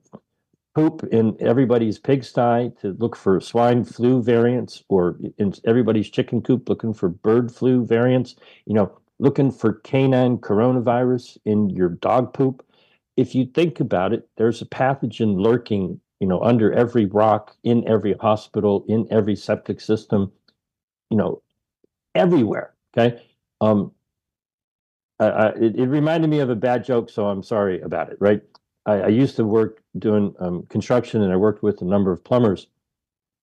poop 0.74 1.08
in 1.12 1.38
everybody's 1.40 1.98
pigsty 1.98 2.70
to 2.82 2.96
look 3.00 3.16
for 3.16 3.40
swine 3.40 3.86
flu 3.86 4.22
variants 4.22 4.84
or 4.90 5.18
in 5.38 5.54
everybody's 5.66 6.10
chicken 6.10 6.42
coop 6.42 6.68
looking 6.68 6.94
for 6.94 7.08
bird 7.08 7.54
flu 7.54 7.86
variants, 7.86 8.36
you 8.66 8.74
know, 8.74 8.92
looking 9.20 9.52
for 9.52 9.74
canine 9.74 10.38
coronavirus 10.38 11.38
in 11.46 11.70
your 11.70 11.90
dog 11.90 12.34
poop. 12.34 12.66
If 13.16 13.34
you 13.34 13.46
think 13.46 13.80
about 13.80 14.12
it, 14.12 14.28
there's 14.36 14.62
a 14.62 14.66
pathogen 14.66 15.40
lurking, 15.40 16.02
you 16.20 16.28
know, 16.28 16.42
under 16.42 16.74
every 16.74 17.06
rock, 17.06 17.56
in 17.64 17.88
every 17.88 18.14
hospital, 18.20 18.84
in 18.90 19.08
every 19.10 19.38
septic 19.38 19.80
system, 19.80 20.32
you 21.10 21.16
know, 21.16 21.42
everywhere. 22.14 22.74
Okay. 22.98 23.22
Um, 23.62 23.92
it, 25.20 25.76
it, 25.80 25.88
reminded 25.88 26.30
me 26.30 26.40
of 26.40 26.50
a 26.50 26.56
bad 26.56 26.84
joke, 26.84 27.10
so 27.10 27.28
I'm 27.28 27.44
sorry 27.44 27.82
about 27.82 28.10
it. 28.10 28.18
Right? 28.20 28.42
I, 28.86 28.94
I 28.94 29.08
used 29.08 29.36
to 29.38 29.46
work 29.46 29.82
doing 29.98 30.34
um, 30.40 30.64
construction, 30.70 31.22
and 31.22 31.32
I 31.32 31.38
worked 31.38 31.64
with 31.64 31.82
a 31.82 31.86
number 31.86 32.12
of 32.12 32.24
plumbers. 32.24 32.68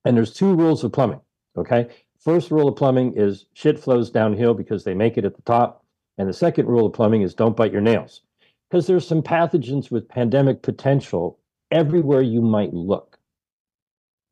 And 0.04 0.16
there's 0.16 0.32
two 0.32 0.54
rules 0.54 0.84
of 0.84 0.92
plumbing. 0.92 1.20
Okay, 1.56 1.88
first 2.18 2.50
rule 2.50 2.68
of 2.68 2.76
plumbing 2.76 3.14
is 3.16 3.46
shit 3.52 3.78
flows 3.78 4.10
downhill 4.10 4.54
because 4.54 4.84
they 4.84 4.94
make 4.94 5.18
it 5.18 5.24
at 5.24 5.36
the 5.36 5.42
top, 5.42 5.84
and 6.18 6.28
the 6.28 6.32
second 6.32 6.66
rule 6.66 6.86
of 6.86 6.92
plumbing 6.92 7.22
is 7.22 7.34
don't 7.34 7.56
bite 7.56 7.72
your 7.72 7.82
nails, 7.82 8.22
because 8.70 8.86
there's 8.86 9.06
some 9.06 9.22
pathogens 9.22 9.90
with 9.90 10.08
pandemic 10.08 10.62
potential 10.62 11.38
everywhere 11.70 12.22
you 12.22 12.40
might 12.40 12.72
look. 12.72 13.18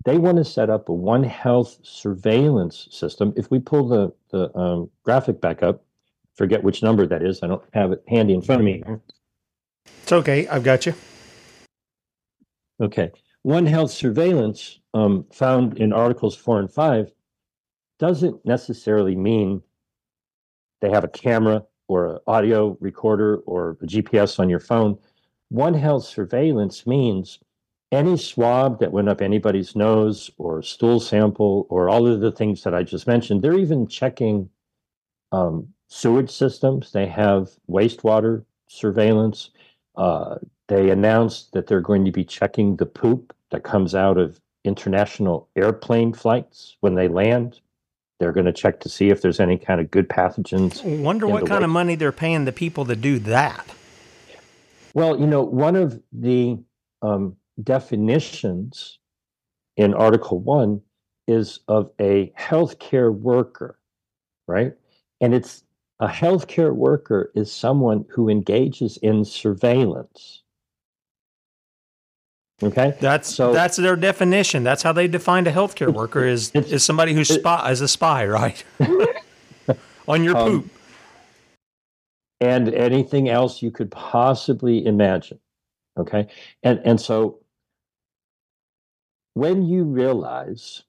They 0.06 0.16
want 0.16 0.38
to 0.38 0.44
set 0.44 0.70
up 0.70 0.88
a 0.88 0.94
One 0.94 1.24
Health 1.24 1.78
surveillance 1.82 2.88
system. 2.90 3.34
If 3.36 3.50
we 3.50 3.58
pull 3.58 3.88
the 3.88 4.12
the 4.30 4.56
um, 4.56 4.90
graphic 5.04 5.40
back 5.40 5.62
up, 5.62 5.84
forget 6.36 6.62
which 6.62 6.82
number 6.82 7.06
that 7.06 7.22
is. 7.22 7.42
I 7.42 7.46
don't 7.46 7.62
have 7.72 7.92
it 7.92 8.02
handy 8.08 8.34
in 8.34 8.42
front 8.42 8.60
of 8.60 8.64
me. 8.64 8.82
It's 10.02 10.12
okay. 10.12 10.46
I've 10.48 10.64
got 10.64 10.86
you. 10.86 10.94
Okay. 12.80 13.10
One 13.42 13.66
Health 13.66 13.90
surveillance 13.90 14.80
um, 14.94 15.26
found 15.32 15.78
in 15.78 15.92
articles 15.92 16.36
four 16.36 16.58
and 16.58 16.70
five 16.70 17.12
doesn't 17.98 18.44
necessarily 18.44 19.14
mean 19.14 19.62
they 20.80 20.90
have 20.90 21.04
a 21.04 21.08
camera 21.08 21.64
or 21.88 22.14
an 22.14 22.18
audio 22.26 22.76
recorder 22.80 23.36
or 23.46 23.76
a 23.82 23.86
GPS 23.86 24.38
on 24.38 24.48
your 24.48 24.60
phone. 24.60 24.98
One 25.48 25.74
Health 25.74 26.04
surveillance 26.04 26.86
means 26.86 27.38
any 27.92 28.16
swab 28.16 28.78
that 28.80 28.92
went 28.92 29.08
up 29.08 29.20
anybody's 29.20 29.74
nose 29.74 30.30
or 30.38 30.62
stool 30.62 31.00
sample 31.00 31.66
or 31.70 31.88
all 31.88 32.06
of 32.06 32.20
the 32.20 32.32
things 32.32 32.62
that 32.62 32.74
I 32.74 32.82
just 32.82 33.06
mentioned, 33.06 33.42
they're 33.42 33.58
even 33.58 33.86
checking 33.86 34.48
um, 35.32 35.68
sewage 35.90 36.30
systems. 36.30 36.92
They 36.92 37.06
have 37.06 37.50
wastewater 37.68 38.44
surveillance. 38.68 39.50
Uh, 39.96 40.36
they 40.68 40.90
announced 40.90 41.52
that 41.52 41.66
they're 41.66 41.80
going 41.80 42.04
to 42.04 42.12
be 42.12 42.24
checking 42.24 42.76
the 42.76 42.86
poop 42.86 43.34
that 43.50 43.64
comes 43.64 43.94
out 43.94 44.16
of 44.16 44.40
international 44.64 45.48
airplane 45.56 46.12
flights 46.12 46.76
when 46.80 46.94
they 46.94 47.08
land. 47.08 47.60
They're 48.20 48.32
going 48.32 48.46
to 48.46 48.52
check 48.52 48.80
to 48.80 48.88
see 48.88 49.08
if 49.08 49.20
there's 49.20 49.40
any 49.40 49.58
kind 49.58 49.80
of 49.80 49.90
good 49.90 50.08
pathogens. 50.08 50.84
I 50.84 51.02
Wonder 51.02 51.26
what 51.26 51.40
kind 51.40 51.50
waste. 51.50 51.64
of 51.64 51.70
money 51.70 51.96
they're 51.96 52.12
paying 52.12 52.44
the 52.44 52.52
people 52.52 52.84
to 52.84 52.94
do 52.94 53.18
that. 53.20 53.66
Well, 54.94 55.18
you 55.18 55.26
know, 55.26 55.42
one 55.42 55.74
of 55.74 56.00
the 56.12 56.58
um, 57.02 57.36
definitions 57.62 58.98
in 59.76 59.94
Article 59.94 60.38
1 60.38 60.80
is 61.26 61.60
of 61.66 61.90
a 62.00 62.32
healthcare 62.38 63.12
worker, 63.12 63.78
right? 64.46 64.74
And 65.20 65.34
it's 65.34 65.64
a 66.00 66.08
healthcare 66.08 66.74
worker 66.74 67.30
is 67.34 67.52
someone 67.52 68.06
who 68.08 68.28
engages 68.28 68.96
in 68.98 69.24
surveillance. 69.24 70.42
Okay, 72.62 72.94
that's 73.00 73.34
so 73.34 73.52
that's 73.52 73.76
their 73.76 73.96
definition. 73.96 74.62
That's 74.62 74.82
how 74.82 74.92
they 74.92 75.08
defined 75.08 75.46
a 75.46 75.52
healthcare 75.52 75.92
worker 75.92 76.24
is 76.24 76.50
is 76.50 76.84
somebody 76.84 77.14
who 77.14 77.24
spy 77.24 77.68
as 77.68 77.80
a 77.80 77.88
spy, 77.88 78.26
right? 78.26 78.62
On 80.08 80.24
your 80.24 80.36
um, 80.36 80.50
poop. 80.50 80.70
And 82.40 82.74
anything 82.74 83.28
else 83.28 83.62
you 83.62 83.70
could 83.70 83.90
possibly 83.90 84.84
imagine. 84.84 85.38
Okay, 85.98 86.28
and 86.62 86.80
and 86.84 87.00
so 87.00 87.40
when 89.34 89.62
you 89.62 89.84
realize 89.84 90.82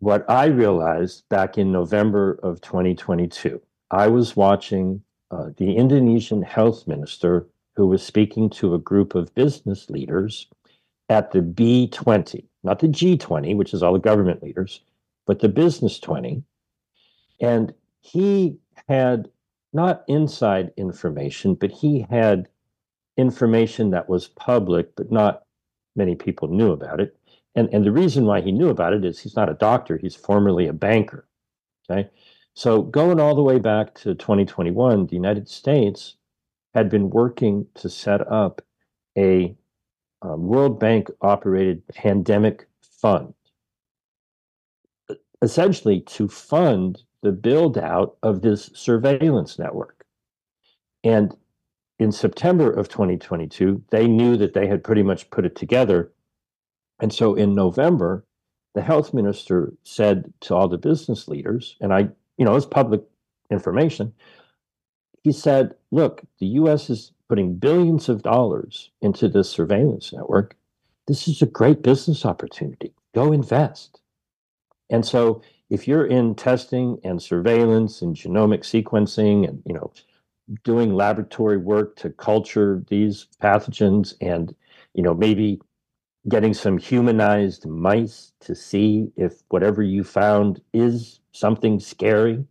what 0.00 0.28
I 0.28 0.46
realized 0.46 1.28
back 1.30 1.56
in 1.56 1.72
November 1.72 2.38
of 2.42 2.60
2022 2.60 3.60
I 3.90 4.08
was 4.08 4.36
watching 4.36 5.02
uh, 5.30 5.50
the 5.56 5.76
Indonesian 5.76 6.42
health 6.42 6.86
minister 6.86 7.46
who 7.76 7.86
was 7.86 8.02
speaking 8.02 8.50
to 8.50 8.74
a 8.74 8.78
group 8.78 9.14
of 9.14 9.34
business 9.34 9.88
leaders 9.88 10.46
at 11.08 11.30
the 11.32 11.40
B20, 11.40 12.44
not 12.62 12.80
the 12.80 12.88
G20, 12.88 13.56
which 13.56 13.72
is 13.72 13.82
all 13.82 13.92
the 13.92 13.98
government 13.98 14.42
leaders, 14.42 14.80
but 15.26 15.40
the 15.40 15.48
business 15.48 15.98
20. 15.98 16.42
And 17.40 17.72
he 18.00 18.58
had 18.88 19.28
not 19.72 20.04
inside 20.08 20.72
information, 20.76 21.54
but 21.54 21.70
he 21.70 22.06
had 22.10 22.48
information 23.16 23.90
that 23.90 24.08
was 24.08 24.28
public, 24.28 24.94
but 24.96 25.10
not 25.12 25.44
many 25.96 26.14
people 26.14 26.48
knew 26.48 26.72
about 26.72 27.00
it. 27.00 27.16
And, 27.54 27.68
and 27.72 27.84
the 27.84 27.92
reason 27.92 28.24
why 28.24 28.40
he 28.40 28.52
knew 28.52 28.68
about 28.68 28.92
it 28.92 29.04
is 29.04 29.18
he's 29.18 29.36
not 29.36 29.48
a 29.50 29.54
doctor, 29.54 29.96
he's 29.96 30.14
formerly 30.14 30.66
a 30.66 30.72
banker. 30.72 31.26
Okay. 31.90 32.08
So, 32.58 32.82
going 32.82 33.20
all 33.20 33.36
the 33.36 33.42
way 33.44 33.60
back 33.60 33.94
to 34.00 34.16
2021, 34.16 35.06
the 35.06 35.14
United 35.14 35.48
States 35.48 36.16
had 36.74 36.90
been 36.90 37.08
working 37.08 37.68
to 37.76 37.88
set 37.88 38.20
up 38.32 38.62
a 39.16 39.54
um, 40.22 40.48
World 40.48 40.80
Bank 40.80 41.08
operated 41.20 41.86
pandemic 41.86 42.66
fund, 42.82 43.32
essentially 45.40 46.00
to 46.00 46.26
fund 46.26 47.00
the 47.22 47.30
build 47.30 47.78
out 47.78 48.16
of 48.24 48.42
this 48.42 48.70
surveillance 48.74 49.56
network. 49.56 50.04
And 51.04 51.36
in 52.00 52.10
September 52.10 52.72
of 52.72 52.88
2022, 52.88 53.84
they 53.90 54.08
knew 54.08 54.36
that 54.36 54.54
they 54.54 54.66
had 54.66 54.82
pretty 54.82 55.04
much 55.04 55.30
put 55.30 55.46
it 55.46 55.54
together. 55.54 56.10
And 56.98 57.14
so 57.14 57.36
in 57.36 57.54
November, 57.54 58.24
the 58.74 58.82
health 58.82 59.14
minister 59.14 59.74
said 59.84 60.32
to 60.40 60.56
all 60.56 60.66
the 60.66 60.76
business 60.76 61.28
leaders, 61.28 61.76
and 61.80 61.94
I 61.94 62.08
you 62.38 62.44
know, 62.44 62.56
it's 62.56 62.66
public 62.66 63.02
information. 63.50 64.12
He 65.22 65.32
said, 65.32 65.74
look, 65.90 66.22
the 66.38 66.46
US 66.46 66.88
is 66.88 67.12
putting 67.28 67.56
billions 67.56 68.08
of 68.08 68.22
dollars 68.22 68.90
into 69.02 69.28
this 69.28 69.50
surveillance 69.50 70.12
network. 70.12 70.56
This 71.06 71.28
is 71.28 71.42
a 71.42 71.46
great 71.46 71.82
business 71.82 72.24
opportunity. 72.24 72.94
Go 73.14 73.32
invest. 73.32 74.00
And 74.90 75.04
so 75.04 75.42
if 75.70 75.86
you're 75.86 76.06
in 76.06 76.34
testing 76.34 76.98
and 77.04 77.22
surveillance 77.22 78.00
and 78.00 78.16
genomic 78.16 78.60
sequencing 78.60 79.46
and, 79.46 79.62
you 79.66 79.74
know, 79.74 79.92
doing 80.64 80.94
laboratory 80.94 81.58
work 81.58 81.96
to 81.96 82.10
culture 82.10 82.82
these 82.88 83.26
pathogens 83.42 84.14
and, 84.20 84.54
you 84.94 85.02
know, 85.02 85.12
maybe 85.12 85.60
getting 86.28 86.54
some 86.54 86.78
humanized 86.78 87.66
mice 87.66 88.32
to 88.40 88.54
see 88.54 89.10
if 89.16 89.42
whatever 89.48 89.82
you 89.82 90.04
found 90.04 90.60
is 90.72 91.20
something 91.38 91.80
scary. 91.80 92.44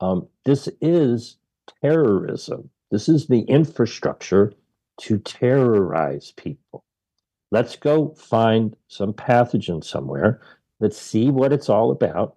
Um, 0.00 0.28
this 0.44 0.68
is 0.80 1.36
terrorism. 1.82 2.70
This 2.90 3.08
is 3.08 3.26
the 3.26 3.42
infrastructure 3.42 4.52
to 5.02 5.18
terrorize 5.18 6.32
people. 6.32 6.84
Let's 7.50 7.76
go 7.76 8.10
find 8.10 8.76
some 8.88 9.12
pathogen 9.12 9.82
somewhere. 9.82 10.40
Let's 10.78 11.00
see 11.00 11.30
what 11.30 11.52
it's 11.52 11.68
all 11.68 11.90
about. 11.90 12.36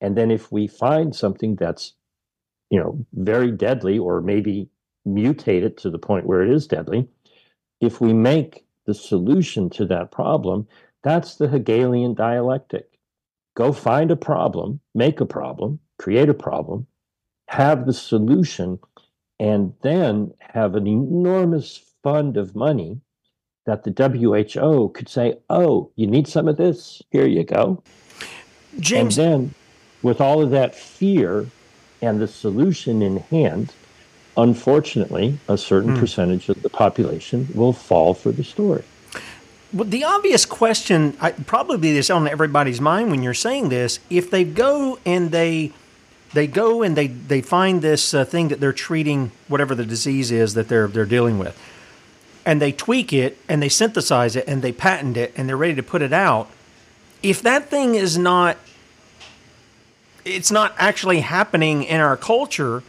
And 0.00 0.16
then 0.16 0.30
if 0.30 0.52
we 0.52 0.66
find 0.66 1.14
something 1.14 1.56
that's, 1.56 1.94
you 2.70 2.78
know, 2.78 3.04
very 3.14 3.50
deadly 3.50 3.98
or 3.98 4.20
maybe 4.20 4.68
mutate 5.06 5.62
it 5.62 5.76
to 5.78 5.90
the 5.90 5.98
point 5.98 6.26
where 6.26 6.42
it 6.42 6.50
is 6.50 6.66
deadly, 6.66 7.08
if 7.80 8.00
we 8.00 8.12
make 8.12 8.64
the 8.86 8.94
solution 8.94 9.68
to 9.70 9.84
that 9.86 10.10
problem, 10.10 10.66
that's 11.02 11.36
the 11.36 11.48
Hegelian 11.48 12.14
dialectic. 12.14 12.95
Go 13.56 13.72
find 13.72 14.10
a 14.10 14.16
problem, 14.16 14.80
make 14.94 15.18
a 15.20 15.26
problem, 15.26 15.80
create 15.98 16.28
a 16.28 16.34
problem, 16.34 16.86
have 17.48 17.86
the 17.86 17.94
solution, 17.94 18.78
and 19.40 19.72
then 19.82 20.34
have 20.40 20.74
an 20.74 20.86
enormous 20.86 21.80
fund 22.02 22.36
of 22.36 22.54
money 22.54 23.00
that 23.64 23.82
the 23.82 23.90
WHO 23.90 24.90
could 24.90 25.08
say, 25.08 25.38
oh, 25.48 25.90
you 25.96 26.06
need 26.06 26.28
some 26.28 26.48
of 26.48 26.58
this? 26.58 27.02
Here 27.10 27.26
you 27.26 27.44
go. 27.44 27.82
James. 28.78 29.16
And 29.16 29.26
then 29.26 29.54
with 30.02 30.20
all 30.20 30.42
of 30.42 30.50
that 30.50 30.74
fear 30.74 31.46
and 32.02 32.20
the 32.20 32.28
solution 32.28 33.00
in 33.00 33.16
hand, 33.16 33.72
unfortunately, 34.36 35.38
a 35.48 35.56
certain 35.56 35.96
mm. 35.96 35.98
percentage 35.98 36.50
of 36.50 36.62
the 36.62 36.68
population 36.68 37.48
will 37.54 37.72
fall 37.72 38.12
for 38.12 38.32
the 38.32 38.44
story. 38.44 38.84
Well, 39.72 39.84
the 39.84 40.04
obvious 40.04 40.46
question, 40.46 41.16
I, 41.20 41.32
probably 41.32 41.92
this 41.92 42.08
on 42.08 42.28
everybody's 42.28 42.80
mind 42.80 43.10
when 43.10 43.22
you're 43.22 43.34
saying 43.34 43.68
this, 43.68 43.98
if 44.08 44.30
they 44.30 44.44
go 44.44 44.98
and 45.04 45.30
they 45.30 45.72
they 46.32 46.46
go 46.46 46.82
and 46.82 46.96
they 46.96 47.08
they 47.08 47.40
find 47.40 47.82
this 47.82 48.14
uh, 48.14 48.24
thing 48.24 48.48
that 48.48 48.60
they're 48.60 48.72
treating 48.72 49.32
whatever 49.48 49.74
the 49.74 49.84
disease 49.84 50.30
is 50.30 50.54
that 50.54 50.68
they're 50.68 50.86
they're 50.86 51.04
dealing 51.04 51.38
with, 51.38 51.58
and 52.44 52.62
they 52.62 52.72
tweak 52.72 53.12
it 53.12 53.38
and 53.48 53.60
they 53.60 53.68
synthesize 53.68 54.36
it 54.36 54.44
and 54.46 54.62
they 54.62 54.72
patent 54.72 55.16
it 55.16 55.32
and 55.36 55.48
they're 55.48 55.56
ready 55.56 55.74
to 55.74 55.82
put 55.82 56.00
it 56.00 56.12
out. 56.12 56.48
If 57.22 57.42
that 57.42 57.68
thing 57.68 57.96
is 57.96 58.16
not 58.16 58.56
it's 60.24 60.50
not 60.50 60.74
actually 60.78 61.20
happening 61.20 61.84
in 61.84 62.00
our 62.00 62.16
culture, 62.16 62.82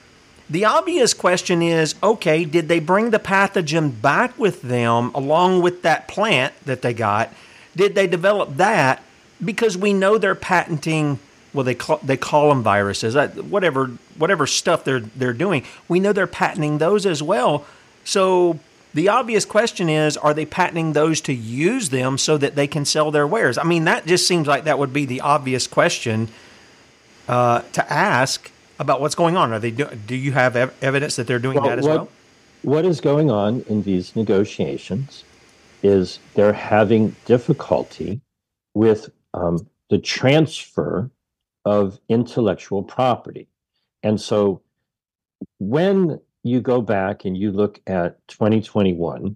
the 0.49 0.65
obvious 0.65 1.13
question 1.13 1.61
is 1.61 1.95
okay, 2.01 2.45
did 2.45 2.67
they 2.67 2.79
bring 2.79 3.09
the 3.11 3.19
pathogen 3.19 4.01
back 4.01 4.37
with 4.37 4.61
them 4.61 5.11
along 5.13 5.61
with 5.61 5.81
that 5.81 6.07
plant 6.07 6.53
that 6.65 6.81
they 6.81 6.93
got? 6.93 7.33
Did 7.75 7.95
they 7.95 8.07
develop 8.07 8.55
that? 8.57 9.03
Because 9.43 9.77
we 9.77 9.93
know 9.93 10.17
they're 10.17 10.35
patenting 10.35 11.19
well 11.53 11.63
they 11.63 11.75
call, 11.75 11.99
they 12.03 12.17
call 12.17 12.49
them 12.49 12.61
viruses 12.61 13.15
uh, 13.15 13.29
whatever 13.29 13.87
whatever 14.17 14.45
stuff 14.45 14.83
they're 14.83 14.99
they're 14.99 15.33
doing 15.33 15.63
we 15.87 15.99
know 15.99 16.13
they're 16.13 16.27
patenting 16.27 16.77
those 16.77 17.05
as 17.05 17.23
well 17.23 17.65
so 18.03 18.59
the 18.93 19.07
obvious 19.07 19.45
question 19.45 19.89
is 19.89 20.17
are 20.17 20.33
they 20.33 20.45
patenting 20.45 20.93
those 20.93 21.21
to 21.21 21.33
use 21.33 21.89
them 21.89 22.17
so 22.17 22.37
that 22.37 22.55
they 22.55 22.67
can 22.67 22.83
sell 22.83 23.11
their 23.11 23.25
wares 23.25 23.57
i 23.57 23.63
mean 23.63 23.85
that 23.85 24.05
just 24.05 24.27
seems 24.27 24.45
like 24.45 24.65
that 24.65 24.77
would 24.77 24.93
be 24.93 25.05
the 25.05 25.21
obvious 25.21 25.67
question 25.67 26.27
uh, 27.27 27.61
to 27.73 27.91
ask 27.91 28.51
about 28.79 29.01
what's 29.01 29.15
going 29.15 29.35
on. 29.35 29.51
Are 29.51 29.59
they 29.59 29.71
do, 29.71 29.85
do 29.85 30.15
you 30.15 30.31
have 30.31 30.55
ev- 30.55 30.75
evidence 30.81 31.15
that 31.15 31.27
they're 31.27 31.39
doing 31.39 31.57
well, 31.57 31.69
that 31.69 31.79
as 31.79 31.85
what, 31.85 31.95
well? 31.95 32.09
What 32.63 32.85
is 32.85 33.01
going 33.01 33.31
on 33.31 33.61
in 33.67 33.83
these 33.83 34.15
negotiations 34.15 35.23
is 35.83 36.19
they're 36.33 36.53
having 36.53 37.15
difficulty 37.25 38.21
with 38.73 39.09
um, 39.33 39.67
the 39.89 39.99
transfer 39.99 41.09
of 41.65 41.99
intellectual 42.09 42.83
property. 42.83 43.47
And 44.03 44.19
so 44.19 44.61
when 45.59 46.19
you 46.43 46.61
go 46.61 46.81
back 46.81 47.25
and 47.25 47.37
you 47.37 47.51
look 47.51 47.81
at 47.87 48.25
2021, 48.27 49.35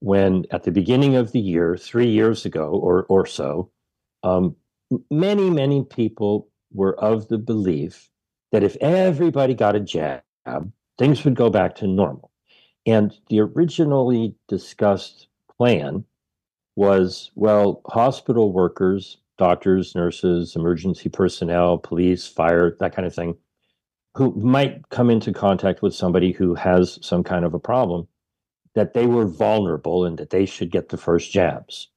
when 0.00 0.44
at 0.50 0.64
the 0.64 0.70
beginning 0.70 1.16
of 1.16 1.32
the 1.32 1.40
year, 1.40 1.76
three 1.76 2.08
years 2.08 2.44
ago 2.44 2.68
or, 2.68 3.04
or 3.04 3.26
so, 3.26 3.70
um, 4.22 4.54
many, 5.10 5.48
many 5.50 5.82
people 5.82 6.48
were 6.72 6.98
of 7.00 7.28
the 7.28 7.38
belief 7.38 8.10
that 8.54 8.62
if 8.62 8.76
everybody 8.76 9.52
got 9.52 9.74
a 9.74 9.80
jab, 9.80 10.22
things 10.96 11.24
would 11.24 11.34
go 11.34 11.50
back 11.50 11.74
to 11.74 11.88
normal. 11.88 12.30
And 12.86 13.12
the 13.28 13.40
originally 13.40 14.36
discussed 14.46 15.26
plan 15.56 16.04
was 16.76 17.32
well, 17.34 17.80
hospital 17.86 18.52
workers, 18.52 19.16
doctors, 19.38 19.96
nurses, 19.96 20.54
emergency 20.54 21.08
personnel, 21.08 21.78
police, 21.78 22.28
fire, 22.28 22.76
that 22.78 22.94
kind 22.94 23.06
of 23.06 23.12
thing, 23.12 23.36
who 24.14 24.32
might 24.36 24.88
come 24.88 25.10
into 25.10 25.32
contact 25.32 25.82
with 25.82 25.92
somebody 25.92 26.30
who 26.30 26.54
has 26.54 27.00
some 27.02 27.24
kind 27.24 27.44
of 27.44 27.54
a 27.54 27.58
problem, 27.58 28.06
that 28.76 28.94
they 28.94 29.06
were 29.06 29.26
vulnerable 29.26 30.04
and 30.04 30.16
that 30.18 30.30
they 30.30 30.46
should 30.46 30.70
get 30.70 30.90
the 30.90 30.96
first 30.96 31.32
jabs 31.32 31.88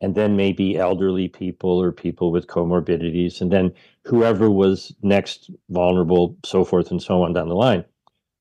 and 0.00 0.14
then 0.14 0.36
maybe 0.36 0.76
elderly 0.76 1.28
people 1.28 1.80
or 1.80 1.90
people 1.90 2.30
with 2.30 2.46
comorbidities, 2.46 3.40
and 3.40 3.50
then 3.50 3.72
whoever 4.04 4.50
was 4.50 4.94
next 5.02 5.50
vulnerable, 5.70 6.36
so 6.44 6.64
forth 6.64 6.90
and 6.90 7.02
so 7.02 7.22
on 7.22 7.32
down 7.32 7.48
the 7.48 7.54
line. 7.54 7.84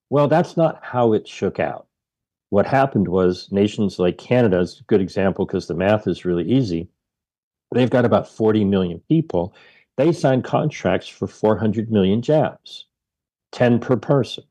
Well, 0.10 0.28
that's 0.28 0.58
not 0.58 0.80
how 0.84 1.14
it 1.14 1.28
shook 1.28 1.60
out. 1.60 1.88
What 2.50 2.68
happened 2.68 3.08
was 3.08 3.52
nations 3.52 3.98
like 3.98 4.18
Canada 4.18 4.60
is 4.60 4.80
a 4.80 4.84
good 4.84 5.02
example 5.02 5.46
because 5.46 5.68
the 5.68 5.74
math 5.74 6.08
is 6.08 6.26
really 6.26 6.44
easy. 6.44 6.88
They've 7.74 7.90
got 7.90 8.06
about 8.06 8.28
40 8.28 8.66
million 8.66 9.02
people. 9.10 9.56
They 9.98 10.12
signed 10.12 10.44
contracts 10.44 11.08
for 11.08 11.28
400 11.28 11.92
million 11.92 12.22
jabs, 12.22 12.86
10 13.54 13.80
per 13.80 13.98
person. 13.98 14.44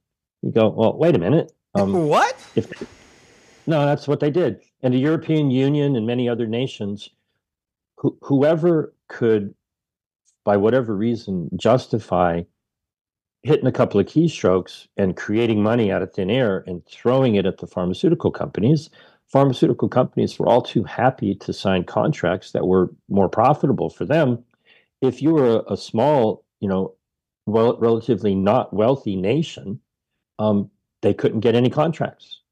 You 0.42 0.50
go, 0.50 0.70
well, 0.70 0.96
wait 0.96 1.14
a 1.14 1.18
minute. 1.18 1.52
Um, 1.74 1.92
what? 2.08 2.36
If 2.56 2.70
no, 3.66 3.86
that's 3.86 4.08
what 4.08 4.20
they 4.20 4.30
did. 4.30 4.60
And 4.82 4.92
the 4.92 4.98
European 4.98 5.50
Union 5.50 5.94
and 5.94 6.06
many 6.06 6.28
other 6.28 6.46
nations, 6.46 7.08
wh- 8.02 8.18
whoever 8.22 8.94
could, 9.08 9.54
by 10.44 10.56
whatever 10.56 10.96
reason, 10.96 11.48
justify 11.56 12.42
hitting 13.42 13.66
a 13.66 13.72
couple 13.72 14.00
of 14.00 14.06
keystrokes 14.06 14.86
and 14.96 15.16
creating 15.16 15.62
money 15.62 15.90
out 15.90 16.02
of 16.02 16.12
thin 16.12 16.30
air 16.30 16.64
and 16.66 16.86
throwing 16.86 17.34
it 17.34 17.46
at 17.46 17.58
the 17.58 17.66
pharmaceutical 17.66 18.30
companies, 18.30 18.88
pharmaceutical 19.28 19.88
companies 19.88 20.38
were 20.38 20.48
all 20.48 20.62
too 20.62 20.84
happy 20.84 21.34
to 21.34 21.52
sign 21.52 21.84
contracts 21.84 22.52
that 22.52 22.66
were 22.66 22.92
more 23.08 23.28
profitable 23.28 23.90
for 23.90 24.04
them. 24.04 24.44
If 25.00 25.22
you 25.22 25.32
were 25.32 25.56
a, 25.68 25.72
a 25.72 25.76
small, 25.76 26.44
you 26.60 26.68
know, 26.68 26.94
well, 27.46 27.76
relatively 27.78 28.34
not 28.34 28.72
wealthy 28.72 29.16
nation, 29.16 29.80
um, 30.38 30.70
they 31.02 31.14
couldn't 31.14 31.40
get 31.40 31.56
any 31.56 31.70
contracts 31.70 32.42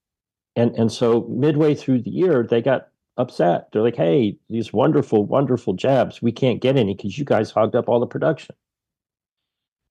and 0.56 0.74
and 0.76 0.92
so 0.92 1.26
midway 1.28 1.74
through 1.74 2.02
the 2.02 2.10
year, 2.10 2.46
they 2.48 2.62
got 2.62 2.89
upset. 3.16 3.70
They're 3.72 3.82
like, 3.82 3.96
"Hey, 3.96 4.38
these 4.48 4.72
wonderful, 4.72 5.24
wonderful 5.24 5.74
jabs, 5.74 6.22
we 6.22 6.32
can't 6.32 6.60
get 6.60 6.76
any 6.76 6.94
because 6.94 7.18
you 7.18 7.24
guys 7.24 7.50
hogged 7.50 7.76
up 7.76 7.88
all 7.88 8.00
the 8.00 8.06
production." 8.06 8.54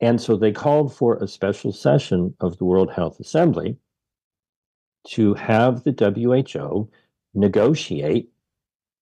And 0.01 0.21
so 0.21 0.35
they 0.35 0.51
called 0.51 0.93
for 0.93 1.17
a 1.17 1.27
special 1.27 1.71
session 1.71 2.35
of 2.39 2.57
the 2.57 2.65
World 2.65 2.91
Health 2.91 3.19
Assembly 3.19 3.77
to 5.07 5.33
have 5.33 5.83
the 5.83 5.91
WHO 5.91 6.89
negotiate 7.33 8.31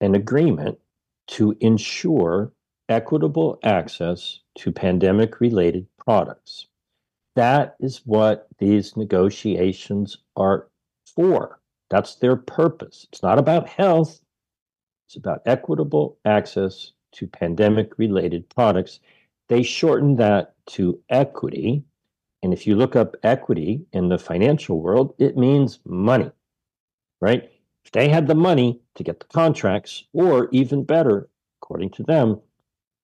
an 0.01 0.15
agreement 0.15 0.80
to 1.27 1.56
ensure 1.60 2.51
equitable 2.89 3.60
access 3.63 4.39
to 4.56 4.71
pandemic 4.71 5.39
related 5.39 5.88
products. 5.97 6.67
That 7.36 7.75
is 7.80 8.01
what 8.06 8.47
these 8.58 8.95
negotiations 8.95 10.17
are 10.36 10.69
for. 11.06 11.60
That's 11.89 12.15
their 12.15 12.36
purpose. 12.36 13.08
It's 13.12 13.23
not 13.23 13.39
about 13.39 13.67
health, 13.67 14.19
it's 15.08 15.15
about 15.15 15.41
equitable 15.45 16.17
access 16.26 16.91
to 17.13 17.28
pandemic 17.28 17.97
related 17.97 18.50
products. 18.50 19.00
They 19.47 19.63
shorten 19.63 20.17
that 20.17 20.56
to 20.71 21.00
equity. 21.10 21.84
And 22.43 22.54
if 22.54 22.67
you 22.67 22.76
look 22.76 22.95
up 22.95 23.15
equity 23.23 23.86
in 23.93 24.10
the 24.10 24.17
financial 24.17 24.82
world, 24.82 25.15
it 25.17 25.38
means 25.38 25.80
money, 25.86 26.30
right? 27.21 27.50
If 27.86 27.91
they 27.91 28.10
had 28.10 28.28
the 28.28 28.36
money 28.36 28.82
to 28.95 29.04
get 29.04 29.21
the 29.21 29.26
contracts, 29.28 30.04
or 30.12 30.50
even 30.52 30.84
better, 30.84 31.30
according 31.62 31.91
to 31.91 32.04
them, 32.04 32.41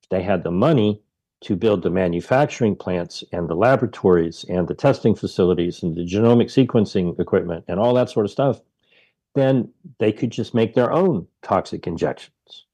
if 0.02 0.10
they 0.10 0.22
had 0.22 0.44
the 0.44 0.52
money 0.52 1.02
to 1.42 1.56
build 1.56 1.84
the 1.84 1.90
manufacturing 1.90 2.76
plants 2.76 3.24
and 3.32 3.48
the 3.48 3.56
laboratories 3.56 4.46
and 4.50 4.68
the 4.68 4.76
testing 4.76 5.16
facilities 5.16 5.84
and 5.84 5.96
the 5.96 6.06
genomic 6.06 6.48
sequencing 6.48 7.18
equipment 7.20 7.64
and 7.68 7.80
all 7.80 7.94
that 7.94 8.10
sort 8.10 8.26
of 8.26 8.32
stuff, 8.32 8.62
then 9.36 9.70
they 10.00 10.12
could 10.12 10.32
just 10.32 10.54
make 10.54 10.74
their 10.74 10.92
own 10.92 11.28
toxic 11.42 11.88
injections. 11.88 12.66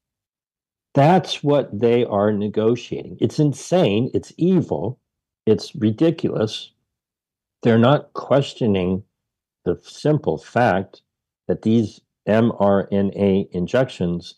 That's 0.94 1.42
what 1.42 1.78
they 1.78 2.04
are 2.04 2.32
negotiating. 2.32 3.18
It's 3.20 3.38
insane. 3.38 4.10
It's 4.12 4.32
evil. 4.36 4.98
It's 5.46 5.74
ridiculous. 5.74 6.72
They're 7.62 7.78
not 7.78 8.12
questioning 8.12 9.04
the 9.64 9.78
simple 9.82 10.38
fact 10.38 11.02
that 11.46 11.62
these 11.62 12.00
mRNA 12.28 13.50
injections 13.52 14.34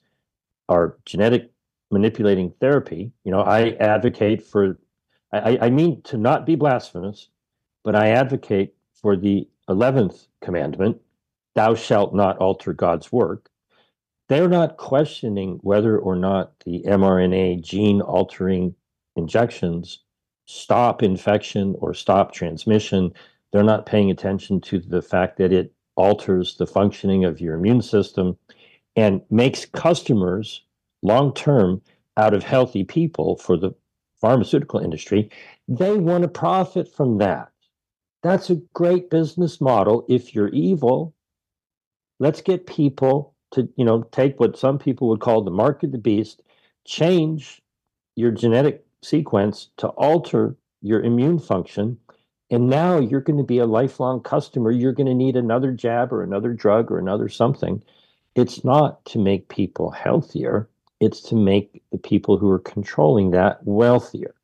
are 0.68 0.96
genetic 1.04 1.50
manipulating 1.90 2.52
therapy. 2.60 3.12
You 3.24 3.32
know, 3.32 3.42
I 3.42 3.76
advocate 3.80 4.42
for, 4.42 4.78
I, 5.32 5.58
I 5.62 5.70
mean 5.70 6.02
to 6.02 6.16
not 6.16 6.46
be 6.46 6.54
blasphemous, 6.54 7.28
but 7.84 7.94
I 7.94 8.08
advocate 8.08 8.74
for 8.94 9.16
the 9.16 9.48
11th 9.68 10.26
commandment, 10.40 11.00
thou 11.54 11.74
shalt 11.74 12.14
not 12.14 12.38
alter 12.38 12.72
God's 12.72 13.12
work. 13.12 13.48
They're 14.28 14.48
not 14.48 14.76
questioning 14.76 15.58
whether 15.62 15.98
or 15.98 16.16
not 16.16 16.52
the 16.64 16.82
mRNA 16.86 17.62
gene 17.62 18.00
altering 18.00 18.74
injections 19.16 20.00
stop 20.46 21.02
infection 21.02 21.74
or 21.78 21.94
stop 21.94 22.32
transmission. 22.32 23.12
They're 23.52 23.62
not 23.62 23.86
paying 23.86 24.10
attention 24.10 24.60
to 24.62 24.78
the 24.78 25.02
fact 25.02 25.36
that 25.38 25.52
it 25.52 25.72
alters 25.96 26.56
the 26.56 26.66
functioning 26.66 27.24
of 27.24 27.40
your 27.40 27.54
immune 27.54 27.82
system 27.82 28.36
and 28.96 29.22
makes 29.30 29.66
customers 29.66 30.62
long 31.02 31.34
term 31.34 31.82
out 32.16 32.34
of 32.34 32.42
healthy 32.42 32.84
people 32.84 33.36
for 33.36 33.56
the 33.56 33.72
pharmaceutical 34.20 34.80
industry, 34.80 35.30
they 35.68 35.96
want 35.96 36.22
to 36.22 36.28
profit 36.28 36.92
from 36.92 37.18
that. 37.18 37.50
That's 38.22 38.50
a 38.50 38.60
great 38.72 39.10
business 39.10 39.60
model. 39.60 40.04
If 40.08 40.34
you're 40.34 40.48
evil, 40.48 41.14
let's 42.22 42.40
get 42.40 42.66
people 42.66 43.34
to, 43.50 43.68
you 43.76 43.84
know, 43.84 44.04
take 44.12 44.38
what 44.38 44.56
some 44.56 44.78
people 44.78 45.08
would 45.08 45.20
call 45.20 45.42
the 45.42 45.50
mark 45.50 45.82
of 45.82 45.90
the 45.90 45.98
beast, 45.98 46.40
change 46.84 47.60
your 48.14 48.30
genetic 48.30 48.86
sequence 49.02 49.70
to 49.78 49.88
alter 49.88 50.56
your 50.82 51.02
immune 51.02 51.40
function 51.40 51.98
And 52.52 52.68
now 52.68 52.98
you're 53.00 53.22
going 53.22 53.38
to 53.38 53.44
be 53.44 53.58
a 53.58 53.64
lifelong 53.64 54.20
customer. 54.22 54.70
You're 54.70 54.92
going 54.92 55.06
to 55.06 55.14
need 55.14 55.36
another 55.36 55.72
jab 55.72 56.12
or 56.12 56.22
another 56.22 56.52
drug 56.52 56.92
or 56.92 56.98
another 56.98 57.30
something. 57.30 57.82
It's 58.34 58.62
not 58.62 59.02
to 59.06 59.18
make 59.18 59.48
people 59.48 59.90
healthier, 59.90 60.68
it's 61.00 61.22
to 61.22 61.34
make 61.34 61.82
the 61.90 61.98
people 61.98 62.36
who 62.36 62.50
are 62.50 62.58
controlling 62.58 63.30
that 63.30 63.60
wealthier. 63.64 64.34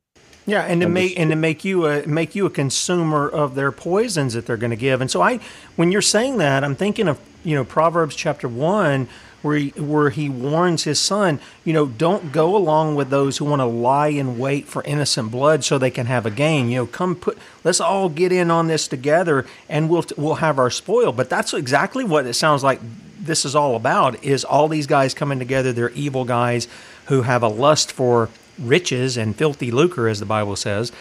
Yeah, 0.46 0.62
and 0.62 0.80
to 0.80 0.88
make 0.88 1.18
and 1.18 1.28
to 1.30 1.36
make 1.36 1.62
you 1.62 1.86
a 1.86 2.06
make 2.06 2.34
you 2.34 2.46
a 2.46 2.50
consumer 2.50 3.28
of 3.28 3.54
their 3.54 3.70
poisons 3.70 4.32
that 4.32 4.46
they're 4.46 4.56
going 4.56 4.70
to 4.70 4.76
give. 4.76 5.02
And 5.02 5.10
so 5.10 5.20
I, 5.20 5.40
when 5.76 5.92
you're 5.92 6.00
saying 6.00 6.38
that, 6.38 6.64
I'm 6.64 6.74
thinking 6.74 7.06
of 7.06 7.20
you 7.44 7.54
know 7.54 7.64
Proverbs 7.64 8.14
chapter 8.14 8.48
one, 8.48 9.08
where 9.42 9.56
he, 9.56 9.68
where 9.70 10.10
he 10.10 10.28
warns 10.28 10.84
his 10.84 10.98
son, 10.98 11.38
you 11.64 11.72
know, 11.72 11.86
don't 11.86 12.32
go 12.32 12.56
along 12.56 12.96
with 12.96 13.10
those 13.10 13.38
who 13.38 13.44
want 13.44 13.60
to 13.60 13.66
lie 13.66 14.08
in 14.08 14.38
wait 14.38 14.66
for 14.66 14.82
innocent 14.82 15.30
blood 15.30 15.64
so 15.64 15.78
they 15.78 15.90
can 15.90 16.06
have 16.06 16.26
a 16.26 16.30
gain. 16.30 16.68
You 16.68 16.78
know, 16.78 16.86
come 16.86 17.14
put, 17.14 17.38
let's 17.62 17.80
all 17.80 18.08
get 18.08 18.32
in 18.32 18.50
on 18.50 18.66
this 18.66 18.88
together, 18.88 19.46
and 19.68 19.88
we'll 19.88 20.04
we'll 20.16 20.36
have 20.36 20.58
our 20.58 20.70
spoil. 20.70 21.12
But 21.12 21.30
that's 21.30 21.54
exactly 21.54 22.04
what 22.04 22.26
it 22.26 22.34
sounds 22.34 22.62
like. 22.62 22.80
This 23.20 23.44
is 23.44 23.54
all 23.54 23.76
about 23.76 24.22
is 24.24 24.44
all 24.44 24.68
these 24.68 24.86
guys 24.86 25.14
coming 25.14 25.38
together. 25.38 25.72
They're 25.72 25.90
evil 25.90 26.24
guys 26.24 26.66
who 27.06 27.22
have 27.22 27.42
a 27.42 27.48
lust 27.48 27.92
for 27.92 28.28
riches 28.58 29.16
and 29.16 29.36
filthy 29.36 29.70
lucre, 29.70 30.08
as 30.08 30.20
the 30.20 30.26
Bible 30.26 30.56
says. 30.56 30.92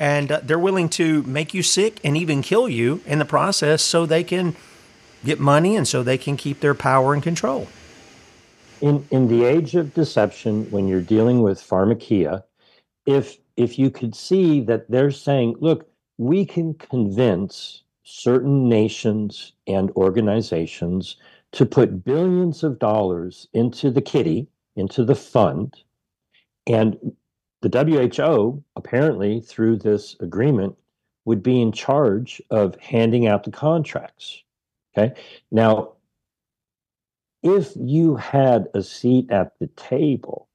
And 0.00 0.30
uh, 0.30 0.40
they're 0.42 0.58
willing 0.58 0.88
to 0.90 1.22
make 1.24 1.54
you 1.54 1.62
sick 1.62 1.98
and 2.04 2.16
even 2.16 2.42
kill 2.42 2.68
you 2.68 3.00
in 3.06 3.18
the 3.18 3.24
process 3.24 3.82
so 3.82 4.06
they 4.06 4.22
can 4.22 4.54
get 5.24 5.40
money 5.40 5.76
and 5.76 5.86
so 5.86 6.02
they 6.02 6.18
can 6.18 6.36
keep 6.36 6.60
their 6.60 6.74
power 6.74 7.14
and 7.14 7.22
control. 7.22 7.68
In, 8.80 9.06
in 9.10 9.28
the 9.28 9.44
age 9.44 9.74
of 9.74 9.94
deception, 9.94 10.70
when 10.70 10.86
you're 10.86 11.00
dealing 11.00 11.42
with 11.42 11.60
pharmakia, 11.60 12.44
if 13.06 13.38
if 13.56 13.76
you 13.76 13.90
could 13.90 14.14
see 14.14 14.60
that 14.60 14.88
they're 14.88 15.10
saying, 15.10 15.56
look, 15.58 15.90
we 16.16 16.44
can 16.46 16.74
convince 16.74 17.82
certain 18.04 18.68
nations 18.68 19.52
and 19.66 19.90
organizations 19.92 21.16
to 21.52 21.66
put 21.66 22.04
billions 22.04 22.62
of 22.62 22.78
dollars 22.78 23.48
into 23.52 23.90
the 23.90 24.00
kitty, 24.00 24.46
into 24.76 25.04
the 25.04 25.16
fund, 25.16 25.74
and 26.68 26.96
the 27.62 27.68
WHO, 27.68 28.62
apparently 28.76 29.40
through 29.40 29.78
this 29.78 30.14
agreement, 30.20 30.76
would 31.24 31.42
be 31.42 31.60
in 31.60 31.72
charge 31.72 32.40
of 32.50 32.76
handing 32.76 33.26
out 33.26 33.44
the 33.44 33.50
contracts. 33.50 34.42
Okay. 34.98 35.20
Now, 35.50 35.92
if 37.42 37.72
you 37.76 38.16
had 38.16 38.66
a 38.74 38.82
seat 38.82 39.30
at 39.30 39.52
the 39.60 39.68
table 39.68 40.48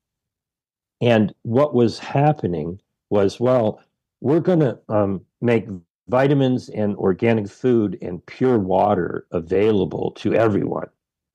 and 1.02 1.34
what 1.44 1.74
was 1.74 2.00
happening 2.00 2.82
was, 3.10 3.40
well, 3.40 3.82
we're 4.22 4.42
going 4.42 4.60
to 4.60 4.80
um, 4.90 5.22
make 5.42 5.68
vitamins 6.10 6.70
and 6.70 6.96
organic 6.98 7.48
food 7.48 7.98
and 8.02 8.26
pure 8.26 8.60
water 8.60 9.26
available 9.32 10.12
to 10.12 10.34
everyone. 10.34 10.90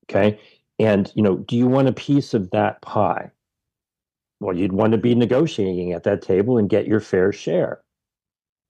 Okay. 0.09 0.39
And, 0.77 1.11
you 1.15 1.23
know, 1.23 1.37
do 1.37 1.57
you 1.57 1.67
want 1.67 1.87
a 1.87 1.93
piece 1.93 2.33
of 2.33 2.51
that 2.51 2.81
pie? 2.81 3.31
well, 4.39 4.55
you'd 4.55 4.71
want 4.71 4.93
to 4.93 4.97
be 4.97 5.15
negotiating 5.15 5.91
at 5.93 6.03
that 6.03 6.21
table 6.21 6.57
and 6.57 6.69
get 6.69 6.87
your 6.87 6.99
fair 6.99 7.31
share. 7.31 7.81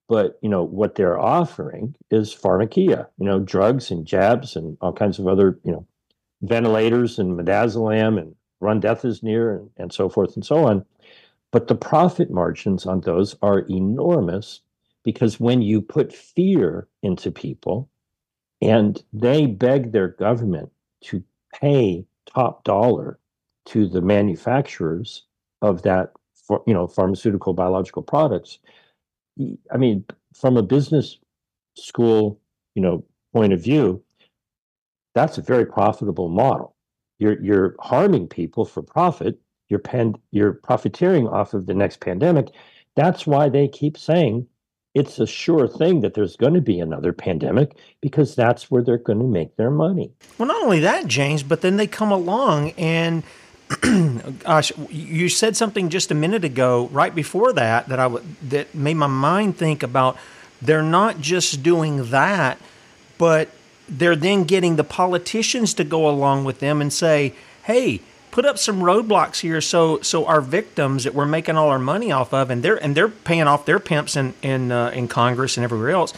But 0.09 0.39
you 0.41 0.49
know 0.49 0.63
what 0.63 0.95
they're 0.95 1.19
offering 1.19 1.95
is 2.11 2.35
pharmakia, 2.35 3.07
you 3.19 3.25
know, 3.25 3.39
drugs 3.39 3.91
and 3.91 4.05
jabs 4.05 4.57
and 4.57 4.77
all 4.81 4.91
kinds 4.91 5.19
of 5.19 5.27
other, 5.27 5.59
you 5.63 5.71
know, 5.71 5.87
ventilators 6.41 7.19
and 7.19 7.39
midazolam 7.39 8.19
and 8.19 8.35
remdesivir 8.61 9.57
and, 9.57 9.69
and 9.77 9.93
so 9.93 10.09
forth 10.09 10.35
and 10.35 10.45
so 10.45 10.65
on. 10.65 10.83
But 11.51 11.67
the 11.67 11.75
profit 11.75 12.31
margins 12.31 12.85
on 12.85 13.01
those 13.01 13.35
are 13.41 13.59
enormous 13.69 14.61
because 15.03 15.39
when 15.39 15.61
you 15.61 15.81
put 15.81 16.13
fear 16.13 16.87
into 17.03 17.31
people 17.31 17.89
and 18.61 19.01
they 19.13 19.45
beg 19.45 19.91
their 19.91 20.09
government 20.09 20.71
to 21.01 21.23
pay 21.53 22.05
top 22.25 22.63
dollar 22.63 23.19
to 23.65 23.87
the 23.87 24.01
manufacturers 24.01 25.23
of 25.61 25.83
that 25.83 26.13
you 26.65 26.73
know 26.73 26.87
pharmaceutical 26.87 27.53
biological 27.53 28.01
products 28.01 28.59
i 29.71 29.77
mean 29.77 30.03
from 30.33 30.57
a 30.57 30.63
business 30.63 31.17
school 31.75 32.39
you 32.75 32.81
know 32.81 33.03
point 33.33 33.53
of 33.53 33.63
view 33.63 34.03
that's 35.19 35.37
a 35.37 35.41
very 35.41 35.65
profitable 35.65 36.29
model. 36.29 36.75
You're 37.19 37.41
you're 37.41 37.75
harming 37.79 38.27
people 38.27 38.65
for 38.65 38.81
profit. 38.81 39.39
You're 39.67 39.79
pen, 39.79 40.15
you're 40.31 40.53
profiteering 40.53 41.27
off 41.27 41.53
of 41.53 41.65
the 41.65 41.73
next 41.73 41.99
pandemic. 41.99 42.49
That's 42.95 43.27
why 43.27 43.49
they 43.49 43.67
keep 43.67 43.97
saying 43.97 44.47
it's 44.95 45.19
a 45.19 45.27
sure 45.27 45.67
thing 45.67 46.01
that 46.01 46.15
there's 46.15 46.35
going 46.35 46.55
to 46.55 46.61
be 46.61 46.79
another 46.79 47.13
pandemic 47.13 47.77
because 48.01 48.35
that's 48.35 48.71
where 48.71 48.81
they're 48.81 48.97
going 48.97 49.19
to 49.19 49.27
make 49.27 49.55
their 49.57 49.69
money. 49.69 50.11
Well, 50.37 50.47
not 50.47 50.63
only 50.63 50.79
that, 50.79 51.05
James, 51.05 51.43
but 51.43 51.61
then 51.61 51.77
they 51.77 51.85
come 51.85 52.11
along 52.11 52.71
and 52.71 53.23
gosh, 54.43 54.71
you 54.89 55.29
said 55.29 55.55
something 55.55 55.89
just 55.89 56.11
a 56.11 56.15
minute 56.15 56.43
ago, 56.43 56.89
right 56.91 57.13
before 57.13 57.53
that, 57.53 57.87
that 57.89 57.99
I 57.99 58.03
w- 58.03 58.25
that 58.43 58.73
made 58.73 58.95
my 58.95 59.07
mind 59.07 59.57
think 59.57 59.83
about. 59.83 60.17
They're 60.61 60.83
not 60.83 61.21
just 61.21 61.63
doing 61.63 62.09
that, 62.09 62.57
but 63.17 63.49
they're 63.87 64.15
then 64.15 64.43
getting 64.43 64.75
the 64.75 64.83
politicians 64.83 65.73
to 65.75 65.83
go 65.83 66.09
along 66.09 66.43
with 66.43 66.59
them 66.59 66.81
and 66.81 66.91
say, 66.91 67.33
"Hey, 67.63 68.01
put 68.31 68.45
up 68.45 68.57
some 68.57 68.81
roadblocks 68.81 69.39
here, 69.41 69.61
so 69.61 70.01
so 70.01 70.25
our 70.25 70.41
victims 70.41 71.03
that 71.03 71.13
we're 71.13 71.25
making 71.25 71.55
all 71.55 71.69
our 71.69 71.79
money 71.79 72.11
off 72.11 72.33
of, 72.33 72.49
and 72.49 72.63
they're 72.63 72.81
and 72.83 72.95
they're 72.95 73.09
paying 73.09 73.43
off 73.47 73.65
their 73.65 73.79
pimps 73.79 74.15
in 74.15 74.33
in 74.41 74.71
uh, 74.71 74.89
in 74.89 75.07
Congress 75.07 75.57
and 75.57 75.63
everywhere 75.63 75.91
else. 75.91 76.13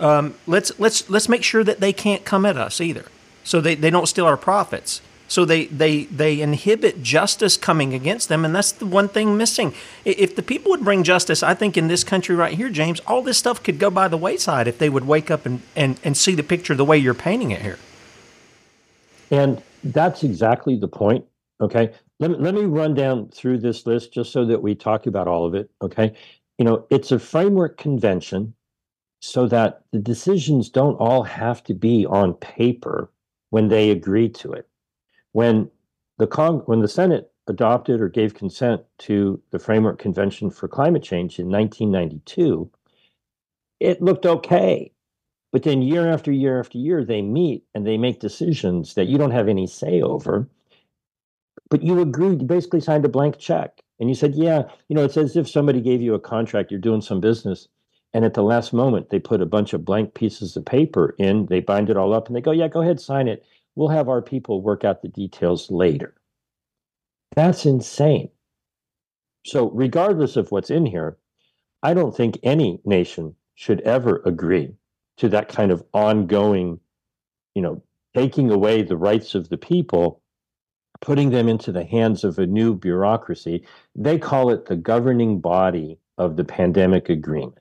Um, 0.00 0.34
let's 0.46 0.78
let's 0.78 1.10
let's 1.10 1.28
make 1.28 1.42
sure 1.42 1.64
that 1.64 1.80
they 1.80 1.92
can't 1.92 2.24
come 2.24 2.46
at 2.46 2.56
us 2.56 2.80
either, 2.80 3.06
so 3.44 3.60
they, 3.60 3.74
they 3.74 3.90
don't 3.90 4.06
steal 4.06 4.26
our 4.26 4.36
profits." 4.36 5.02
So 5.28 5.44
they, 5.44 5.66
they, 5.66 6.04
they 6.04 6.40
inhibit 6.40 7.02
justice 7.02 7.58
coming 7.58 7.92
against 7.92 8.30
them, 8.30 8.44
and 8.46 8.54
that's 8.56 8.72
the 8.72 8.86
one 8.86 9.08
thing 9.08 9.36
missing. 9.36 9.74
If 10.06 10.34
the 10.34 10.42
people 10.42 10.70
would 10.70 10.82
bring 10.82 11.04
justice, 11.04 11.42
I 11.42 11.52
think 11.52 11.76
in 11.76 11.88
this 11.88 12.02
country 12.02 12.34
right 12.34 12.54
here, 12.54 12.70
James, 12.70 13.00
all 13.06 13.22
this 13.22 13.36
stuff 13.36 13.62
could 13.62 13.78
go 13.78 13.90
by 13.90 14.08
the 14.08 14.16
wayside 14.16 14.66
if 14.66 14.78
they 14.78 14.88
would 14.88 15.06
wake 15.06 15.30
up 15.30 15.44
and, 15.44 15.60
and, 15.76 16.00
and 16.02 16.16
see 16.16 16.34
the 16.34 16.42
picture 16.42 16.74
the 16.74 16.84
way 16.84 16.96
you're 16.96 17.12
painting 17.12 17.50
it 17.50 17.60
here. 17.60 17.78
And 19.30 19.62
that's 19.84 20.24
exactly 20.24 20.76
the 20.76 20.88
point. 20.88 21.24
Okay. 21.60 21.92
Let 22.20 22.40
let 22.40 22.54
me 22.54 22.62
run 22.62 22.94
down 22.94 23.28
through 23.28 23.58
this 23.58 23.86
list 23.86 24.12
just 24.12 24.32
so 24.32 24.44
that 24.46 24.62
we 24.62 24.74
talk 24.74 25.06
about 25.06 25.28
all 25.28 25.44
of 25.44 25.54
it. 25.54 25.70
Okay. 25.82 26.14
You 26.58 26.64
know, 26.64 26.86
it's 26.90 27.12
a 27.12 27.18
framework 27.18 27.76
convention 27.76 28.54
so 29.20 29.46
that 29.48 29.82
the 29.92 29.98
decisions 29.98 30.70
don't 30.70 30.96
all 30.96 31.22
have 31.22 31.62
to 31.64 31.74
be 31.74 32.06
on 32.06 32.34
paper 32.34 33.10
when 33.50 33.68
they 33.68 33.90
agree 33.90 34.28
to 34.28 34.52
it 34.52 34.67
when 35.32 35.70
the 36.18 36.26
Cong- 36.26 36.62
when 36.66 36.80
the 36.80 36.88
Senate 36.88 37.30
adopted 37.46 38.00
or 38.00 38.08
gave 38.08 38.34
consent 38.34 38.82
to 38.98 39.40
the 39.50 39.58
Framework 39.58 39.98
Convention 39.98 40.50
for 40.50 40.68
Climate 40.68 41.02
Change 41.02 41.38
in 41.38 41.48
1992, 41.48 42.70
it 43.80 44.02
looked 44.02 44.26
okay. 44.26 44.92
But 45.50 45.62
then 45.62 45.80
year 45.80 46.10
after 46.10 46.30
year 46.30 46.60
after 46.60 46.78
year, 46.78 47.04
they 47.04 47.22
meet 47.22 47.64
and 47.74 47.86
they 47.86 47.96
make 47.96 48.20
decisions 48.20 48.94
that 48.94 49.06
you 49.06 49.16
don't 49.16 49.30
have 49.30 49.48
any 49.48 49.66
say 49.66 50.02
over. 50.02 50.48
But 51.70 51.82
you 51.82 52.00
agreed, 52.00 52.42
you 52.42 52.46
basically 52.46 52.80
signed 52.80 53.04
a 53.04 53.08
blank 53.08 53.38
check. 53.38 53.82
And 54.00 54.08
you 54.08 54.14
said, 54.14 54.34
yeah, 54.34 54.64
you 54.88 54.94
know, 54.94 55.04
it's 55.04 55.16
as 55.16 55.36
if 55.36 55.48
somebody 55.48 55.80
gave 55.80 56.02
you 56.02 56.14
a 56.14 56.20
contract, 56.20 56.70
you're 56.70 56.80
doing 56.80 57.00
some 57.00 57.20
business. 57.20 57.68
And 58.14 58.24
at 58.24 58.34
the 58.34 58.42
last 58.42 58.72
moment, 58.72 59.10
they 59.10 59.18
put 59.18 59.42
a 59.42 59.46
bunch 59.46 59.72
of 59.72 59.84
blank 59.84 60.14
pieces 60.14 60.56
of 60.56 60.64
paper 60.64 61.14
in, 61.18 61.46
they 61.46 61.60
bind 61.60 61.90
it 61.90 61.96
all 61.96 62.14
up, 62.14 62.26
and 62.26 62.36
they 62.36 62.40
go, 62.40 62.52
yeah, 62.52 62.68
go 62.68 62.80
ahead, 62.80 63.00
sign 63.00 63.28
it. 63.28 63.44
We'll 63.78 63.86
have 63.90 64.08
our 64.08 64.20
people 64.20 64.60
work 64.60 64.82
out 64.84 65.02
the 65.02 65.08
details 65.08 65.70
later. 65.70 66.14
That's 67.36 67.64
insane. 67.64 68.28
So, 69.46 69.70
regardless 69.70 70.34
of 70.34 70.50
what's 70.50 70.68
in 70.68 70.84
here, 70.84 71.16
I 71.84 71.94
don't 71.94 72.14
think 72.14 72.40
any 72.42 72.80
nation 72.84 73.36
should 73.54 73.80
ever 73.82 74.20
agree 74.26 74.74
to 75.18 75.28
that 75.28 75.48
kind 75.48 75.70
of 75.70 75.84
ongoing, 75.94 76.80
you 77.54 77.62
know, 77.62 77.80
taking 78.16 78.50
away 78.50 78.82
the 78.82 78.96
rights 78.96 79.36
of 79.36 79.48
the 79.48 79.56
people, 79.56 80.22
putting 81.00 81.30
them 81.30 81.48
into 81.48 81.70
the 81.70 81.84
hands 81.84 82.24
of 82.24 82.36
a 82.40 82.46
new 82.48 82.74
bureaucracy. 82.74 83.64
They 83.94 84.18
call 84.18 84.50
it 84.50 84.66
the 84.66 84.74
governing 84.74 85.40
body 85.40 86.00
of 86.18 86.34
the 86.34 86.44
pandemic 86.44 87.08
agreement, 87.08 87.58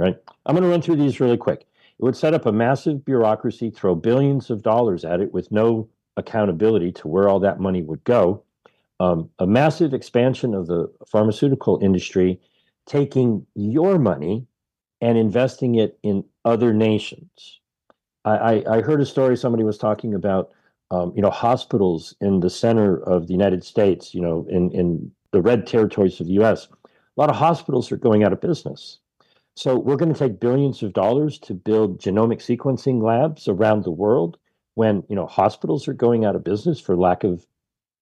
right? 0.00 0.16
I'm 0.46 0.56
going 0.56 0.64
to 0.64 0.68
run 0.68 0.82
through 0.82 0.96
these 0.96 1.20
really 1.20 1.36
quick. 1.36 1.68
It 1.98 2.04
would 2.04 2.16
set 2.16 2.34
up 2.34 2.46
a 2.46 2.52
massive 2.52 3.04
bureaucracy, 3.04 3.70
throw 3.70 3.94
billions 3.94 4.50
of 4.50 4.62
dollars 4.62 5.04
at 5.04 5.20
it 5.20 5.32
with 5.32 5.52
no 5.52 5.88
accountability 6.16 6.92
to 6.92 7.08
where 7.08 7.28
all 7.28 7.40
that 7.40 7.60
money 7.60 7.82
would 7.82 8.02
go. 8.04 8.42
Um, 9.00 9.30
a 9.38 9.46
massive 9.46 9.94
expansion 9.94 10.54
of 10.54 10.66
the 10.66 10.92
pharmaceutical 11.06 11.78
industry, 11.82 12.40
taking 12.86 13.46
your 13.54 13.98
money 13.98 14.46
and 15.00 15.18
investing 15.18 15.76
it 15.76 15.98
in 16.02 16.24
other 16.44 16.72
nations. 16.72 17.60
I, 18.24 18.36
I, 18.36 18.76
I 18.76 18.80
heard 18.80 19.00
a 19.00 19.06
story. 19.06 19.36
Somebody 19.36 19.64
was 19.64 19.78
talking 19.78 20.14
about, 20.14 20.50
um, 20.90 21.12
you 21.14 21.22
know, 21.22 21.30
hospitals 21.30 22.14
in 22.20 22.40
the 22.40 22.50
center 22.50 23.02
of 23.02 23.26
the 23.26 23.32
United 23.32 23.64
States. 23.64 24.14
You 24.14 24.20
know, 24.20 24.46
in 24.48 24.70
in 24.70 25.10
the 25.32 25.42
red 25.42 25.66
territories 25.66 26.20
of 26.20 26.26
the 26.26 26.34
U.S. 26.34 26.68
A 26.84 27.20
lot 27.20 27.30
of 27.30 27.36
hospitals 27.36 27.90
are 27.92 27.96
going 27.96 28.24
out 28.24 28.32
of 28.32 28.40
business 28.40 28.98
So 29.56 29.78
we're 29.78 29.96
going 29.96 30.12
to 30.12 30.18
take 30.18 30.40
billions 30.40 30.82
of 30.82 30.92
dollars 30.92 31.38
to 31.40 31.54
build 31.54 32.00
genomic 32.00 32.38
sequencing 32.38 33.02
labs 33.02 33.46
around 33.46 33.84
the 33.84 33.90
world 33.90 34.36
when 34.74 35.04
you 35.08 35.14
know 35.14 35.26
hospitals 35.26 35.86
are 35.86 35.92
going 35.94 36.24
out 36.24 36.34
of 36.34 36.42
business 36.42 36.80
for 36.80 36.96
lack 36.96 37.22
of 37.22 37.46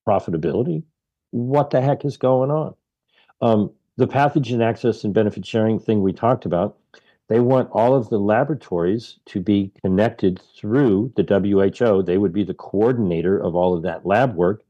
profitability. 0.09 0.83
What 1.31 1.71
the 1.71 1.81
heck 1.81 2.05
is 2.05 2.17
going 2.17 2.51
on? 2.51 2.75
Um, 3.43 3.71
the 3.97 4.07
pathogen 4.09 4.63
access 4.65 5.05
and 5.05 5.13
benefit 5.13 5.45
sharing 5.45 5.79
thing 5.79 6.03
we 6.03 6.13
talked 6.13 6.47
about. 6.47 6.79
They 7.29 7.41
want 7.41 7.71
all 7.73 7.95
of 7.95 8.09
the 8.09 8.19
laboratories 8.19 9.19
to 9.27 9.41
be 9.41 9.73
connected 9.83 10.41
through 10.57 11.13
the 11.17 11.23
WHO. 11.23 12.03
They 12.03 12.19
would 12.19 12.33
be 12.33 12.45
the 12.45 12.55
coordinator 12.55 13.39
of 13.39 13.55
all 13.55 13.75
of 13.75 13.83
that 13.83 14.05
lab 14.05 14.35
work. 14.35 14.63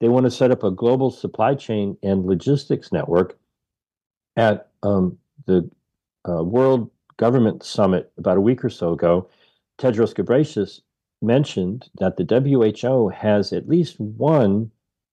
They 0.00 0.08
want 0.08 0.24
to 0.24 0.30
set 0.30 0.50
up 0.50 0.62
a 0.62 0.70
global 0.70 1.10
supply 1.10 1.54
chain 1.54 1.96
and 2.02 2.24
logistics 2.24 2.92
network 2.92 3.36
at 4.36 4.68
um, 4.82 5.18
the 5.46 5.68
uh, 6.28 6.42
World 6.42 6.90
Government 7.16 7.62
Summit 7.64 8.12
about 8.18 8.36
a 8.36 8.42
week 8.42 8.64
or 8.64 8.70
so 8.70 8.92
ago, 8.92 9.28
Tedros 9.78 10.14
Ghebreyesus 10.14 10.80
mentioned 11.20 11.88
that 11.98 12.16
the 12.16 12.24
WHO 12.24 13.08
has 13.08 13.52
at 13.52 13.68
least 13.68 13.98
one 13.98 14.70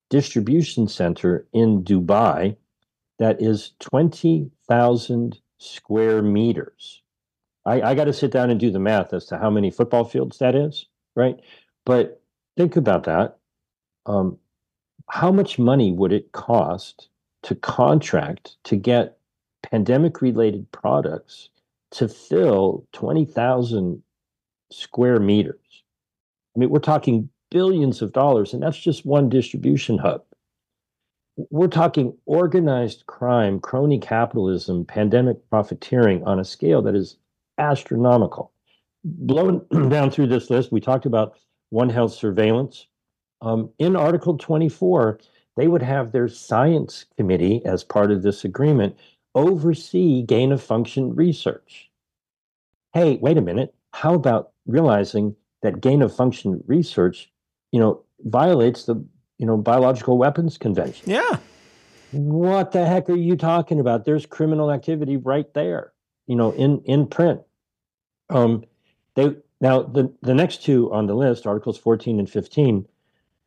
distribution 0.09 0.88
center 0.88 1.47
in 1.53 1.84
Dubai 1.84 2.55
that 3.18 3.41
is 3.41 3.72
20,000 3.80 5.39
square 5.57 6.22
meters. 6.22 7.01
I, 7.66 7.82
I 7.82 7.95
got 7.95 8.05
to 8.05 8.13
sit 8.13 8.32
down 8.32 8.49
and 8.49 8.59
do 8.59 8.70
the 8.70 8.80
math 8.80 9.13
as 9.13 9.26
to 9.28 9.38
how 9.38 9.49
many 9.49 9.72
football 9.72 10.03
fields 10.03 10.38
that 10.38 10.55
is, 10.55 10.86
right? 11.16 11.39
But 11.86 12.22
think 12.57 12.76
about 12.76 13.05
that. 13.05 13.38
Um, 14.05 14.38
how 15.09 15.32
much 15.32 15.57
money 15.57 15.91
would 15.91 16.13
it 16.13 16.32
cost 16.32 17.09
to 17.43 17.55
contract 17.55 18.55
to 18.66 18.76
get 18.76 19.18
pandemic 19.72 20.22
related 20.22 20.72
products 20.72 21.49
to 21.91 22.07
fill 22.07 22.86
20,000 22.93 24.01
square 24.72 25.20
meters. 25.20 25.84
I 26.55 26.59
mean, 26.59 26.70
we're 26.70 26.80
talking 26.80 27.30
billions 27.51 28.01
of 28.01 28.11
dollars, 28.13 28.53
and 28.53 28.61
that's 28.61 28.78
just 28.78 29.05
one 29.05 29.30
distribution 29.30 29.97
hub. 29.97 30.24
We're 31.49 31.68
talking 31.68 32.16
organized 32.26 33.05
crime, 33.07 33.59
crony 33.59 33.99
capitalism, 33.99 34.86
pandemic 34.86 35.38
profiteering 35.49 36.24
on 36.24 36.39
a 36.39 36.45
scale 36.45 36.82
that 36.84 36.95
is 36.95 37.18
astronomical. 37.57 38.51
Blowing 39.03 39.61
down 39.89 40.11
through 40.11 40.28
this 40.28 40.49
list, 40.49 40.72
we 40.72 40.80
talked 40.80 41.05
about 41.05 41.38
One 41.70 41.89
Health 41.89 42.13
surveillance. 42.13 42.88
Um, 43.41 43.70
in 43.80 43.95
Article 43.95 44.38
24, 44.38 45.20
they 45.57 45.68
would 45.68 45.82
have 45.82 46.11
their 46.11 46.28
science 46.28 47.05
committee 47.18 47.61
as 47.66 47.84
part 47.84 48.11
of 48.11 48.24
this 48.24 48.43
agreement 48.43 48.97
oversee 49.36 50.23
gain 50.23 50.51
of 50.51 50.63
function 50.63 51.13
research. 51.13 51.91
Hey, 52.93 53.17
wait 53.21 53.38
a 53.38 53.41
minute. 53.41 53.75
How 53.93 54.13
about 54.13 54.51
realizing 54.65 55.36
that 55.61 55.81
gain 55.81 56.01
of 56.01 56.15
function 56.15 56.63
research, 56.65 57.31
you 57.71 57.79
know, 57.79 58.03
violates 58.21 58.86
the, 58.86 58.95
you 59.38 59.45
know, 59.45 59.57
biological 59.57 60.17
weapons 60.17 60.57
convention? 60.57 61.09
Yeah. 61.09 61.38
What 62.11 62.71
the 62.71 62.86
heck 62.86 63.09
are 63.09 63.15
you 63.15 63.36
talking 63.36 63.79
about? 63.79 64.05
There's 64.05 64.25
criminal 64.25 64.71
activity 64.71 65.17
right 65.17 65.53
there, 65.53 65.91
you 66.27 66.36
know, 66.36 66.51
in 66.51 66.81
in 66.86 67.07
print. 67.07 67.41
Um, 68.29 68.63
they 69.15 69.36
now 69.59 69.81
the 69.81 70.13
the 70.21 70.33
next 70.33 70.63
two 70.63 70.91
on 70.93 71.07
the 71.07 71.15
list, 71.15 71.45
Articles 71.45 71.77
14 71.77 72.19
and 72.19 72.29
15, 72.29 72.88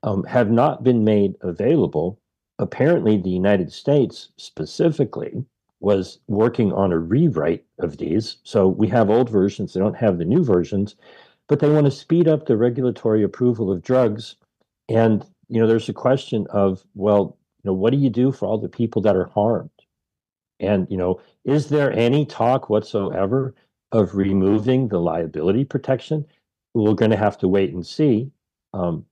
um, 0.02 0.24
have 0.24 0.50
not 0.50 0.84
been 0.84 1.04
made 1.04 1.36
available. 1.40 2.20
Apparently, 2.58 3.16
the 3.16 3.30
United 3.30 3.72
States 3.72 4.28
specifically 4.36 5.46
was 5.80 6.18
working 6.26 6.72
on 6.72 6.92
a 6.92 6.98
rewrite 6.98 7.64
of 7.78 7.98
these. 7.98 8.38
So 8.42 8.68
we 8.68 8.88
have 8.88 9.10
old 9.10 9.30
versions, 9.30 9.72
they 9.72 9.80
don't 9.80 9.96
have 9.96 10.18
the 10.18 10.24
new 10.24 10.44
versions, 10.44 10.96
but 11.46 11.60
they 11.60 11.70
want 11.70 11.86
to 11.86 11.90
speed 11.90 12.28
up 12.28 12.46
the 12.46 12.56
regulatory 12.56 13.22
approval 13.22 13.70
of 13.70 13.82
drugs. 13.82 14.36
And, 14.88 15.24
you 15.48 15.60
know, 15.60 15.66
there's 15.66 15.88
a 15.88 15.94
question 15.94 16.46
of, 16.50 16.84
well, 16.94 17.36
you 17.62 17.70
know, 17.70 17.74
what 17.74 17.92
do 17.92 17.98
you 17.98 18.10
do 18.10 18.32
for 18.32 18.46
all 18.46 18.58
the 18.58 18.68
people 18.68 19.02
that 19.02 19.16
are 19.16 19.26
harmed? 19.26 19.70
And, 20.60 20.86
you 20.90 20.96
know, 20.96 21.20
is 21.44 21.68
there 21.68 21.92
any 21.92 22.26
talk 22.26 22.68
whatsoever 22.68 23.54
of 23.92 24.14
removing 24.14 24.88
the 24.88 24.98
liability 24.98 25.64
protection? 25.64 26.26
We're 26.74 26.94
going 26.94 27.10
to 27.10 27.16
have 27.16 27.38
to 27.38 27.48
wait 27.48 27.72
and 27.72 27.86
see. 27.86 28.30
Um, 28.74 29.06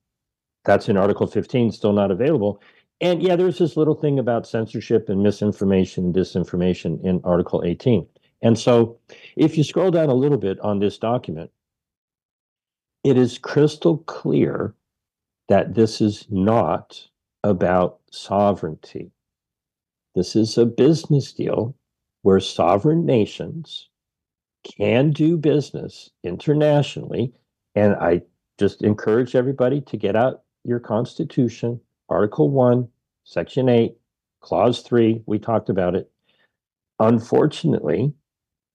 that's 0.64 0.89
in 0.89 0.97
Article 0.97 1.27
15, 1.27 1.73
still 1.73 1.93
not 1.93 2.11
available. 2.11 2.61
And 3.01 3.23
yeah, 3.23 3.37
there's 3.37 3.59
this 3.59 3.77
little 3.77 3.95
thing 3.95 4.19
about 4.19 4.47
censorship 4.47 5.09
and 5.09 5.23
misinformation, 5.23 6.13
disinformation 6.13 7.03
in 7.05 7.21
Article 7.25 7.63
18. 7.65 8.07
And 8.43 8.59
so 8.59 8.99
if 9.37 9.59
you 9.59 9.65
scroll 9.65 9.91
down 9.91 10.09
a 10.09 10.15
little 10.15 10.39
bit 10.39 10.59
on 10.61 10.79
this 10.79 10.99
document, 10.99 11.51
it 13.05 13.17
is 13.19 13.39
crystal 13.39 13.99
clear 13.99 14.75
that 15.49 15.75
this 15.75 16.01
is 16.01 16.27
not 16.31 17.09
about 17.45 18.01
sovereignty. 18.11 19.13
This 20.15 20.35
is 20.35 20.59
a 20.59 20.67
business 20.67 21.33
deal 21.33 21.77
where 22.23 22.41
sovereign 22.41 23.05
nations 23.05 23.89
can 24.65 25.13
do 25.13 25.37
business 25.37 26.11
internationally. 26.25 27.33
And 27.75 27.95
I 27.95 28.23
just 28.59 28.83
encourage 28.83 29.37
everybody 29.37 29.83
to 29.83 29.97
get 29.97 30.17
out 30.17 30.43
your 30.65 30.81
constitution 30.81 31.81
Article 32.09 32.51
1, 32.51 32.89
Section 33.25 33.69
8, 33.69 33.97
Clause 34.41 34.81
3, 34.83 35.23
we 35.27 35.39
talked 35.39 35.69
about 35.69 35.95
it. 35.95 36.11
Unfortunately, 37.01 38.13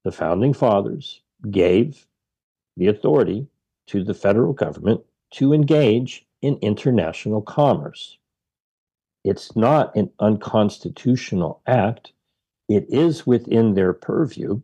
the 0.04 0.12
founding 0.12 0.54
fathers 0.54 1.22
gave 1.50 2.06
the 2.78 2.88
authority 2.88 3.48
to 3.88 4.04
the 4.04 4.14
federal 4.14 4.54
government 4.54 5.02
to 5.32 5.54
engage 5.54 6.26
in 6.42 6.58
international 6.62 7.42
commerce. 7.42 8.18
It's 9.24 9.56
not 9.56 9.96
an 9.96 10.10
unconstitutional 10.20 11.62
act. 11.68 12.12
It 12.68 12.86
is 12.90 13.28
within 13.28 13.76
their 13.76 13.94
purview, 13.94 14.62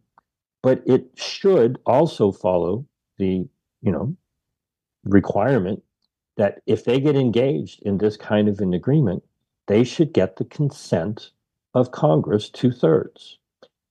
but 0.63 0.81
it 0.85 1.11
should 1.15 1.79
also 1.85 2.31
follow 2.31 2.85
the, 3.17 3.47
you 3.81 3.91
know, 3.91 4.15
requirement 5.03 5.83
that 6.37 6.61
if 6.65 6.85
they 6.85 6.99
get 6.99 7.15
engaged 7.15 7.81
in 7.83 7.97
this 7.97 8.15
kind 8.15 8.47
of 8.47 8.59
an 8.59 8.73
agreement, 8.73 9.23
they 9.67 9.83
should 9.83 10.13
get 10.13 10.37
the 10.37 10.45
consent 10.45 11.31
of 11.73 11.91
Congress 11.91 12.49
two 12.49 12.71
thirds. 12.71 13.37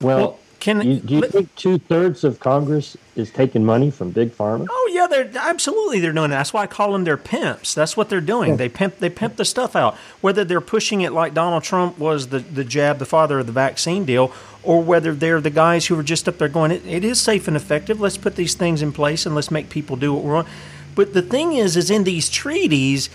Well, 0.01 0.19
well 0.19 0.39
can 0.61 0.81
you, 0.81 0.99
do 0.99 1.15
you 1.15 1.21
let, 1.21 1.33
think 1.33 1.55
two 1.55 1.79
thirds 1.79 2.25
of 2.25 2.41
Congress 2.41 2.97
is 3.15 3.31
taking 3.31 3.65
money 3.65 3.91
from 3.91 4.11
big 4.11 4.31
pharma? 4.31 4.67
Oh 4.69 4.91
yeah, 4.93 5.07
they're 5.07 5.31
absolutely 5.39 6.01
they're 6.01 6.13
doing 6.13 6.31
that. 6.31 6.39
That's 6.39 6.53
why 6.53 6.63
I 6.63 6.67
call 6.67 6.93
them 6.93 7.05
their 7.05 7.17
pimps. 7.17 7.75
That's 7.75 7.97
what 7.97 8.09
they're 8.09 8.21
doing. 8.21 8.51
Yeah. 8.51 8.57
They 8.57 8.69
pimp 8.69 8.99
they 8.99 9.11
pimp 9.11 9.37
the 9.37 9.45
stuff 9.45 9.77
out. 9.77 9.97
Whether 10.23 10.45
they're 10.45 10.61
pushing 10.61 11.03
it 11.03 11.13
like 11.13 11.35
Donald 11.35 11.63
Trump 11.63 11.99
was 11.99 12.29
the 12.29 12.39
the 12.39 12.65
jab, 12.65 12.99
the 12.99 13.07
father 13.07 13.39
of 13.39 13.47
the 13.47 13.53
vaccine 13.53 14.05
deal, 14.05 14.33
or 14.63 14.83
whether 14.83 15.15
they're 15.15 15.41
the 15.41 15.51
guys 15.51 15.87
who 15.87 15.99
are 15.99 16.03
just 16.03 16.27
up 16.27 16.39
there 16.39 16.49
going, 16.49 16.71
it, 16.71 16.87
it 16.87 17.05
is 17.05 17.21
safe 17.21 17.47
and 17.47 17.57
effective. 17.57 18.01
Let's 18.01 18.19
put 18.19 18.37
these 18.37 18.55
things 18.55 18.83
in 18.83 18.93
place 18.93 19.27
and 19.27 19.35
let's 19.35 19.51
make 19.51 19.69
people 19.69 19.97
do 19.97 20.15
what 20.15 20.25
we 20.25 20.31
want. 20.31 20.49
But 20.97 21.15
the 21.15 21.23
thing 21.23 21.53
is, 21.53 21.77
is 21.77 21.91
in 21.91 22.03
these 22.03 22.29
treaties, 22.29 23.09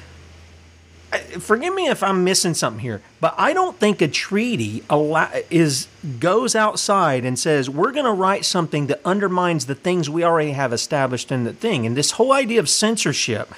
forgive 1.39 1.73
me 1.73 1.89
if 1.89 2.01
I'm 2.03 2.23
missing 2.23 2.53
something 2.53 2.79
here, 2.79 3.01
but 3.19 3.35
I 3.37 3.51
don't 3.53 3.77
think 3.77 4.01
a 4.01 4.07
treaty 4.07 4.83
is 5.49 5.87
goes 6.19 6.55
outside 6.55 7.25
and 7.25 7.37
says 7.37 7.69
we're 7.69 7.91
going 7.91 8.05
to 8.05 8.13
write 8.13 8.45
something 8.45 8.87
that 8.87 9.01
undermines 9.03 9.65
the 9.65 9.75
things 9.75 10.09
we 10.09 10.23
already 10.23 10.51
have 10.51 10.71
established 10.71 11.31
in 11.31 11.43
the 11.43 11.53
thing. 11.53 11.85
And 11.85 11.97
this 11.97 12.11
whole 12.11 12.31
idea 12.31 12.59
of 12.59 12.69
censorship, 12.69 13.51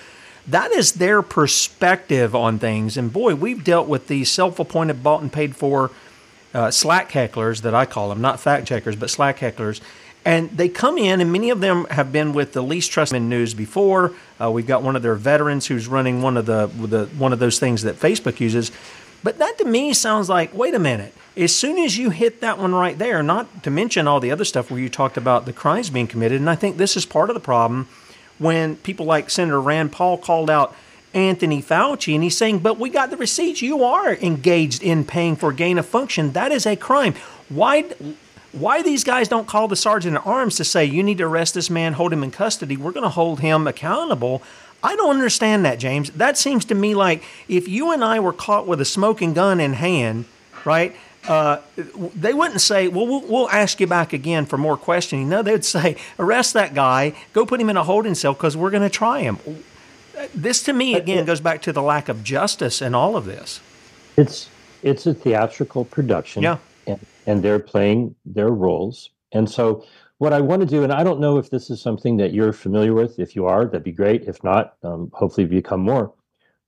that 0.47 0.71
is 0.71 0.93
their 0.93 1.21
perspective 1.21 2.34
on 2.34 2.57
things. 2.59 2.97
And 2.97 3.13
boy, 3.13 3.36
we've 3.36 3.63
dealt 3.63 3.88
with 3.88 4.07
these 4.07 4.32
self-appointed, 4.32 5.03
bought 5.03 5.21
and 5.21 5.32
paid 5.32 5.55
for 5.55 5.91
uh, 6.53 6.71
slack 6.71 7.11
hecklers 7.11 7.61
that 7.61 7.76
I 7.76 7.86
call 7.86 8.09
them, 8.09 8.21
not 8.21 8.39
fact 8.39 8.67
checkers, 8.67 8.95
but 8.95 9.09
slack 9.09 9.39
hecklers 9.39 9.82
and 10.26 10.49
they 10.51 10.69
come 10.69 10.97
in, 10.97 11.19
and 11.21 11.32
many 11.32 11.49
of 11.49 11.59
them 11.59 11.86
have 11.89 12.11
been 12.11 12.34
with 12.34 12.53
the 12.53 12.61
least 12.61 12.91
trusted 12.91 13.21
news 13.21 13.53
before. 13.53 14.13
Uh, 14.39 14.49
we've 14.51 14.67
got 14.67 14.82
one 14.82 14.95
of 14.95 15.01
their 15.01 15.15
veterans 15.15 15.67
who's 15.67 15.88
running 15.88 16.21
one 16.21 16.38
of 16.38 16.45
the, 16.45 16.67
the 16.67 17.05
one 17.17 17.34
of 17.34 17.39
those 17.39 17.59
things 17.59 17.84
that 17.84 17.95
Facebook 17.95 18.39
uses. 18.39 18.71
But 19.24 19.38
that 19.38 19.57
to 19.59 19.65
me 19.65 19.93
sounds 19.93 20.30
like, 20.30 20.53
wait 20.53 20.74
a 20.74 20.80
minute. 20.80 21.13
As 21.36 21.55
soon 21.55 21.78
as 21.78 21.97
you 21.97 22.09
hit 22.09 22.41
that 22.41 22.59
one 22.59 22.76
right 22.76 22.97
there, 22.97 23.24
not 23.24 23.63
to 23.63 23.71
mention 23.71 24.07
all 24.07 24.19
the 24.19 24.32
other 24.32 24.45
stuff 24.45 24.69
where 24.69 24.80
you 24.80 24.89
talked 24.89 25.17
about 25.17 25.45
the 25.45 25.53
crimes 25.53 25.89
being 25.89 26.07
committed, 26.07 26.39
and 26.39 26.49
I 26.49 26.55
think 26.55 26.78
this 26.78 26.95
is 26.95 27.05
part 27.05 27.30
of 27.30 27.34
the 27.34 27.39
problem 27.39 27.88
when 28.38 28.76
people 28.78 29.05
like 29.05 29.30
Senator 29.30 29.61
Rand 29.61 29.91
Paul 29.91 30.17
called 30.17 30.49
out 30.49 30.76
Anthony 31.13 31.61
Fauci, 31.61 32.13
and 32.13 32.24
he's 32.24 32.38
saying, 32.38 32.59
but 32.59 32.80
we 32.80 32.89
got 32.89 33.11
the 33.11 33.17
receipts. 33.17 33.61
You 33.61 33.84
are 33.84 34.13
engaged 34.15 34.84
in 34.84 35.05
paying 35.05 35.36
for 35.36 35.53
gain 35.53 35.78
of 35.78 35.86
function. 35.86 36.32
That 36.34 36.51
is 36.51 36.65
a 36.65 36.76
crime. 36.76 37.13
Why? 37.49 37.86
Why 38.54 38.82
these 38.82 39.04
guys 39.04 39.28
don't 39.28 39.47
call 39.47 39.68
the 39.68 39.76
sergeant 39.76 40.16
at 40.16 40.26
arms 40.26 40.56
to 40.58 40.64
say, 40.64 40.86
you 40.86 41.04
need 41.04 41.18
to 41.18 41.26
arrest 41.26 41.54
this 41.54 41.70
man, 41.70 41.93
hold 41.93 42.14
him 42.14 42.24
in 42.24 42.32
custody, 42.32 42.78
we're 42.78 42.91
going 42.91 43.04
to 43.04 43.10
hold 43.10 43.41
him 43.41 43.68
accountable. 43.68 44.41
I 44.82 44.95
don't 44.95 45.12
understand 45.12 45.66
that, 45.66 45.80
James. 45.80 46.12
That 46.12 46.38
seems 46.38 46.66
to 46.66 46.76
me 46.76 46.95
like 46.95 47.24
if 47.47 47.68
you 47.68 47.91
and 47.91 48.04
I 48.04 48.20
were 48.20 48.34
caught 48.34 48.68
with 48.68 48.80
a 48.80 48.86
smoking 48.86 49.34
gun 49.34 49.60
in 49.60 49.74
hand, 49.74 50.26
right? 50.66 50.95
uh, 51.28 51.60
they 51.78 52.34
wouldn't 52.34 52.62
say, 52.62 52.88
well, 52.88 53.08
well, 53.08 53.24
we'll 53.28 53.49
ask 53.49 53.80
you 53.80 53.88
back 53.88 54.14
again 54.14 54.45
for 54.45 54.58
more 54.58 54.76
questioning. 54.76 55.30
No, 55.30 55.41
they'd 55.41 55.64
say, 55.64 55.95
arrest 56.20 56.54
that 56.54 56.74
guy, 56.74 57.14
go 57.34 57.45
put 57.45 57.62
him 57.62 57.70
in 57.70 57.78
a 57.78 57.84
holding 57.84 58.16
cell 58.16 58.34
because 58.34 58.58
we're 58.58 58.72
going 58.72 58.84
to 58.84 58.89
try 58.89 59.22
him. 59.22 59.39
This, 60.36 60.64
to 60.64 60.74
me, 60.74 60.95
again, 60.95 61.26
goes 61.26 61.39
back 61.39 61.62
to 61.64 61.74
the 61.74 61.82
lack 61.82 62.10
of 62.10 62.24
justice 62.24 62.82
in 62.82 62.93
all 62.93 63.16
of 63.16 63.26
this. 63.26 63.62
It's 64.16 64.49
it's 64.84 65.08
a 65.08 65.14
theatrical 65.14 65.86
production. 65.86 66.43
Yeah. 66.43 66.58
And, 67.26 67.43
they're 67.43 67.59
playing 67.59 68.15
their 68.26 68.49
roles. 68.49 69.09
And 69.32 69.49
so, 69.49 69.86
what 70.17 70.34
I 70.34 70.41
want 70.41 70.61
to 70.61 70.65
do, 70.65 70.84
and 70.84 70.93
I 70.93 71.03
don't 71.03 71.19
know 71.19 71.38
if 71.38 71.49
this 71.49 71.69
is 71.69 71.82
something 71.82 72.17
that 72.17 72.34
you're 72.34 72.53
familiar 72.53 72.93
with. 72.93 73.19
If 73.19 73.36
you 73.36 73.45
are, 73.45 73.65
that'd 73.65 73.84
be 73.84 73.91
great. 73.91 74.24
If 74.24 74.43
not, 74.43 74.76
um, 74.84 75.11
hopefully 75.13 75.45
become 75.45 75.82
more. 75.82 76.13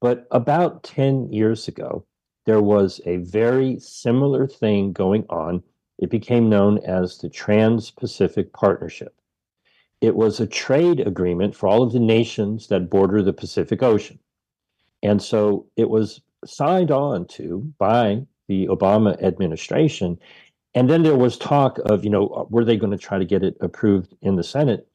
But 0.01 0.27
about 0.31 0.83
10 0.83 1.31
years 1.31 1.67
ago, 1.67 2.05
there 2.45 2.61
was 2.61 3.01
a 3.05 3.17
very 3.17 3.79
similar 3.79 4.47
thing 4.47 4.91
going 4.91 5.25
on. 5.29 5.63
It 5.97 6.09
became 6.09 6.49
known 6.49 6.79
as 6.79 7.17
the 7.17 7.29
Trans 7.29 7.91
Pacific 7.91 8.51
Partnership. 8.53 9.15
It 10.01 10.15
was 10.15 10.39
a 10.39 10.47
trade 10.47 10.99
agreement 10.99 11.55
for 11.55 11.67
all 11.67 11.81
of 11.81 11.93
the 11.93 11.99
nations 11.99 12.67
that 12.67 12.89
border 12.89 13.23
the 13.23 13.33
Pacific 13.33 13.81
Ocean. 13.81 14.19
And 15.01 15.21
so 15.21 15.67
it 15.75 15.89
was 15.89 16.21
signed 16.45 16.91
on 16.91 17.25
to 17.27 17.73
by 17.77 18.25
the 18.47 18.67
Obama 18.67 19.21
administration. 19.23 20.19
And 20.75 20.89
then 20.89 21.03
there 21.03 21.15
was 21.15 21.37
talk 21.37 21.79
of, 21.85 22.03
you 22.03 22.09
know, 22.09 22.27
uh, 22.27 22.45
were 22.49 22.65
they 22.65 22.77
going 22.77 22.91
to 22.91 22.97
try 22.97 23.17
to 23.17 23.25
get 23.25 23.43
it 23.43 23.57
approved 23.61 24.13
in 24.21 24.35
the 24.35 24.43
Senate? 24.43 24.87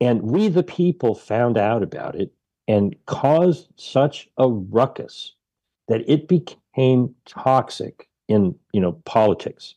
And 0.00 0.22
we, 0.22 0.48
the 0.48 0.62
people, 0.62 1.14
found 1.14 1.58
out 1.58 1.82
about 1.82 2.14
it 2.14 2.32
and 2.68 2.94
caused 3.06 3.68
such 3.76 4.28
a 4.38 4.48
ruckus 4.48 5.34
that 5.88 6.08
it 6.08 6.28
became 6.28 7.14
toxic 7.26 8.08
in 8.28 8.54
you 8.72 8.80
know 8.80 8.92
politics 9.04 9.74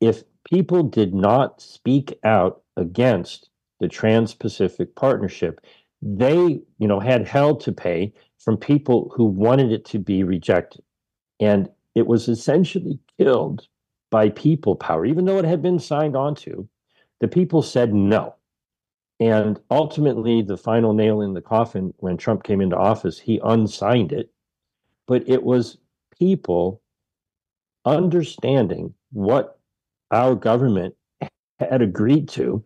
if 0.00 0.22
people 0.50 0.82
did 0.82 1.14
not 1.14 1.60
speak 1.60 2.18
out 2.24 2.62
against 2.76 3.50
the 3.80 3.88
trans-pacific 3.88 4.94
partnership 4.94 5.60
they 6.00 6.60
you 6.78 6.88
know 6.88 7.00
had 7.00 7.26
hell 7.26 7.56
to 7.56 7.72
pay 7.72 8.12
from 8.38 8.56
people 8.56 9.12
who 9.14 9.24
wanted 9.24 9.72
it 9.72 9.84
to 9.84 9.98
be 9.98 10.24
rejected 10.24 10.82
and 11.40 11.68
it 11.94 12.06
was 12.06 12.28
essentially 12.28 12.98
killed 13.18 13.66
by 14.12 14.28
people 14.28 14.76
power 14.76 15.04
even 15.04 15.24
though 15.24 15.38
it 15.38 15.44
had 15.44 15.60
been 15.60 15.80
signed 15.80 16.14
onto 16.14 16.68
the 17.20 17.26
people 17.26 17.62
said 17.62 17.92
no 17.92 18.36
and 19.22 19.60
ultimately, 19.70 20.42
the 20.42 20.56
final 20.56 20.94
nail 20.94 21.20
in 21.20 21.32
the 21.32 21.40
coffin 21.40 21.94
when 21.98 22.16
Trump 22.16 22.42
came 22.42 22.60
into 22.60 22.76
office, 22.76 23.20
he 23.20 23.40
unsigned 23.44 24.10
it. 24.10 24.32
But 25.06 25.28
it 25.28 25.44
was 25.44 25.78
people 26.18 26.82
understanding 27.84 28.94
what 29.12 29.60
our 30.10 30.34
government 30.34 30.96
had 31.60 31.82
agreed 31.82 32.28
to, 32.30 32.64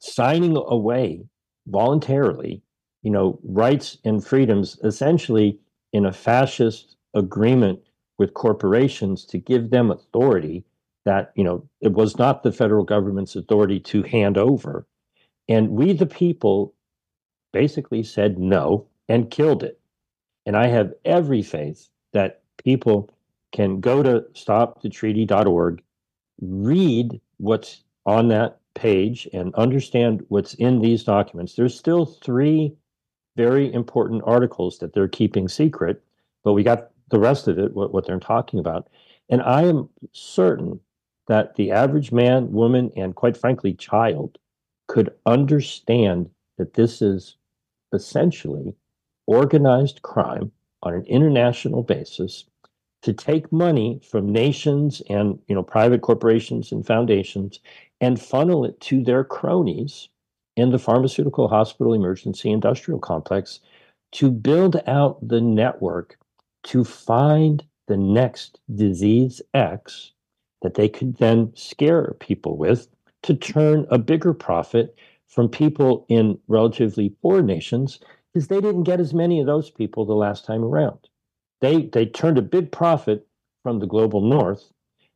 signing 0.00 0.56
away 0.56 1.26
voluntarily, 1.68 2.60
you 3.02 3.12
know, 3.12 3.38
rights 3.44 3.96
and 4.04 4.26
freedoms, 4.26 4.80
essentially 4.82 5.60
in 5.92 6.06
a 6.06 6.12
fascist 6.12 6.96
agreement 7.14 7.78
with 8.18 8.34
corporations 8.34 9.24
to 9.26 9.38
give 9.38 9.70
them 9.70 9.92
authority 9.92 10.64
that, 11.04 11.32
you 11.36 11.44
know, 11.44 11.68
it 11.80 11.92
was 11.92 12.18
not 12.18 12.42
the 12.42 12.52
federal 12.52 12.84
government's 12.84 13.36
authority 13.36 13.78
to 13.80 14.02
hand 14.02 14.38
over 14.38 14.86
and 15.48 15.70
we, 15.70 15.92
the 15.92 16.06
people, 16.06 16.74
basically 17.52 18.02
said 18.02 18.38
no 18.38 18.86
and 19.08 19.30
killed 19.30 19.62
it. 19.62 19.80
And 20.46 20.56
I 20.56 20.66
have 20.66 20.92
every 21.04 21.42
faith 21.42 21.88
that 22.12 22.42
people 22.62 23.10
can 23.52 23.80
go 23.80 24.02
to 24.02 24.24
stopthetreaty.org, 24.32 25.82
read 26.40 27.20
what's 27.36 27.84
on 28.06 28.28
that 28.28 28.58
page, 28.74 29.28
and 29.32 29.54
understand 29.54 30.24
what's 30.28 30.54
in 30.54 30.80
these 30.80 31.04
documents. 31.04 31.54
There's 31.54 31.78
still 31.78 32.06
three 32.06 32.74
very 33.36 33.72
important 33.72 34.22
articles 34.26 34.78
that 34.78 34.94
they're 34.94 35.08
keeping 35.08 35.48
secret, 35.48 36.02
but 36.42 36.52
we 36.52 36.62
got 36.62 36.90
the 37.10 37.18
rest 37.18 37.46
of 37.48 37.58
it, 37.58 37.74
what, 37.74 37.92
what 37.92 38.06
they're 38.06 38.18
talking 38.18 38.58
about. 38.58 38.88
And 39.28 39.42
I 39.42 39.62
am 39.62 39.88
certain 40.12 40.80
that 41.26 41.56
the 41.56 41.70
average 41.70 42.12
man, 42.12 42.52
woman, 42.52 42.90
and 42.96 43.14
quite 43.14 43.36
frankly, 43.36 43.74
child 43.74 44.38
could 44.88 45.12
understand 45.26 46.30
that 46.58 46.74
this 46.74 47.00
is 47.00 47.36
essentially 47.92 48.74
organized 49.26 50.02
crime 50.02 50.52
on 50.82 50.94
an 50.94 51.04
international 51.06 51.82
basis 51.82 52.44
to 53.02 53.12
take 53.12 53.52
money 53.52 54.00
from 54.10 54.32
nations 54.32 55.02
and 55.08 55.38
you 55.46 55.54
know 55.54 55.62
private 55.62 56.00
corporations 56.00 56.72
and 56.72 56.86
foundations 56.86 57.60
and 58.00 58.20
funnel 58.20 58.64
it 58.64 58.78
to 58.80 59.02
their 59.02 59.24
cronies 59.24 60.08
in 60.56 60.70
the 60.70 60.78
pharmaceutical 60.78 61.48
hospital 61.48 61.94
emergency 61.94 62.50
industrial 62.50 62.98
complex 62.98 63.60
to 64.12 64.30
build 64.30 64.80
out 64.86 65.26
the 65.26 65.40
network 65.40 66.16
to 66.62 66.84
find 66.84 67.64
the 67.88 67.96
next 67.96 68.58
disease 68.74 69.42
X 69.52 70.12
that 70.64 70.74
they 70.74 70.88
could 70.88 71.18
then 71.18 71.52
scare 71.54 72.16
people 72.20 72.56
with 72.56 72.88
to 73.22 73.34
turn 73.34 73.86
a 73.90 73.98
bigger 73.98 74.32
profit 74.32 74.96
from 75.26 75.46
people 75.46 76.06
in 76.08 76.38
relatively 76.48 77.10
poor 77.20 77.42
nations 77.42 78.00
because 78.32 78.48
they 78.48 78.62
didn't 78.62 78.84
get 78.84 78.98
as 78.98 79.12
many 79.12 79.38
of 79.38 79.46
those 79.46 79.70
people 79.70 80.06
the 80.06 80.14
last 80.14 80.46
time 80.46 80.64
around. 80.64 80.98
They 81.60 81.82
they 81.82 82.06
turned 82.06 82.38
a 82.38 82.42
big 82.42 82.72
profit 82.72 83.26
from 83.62 83.78
the 83.78 83.86
global 83.86 84.22
north, 84.22 84.72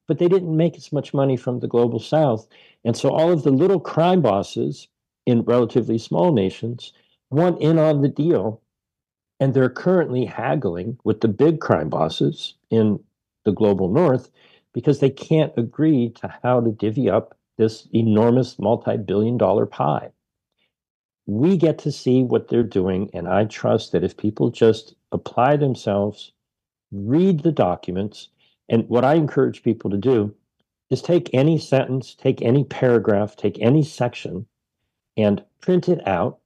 but 0.06 0.18
they 0.18 0.28
didn't 0.28 0.54
make 0.54 0.76
as 0.76 0.92
much 0.92 1.14
money 1.14 1.36
from 1.38 1.60
the 1.60 1.66
global 1.66 1.98
south. 1.98 2.46
And 2.84 2.94
so 2.94 3.08
all 3.08 3.32
of 3.32 3.42
the 3.42 3.50
little 3.50 3.80
crime 3.80 4.20
bosses 4.20 4.86
in 5.24 5.42
relatively 5.42 5.96
small 5.96 6.30
nations 6.30 6.92
want 7.30 7.60
in 7.62 7.78
on 7.78 8.02
the 8.02 8.08
deal. 8.08 8.60
And 9.40 9.54
they're 9.54 9.70
currently 9.70 10.26
haggling 10.26 10.98
with 11.04 11.22
the 11.22 11.28
big 11.28 11.60
crime 11.60 11.88
bosses 11.88 12.54
in 12.70 13.00
the 13.46 13.52
global 13.52 13.88
north 13.88 14.30
because 14.74 15.00
they 15.00 15.10
can't 15.10 15.52
agree 15.56 16.10
to 16.10 16.32
how 16.42 16.60
to 16.60 16.70
divvy 16.70 17.08
up 17.10 17.36
this 17.56 17.88
enormous 17.92 18.58
multi 18.58 18.96
billion 18.96 19.36
dollar 19.36 19.66
pie. 19.66 20.10
We 21.26 21.56
get 21.56 21.78
to 21.80 21.92
see 21.92 22.22
what 22.22 22.48
they're 22.48 22.62
doing, 22.62 23.10
and 23.12 23.28
I 23.28 23.44
trust 23.44 23.92
that 23.92 24.04
if 24.04 24.16
people 24.16 24.50
just 24.50 24.94
apply 25.12 25.56
themselves, 25.56 26.32
read 26.90 27.40
the 27.40 27.52
documents, 27.52 28.28
and 28.68 28.88
what 28.88 29.04
I 29.04 29.14
encourage 29.14 29.62
people 29.62 29.90
to 29.90 29.98
do 29.98 30.34
is 30.90 31.02
take 31.02 31.28
any 31.34 31.58
sentence, 31.58 32.14
take 32.14 32.40
any 32.40 32.64
paragraph, 32.64 33.36
take 33.36 33.58
any 33.60 33.82
section, 33.82 34.46
and 35.16 35.44
print 35.60 35.88
it 35.88 36.06
out, 36.06 36.38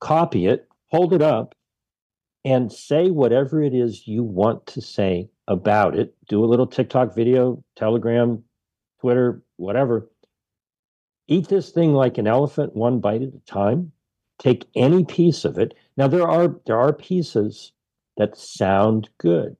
copy 0.00 0.46
it, 0.46 0.68
hold 0.88 1.12
it 1.12 1.22
up, 1.22 1.54
and 2.44 2.72
say 2.72 3.10
whatever 3.10 3.62
it 3.62 3.74
is 3.74 4.08
you 4.08 4.24
want 4.24 4.66
to 4.66 4.80
say 4.80 5.30
about 5.48 5.96
it. 5.96 6.14
Do 6.28 6.44
a 6.44 6.46
little 6.46 6.66
TikTok 6.66 7.14
video, 7.14 7.62
Telegram, 7.76 8.42
Twitter, 9.00 9.42
whatever, 9.56 10.08
eat 11.28 11.48
this 11.48 11.70
thing 11.70 11.94
like 11.94 12.18
an 12.18 12.26
elephant 12.26 12.74
one 12.74 13.00
bite 13.00 13.22
at 13.22 13.34
a 13.34 13.40
time. 13.46 13.92
Take 14.38 14.66
any 14.74 15.04
piece 15.04 15.44
of 15.44 15.58
it. 15.58 15.74
Now 15.96 16.08
there 16.08 16.28
are 16.28 16.56
there 16.66 16.78
are 16.78 16.92
pieces 16.92 17.72
that 18.16 18.36
sound 18.36 19.08
good. 19.18 19.56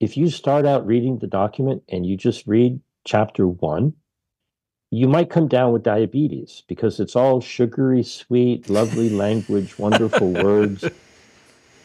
If 0.00 0.16
you 0.16 0.30
start 0.30 0.66
out 0.66 0.86
reading 0.86 1.18
the 1.18 1.26
document 1.26 1.82
and 1.88 2.06
you 2.06 2.16
just 2.16 2.46
read 2.46 2.80
chapter 3.04 3.46
1 3.46 3.94
you 4.90 5.06
might 5.06 5.30
come 5.30 5.48
down 5.48 5.72
with 5.72 5.82
diabetes 5.82 6.62
because 6.66 6.98
it's 6.98 7.14
all 7.14 7.40
sugary 7.40 8.02
sweet 8.02 8.70
lovely 8.70 9.10
language 9.24 9.78
wonderful 9.78 10.32
words. 10.32 10.84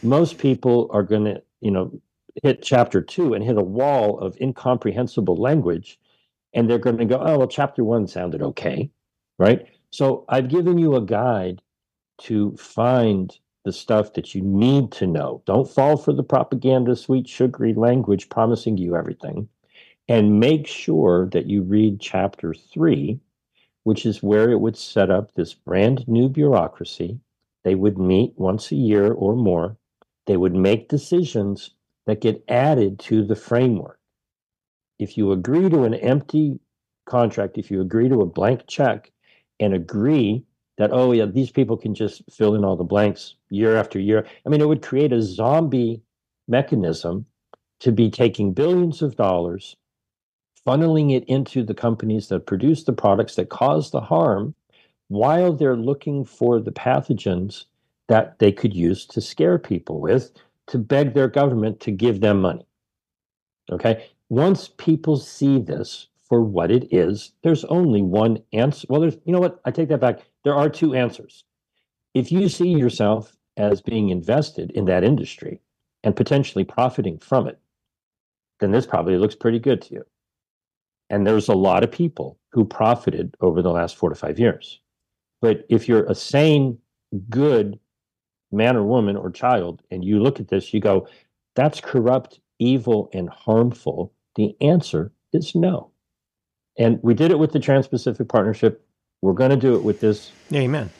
Most 0.02 0.38
people 0.38 0.88
are 0.90 1.02
going 1.02 1.24
to 1.24 1.42
you 1.60 1.70
know 1.70 2.00
hit 2.42 2.62
chapter 2.62 3.00
2 3.00 3.34
and 3.34 3.44
hit 3.44 3.56
a 3.56 3.62
wall 3.62 4.18
of 4.18 4.36
incomprehensible 4.40 5.36
language 5.36 5.98
and 6.54 6.70
they're 6.70 6.78
going 6.78 6.98
to 6.98 7.04
go, 7.04 7.18
oh, 7.20 7.38
well, 7.38 7.48
chapter 7.48 7.84
one 7.84 8.06
sounded 8.06 8.40
okay, 8.40 8.90
right? 9.38 9.66
So 9.90 10.24
I've 10.28 10.48
given 10.48 10.78
you 10.78 10.94
a 10.94 11.04
guide 11.04 11.60
to 12.22 12.56
find 12.56 13.36
the 13.64 13.72
stuff 13.72 14.12
that 14.12 14.34
you 14.34 14.42
need 14.42 14.92
to 14.92 15.06
know. 15.06 15.42
Don't 15.46 15.68
fall 15.68 15.96
for 15.96 16.12
the 16.12 16.22
propaganda, 16.22 16.94
sweet, 16.94 17.28
sugary 17.28 17.74
language 17.74 18.28
promising 18.28 18.76
you 18.76 18.96
everything. 18.96 19.48
And 20.06 20.38
make 20.38 20.66
sure 20.66 21.28
that 21.30 21.46
you 21.46 21.62
read 21.62 21.98
chapter 21.98 22.54
three, 22.54 23.18
which 23.84 24.04
is 24.04 24.22
where 24.22 24.50
it 24.50 24.60
would 24.60 24.76
set 24.76 25.10
up 25.10 25.34
this 25.34 25.54
brand 25.54 26.06
new 26.06 26.28
bureaucracy. 26.28 27.18
They 27.64 27.74
would 27.74 27.98
meet 27.98 28.34
once 28.36 28.70
a 28.70 28.76
year 28.76 29.12
or 29.12 29.34
more. 29.34 29.76
They 30.26 30.36
would 30.36 30.54
make 30.54 30.88
decisions 30.88 31.70
that 32.06 32.20
get 32.20 32.44
added 32.48 32.98
to 33.00 33.24
the 33.24 33.36
framework. 33.36 33.98
If 34.98 35.16
you 35.16 35.32
agree 35.32 35.68
to 35.68 35.84
an 35.84 35.94
empty 35.94 36.58
contract, 37.06 37.58
if 37.58 37.70
you 37.70 37.80
agree 37.80 38.08
to 38.08 38.20
a 38.20 38.26
blank 38.26 38.66
check 38.66 39.10
and 39.60 39.74
agree 39.74 40.44
that, 40.78 40.90
oh, 40.92 41.12
yeah, 41.12 41.26
these 41.26 41.50
people 41.50 41.76
can 41.76 41.94
just 41.94 42.22
fill 42.30 42.54
in 42.54 42.64
all 42.64 42.76
the 42.76 42.84
blanks 42.84 43.36
year 43.50 43.76
after 43.76 43.98
year, 43.98 44.26
I 44.44 44.48
mean, 44.48 44.60
it 44.60 44.68
would 44.68 44.82
create 44.82 45.12
a 45.12 45.22
zombie 45.22 46.02
mechanism 46.48 47.26
to 47.80 47.92
be 47.92 48.10
taking 48.10 48.52
billions 48.52 49.02
of 49.02 49.16
dollars 49.16 49.76
funneling 50.66 51.14
it 51.14 51.24
into 51.24 51.62
the 51.62 51.74
companies 51.74 52.28
that 52.28 52.46
produce 52.46 52.84
the 52.84 52.92
products 52.92 53.34
that 53.36 53.50
cause 53.50 53.90
the 53.90 54.00
harm 54.00 54.54
while 55.08 55.52
they're 55.52 55.76
looking 55.76 56.24
for 56.24 56.58
the 56.58 56.72
pathogens 56.72 57.66
that 58.08 58.38
they 58.38 58.50
could 58.50 58.74
use 58.74 59.06
to 59.06 59.20
scare 59.20 59.58
people 59.58 60.00
with 60.00 60.32
to 60.68 60.78
beg 60.78 61.14
their 61.14 61.28
government 61.28 61.80
to 61.80 61.90
give 61.90 62.20
them 62.20 62.40
money. 62.40 62.66
Okay. 63.70 64.06
Once 64.28 64.70
people 64.78 65.16
see 65.16 65.58
this 65.58 66.08
for 66.22 66.42
what 66.42 66.70
it 66.70 66.88
is, 66.92 67.32
there's 67.42 67.64
only 67.64 68.02
one 68.02 68.38
answer. 68.52 68.86
Well, 68.88 69.00
there's, 69.00 69.18
you 69.24 69.32
know 69.32 69.40
what? 69.40 69.60
I 69.64 69.70
take 69.70 69.88
that 69.90 70.00
back. 70.00 70.20
There 70.42 70.54
are 70.54 70.68
two 70.68 70.94
answers. 70.94 71.44
If 72.14 72.32
you 72.32 72.48
see 72.48 72.68
yourself 72.68 73.36
as 73.56 73.80
being 73.80 74.08
invested 74.08 74.70
in 74.72 74.86
that 74.86 75.04
industry 75.04 75.60
and 76.02 76.16
potentially 76.16 76.64
profiting 76.64 77.18
from 77.18 77.46
it, 77.46 77.58
then 78.60 78.70
this 78.70 78.86
probably 78.86 79.16
looks 79.16 79.34
pretty 79.34 79.58
good 79.58 79.82
to 79.82 79.94
you. 79.94 80.04
And 81.10 81.26
there's 81.26 81.48
a 81.48 81.54
lot 81.54 81.84
of 81.84 81.92
people 81.92 82.38
who 82.52 82.64
profited 82.64 83.36
over 83.40 83.62
the 83.62 83.70
last 83.70 83.96
four 83.96 84.08
to 84.08 84.14
five 84.14 84.38
years. 84.38 84.80
But 85.42 85.66
if 85.68 85.86
you're 85.88 86.04
a 86.06 86.14
sane, 86.14 86.78
good 87.28 87.78
man 88.54 88.76
or 88.76 88.84
woman 88.84 89.16
or 89.16 89.30
child, 89.30 89.82
and 89.90 90.04
you 90.04 90.20
look 90.20 90.40
at 90.40 90.48
this, 90.48 90.72
you 90.72 90.80
go, 90.80 91.08
that's 91.54 91.80
corrupt, 91.80 92.40
evil, 92.58 93.10
and 93.12 93.28
harmful. 93.28 94.12
The 94.36 94.56
answer 94.60 95.12
is 95.32 95.54
no. 95.54 95.90
And 96.78 96.98
we 97.02 97.14
did 97.14 97.30
it 97.30 97.38
with 97.38 97.52
the 97.52 97.60
Trans 97.60 97.86
Pacific 97.86 98.28
Partnership. 98.28 98.84
We're 99.22 99.32
going 99.32 99.50
to 99.50 99.56
do 99.56 99.76
it 99.76 99.82
with 99.82 100.00
this 100.00 100.32
Amen. 100.52 100.90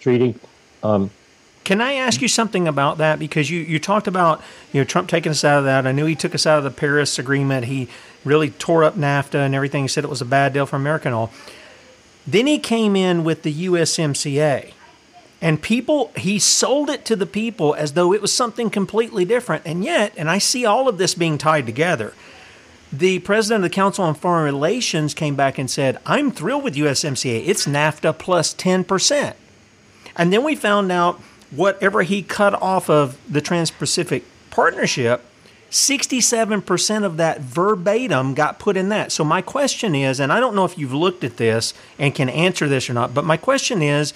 treaty. 0.00 0.34
Um, 0.82 1.10
can 1.64 1.80
I 1.80 1.94
ask 1.94 2.20
you 2.20 2.28
something 2.28 2.68
about 2.68 2.98
that? 2.98 3.18
Because 3.18 3.50
you, 3.50 3.60
you 3.60 3.78
talked 3.78 4.06
about 4.06 4.42
you 4.72 4.80
know 4.80 4.84
Trump 4.84 5.08
taking 5.08 5.30
us 5.30 5.44
out 5.44 5.58
of 5.58 5.64
that. 5.64 5.86
I 5.86 5.92
knew 5.92 6.04
he 6.04 6.14
took 6.14 6.34
us 6.34 6.46
out 6.46 6.58
of 6.58 6.64
the 6.64 6.70
Paris 6.70 7.18
Agreement. 7.18 7.64
He 7.64 7.88
really 8.22 8.50
tore 8.50 8.84
up 8.84 8.96
NAFTA 8.96 9.36
and 9.36 9.54
everything. 9.54 9.82
He 9.82 9.88
said 9.88 10.04
it 10.04 10.10
was 10.10 10.20
a 10.20 10.26
bad 10.26 10.52
deal 10.52 10.66
for 10.66 10.76
America 10.76 11.08
and 11.08 11.14
all. 11.14 11.32
Then 12.26 12.46
he 12.46 12.58
came 12.58 12.96
in 12.96 13.24
with 13.24 13.42
the 13.42 13.66
USMCA. 13.66 14.72
And 15.44 15.60
people, 15.60 16.10
he 16.16 16.38
sold 16.38 16.88
it 16.88 17.04
to 17.04 17.14
the 17.14 17.26
people 17.26 17.74
as 17.74 17.92
though 17.92 18.14
it 18.14 18.22
was 18.22 18.32
something 18.32 18.70
completely 18.70 19.26
different. 19.26 19.66
And 19.66 19.84
yet, 19.84 20.14
and 20.16 20.30
I 20.30 20.38
see 20.38 20.64
all 20.64 20.88
of 20.88 20.96
this 20.96 21.14
being 21.14 21.36
tied 21.36 21.66
together, 21.66 22.14
the 22.90 23.18
president 23.18 23.62
of 23.62 23.70
the 23.70 23.74
Council 23.74 24.06
on 24.06 24.14
Foreign 24.14 24.46
Relations 24.46 25.12
came 25.12 25.36
back 25.36 25.58
and 25.58 25.70
said, 25.70 25.98
I'm 26.06 26.30
thrilled 26.30 26.64
with 26.64 26.76
USMCA. 26.76 27.46
It's 27.46 27.66
NAFTA 27.66 28.18
plus 28.18 28.54
10%. 28.54 29.34
And 30.16 30.32
then 30.32 30.44
we 30.44 30.56
found 30.56 30.90
out 30.90 31.20
whatever 31.50 32.04
he 32.04 32.22
cut 32.22 32.54
off 32.62 32.88
of 32.88 33.18
the 33.30 33.42
Trans 33.42 33.70
Pacific 33.70 34.24
Partnership, 34.48 35.22
67% 35.70 37.04
of 37.04 37.18
that 37.18 37.42
verbatim 37.42 38.32
got 38.32 38.58
put 38.58 38.78
in 38.78 38.88
that. 38.88 39.12
So, 39.12 39.24
my 39.24 39.42
question 39.42 39.94
is, 39.94 40.20
and 40.20 40.32
I 40.32 40.40
don't 40.40 40.54
know 40.54 40.64
if 40.64 40.78
you've 40.78 40.94
looked 40.94 41.22
at 41.22 41.36
this 41.36 41.74
and 41.98 42.14
can 42.14 42.30
answer 42.30 42.66
this 42.66 42.88
or 42.88 42.94
not, 42.94 43.12
but 43.12 43.26
my 43.26 43.36
question 43.36 43.82
is, 43.82 44.14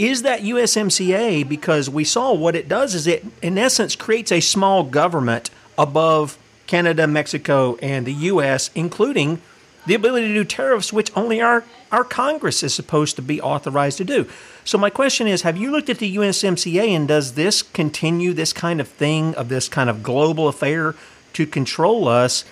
is 0.00 0.22
that 0.22 0.40
USMCA 0.40 1.46
because 1.46 1.90
we 1.90 2.04
saw 2.04 2.32
what 2.32 2.56
it 2.56 2.68
does 2.68 2.94
is 2.94 3.06
it, 3.06 3.22
in 3.42 3.58
essence, 3.58 3.94
creates 3.94 4.32
a 4.32 4.40
small 4.40 4.82
government 4.82 5.50
above 5.76 6.38
Canada, 6.66 7.06
Mexico, 7.06 7.76
and 7.82 8.06
the 8.06 8.12
U.S., 8.12 8.70
including 8.74 9.42
the 9.86 9.94
ability 9.94 10.28
to 10.28 10.34
do 10.34 10.44
tariffs, 10.44 10.90
which 10.90 11.14
only 11.14 11.42
our, 11.42 11.64
our 11.92 12.04
Congress 12.04 12.62
is 12.62 12.72
supposed 12.72 13.16
to 13.16 13.22
be 13.22 13.42
authorized 13.42 13.98
to 13.98 14.04
do. 14.04 14.26
So, 14.64 14.78
my 14.78 14.88
question 14.88 15.26
is 15.26 15.42
Have 15.42 15.58
you 15.58 15.70
looked 15.70 15.90
at 15.90 15.98
the 15.98 16.16
USMCA 16.16 16.88
and 16.88 17.06
does 17.06 17.34
this 17.34 17.60
continue 17.60 18.32
this 18.32 18.54
kind 18.54 18.80
of 18.80 18.88
thing, 18.88 19.34
of 19.34 19.50
this 19.50 19.68
kind 19.68 19.90
of 19.90 20.02
global 20.02 20.48
affair 20.48 20.94
to 21.34 21.46
control 21.46 22.08
us? 22.08 22.46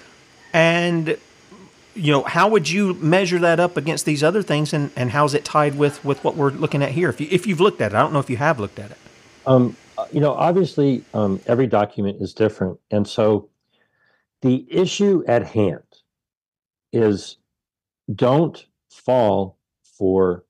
And, 0.52 1.16
you 1.98 2.12
know, 2.12 2.22
how 2.22 2.48
would 2.48 2.70
you 2.70 2.94
measure 2.94 3.38
that 3.40 3.58
up 3.58 3.76
against 3.76 4.04
these 4.04 4.22
other 4.22 4.42
things 4.42 4.72
and, 4.72 4.90
and 4.94 5.10
how's 5.10 5.34
it 5.34 5.44
tied 5.44 5.76
with, 5.76 6.04
with 6.04 6.22
what 6.22 6.36
we're 6.36 6.50
looking 6.50 6.82
at 6.82 6.92
here? 6.92 7.08
If, 7.08 7.20
you, 7.20 7.28
if 7.30 7.46
you've 7.46 7.60
looked 7.60 7.80
at 7.80 7.92
it, 7.92 7.96
I 7.96 8.00
don't 8.00 8.12
know 8.12 8.20
if 8.20 8.30
you 8.30 8.36
have 8.36 8.60
looked 8.60 8.78
at 8.78 8.90
it. 8.90 8.98
Um, 9.46 9.76
you 10.12 10.20
know, 10.20 10.32
obviously, 10.32 11.04
um, 11.12 11.40
every 11.46 11.66
document 11.66 12.22
is 12.22 12.32
different. 12.32 12.78
And 12.90 13.06
so 13.06 13.48
the 14.42 14.66
issue 14.70 15.24
at 15.26 15.44
hand 15.44 15.82
is 16.92 17.36
don't 18.14 18.64
fall 18.90 19.58
for 19.82 20.44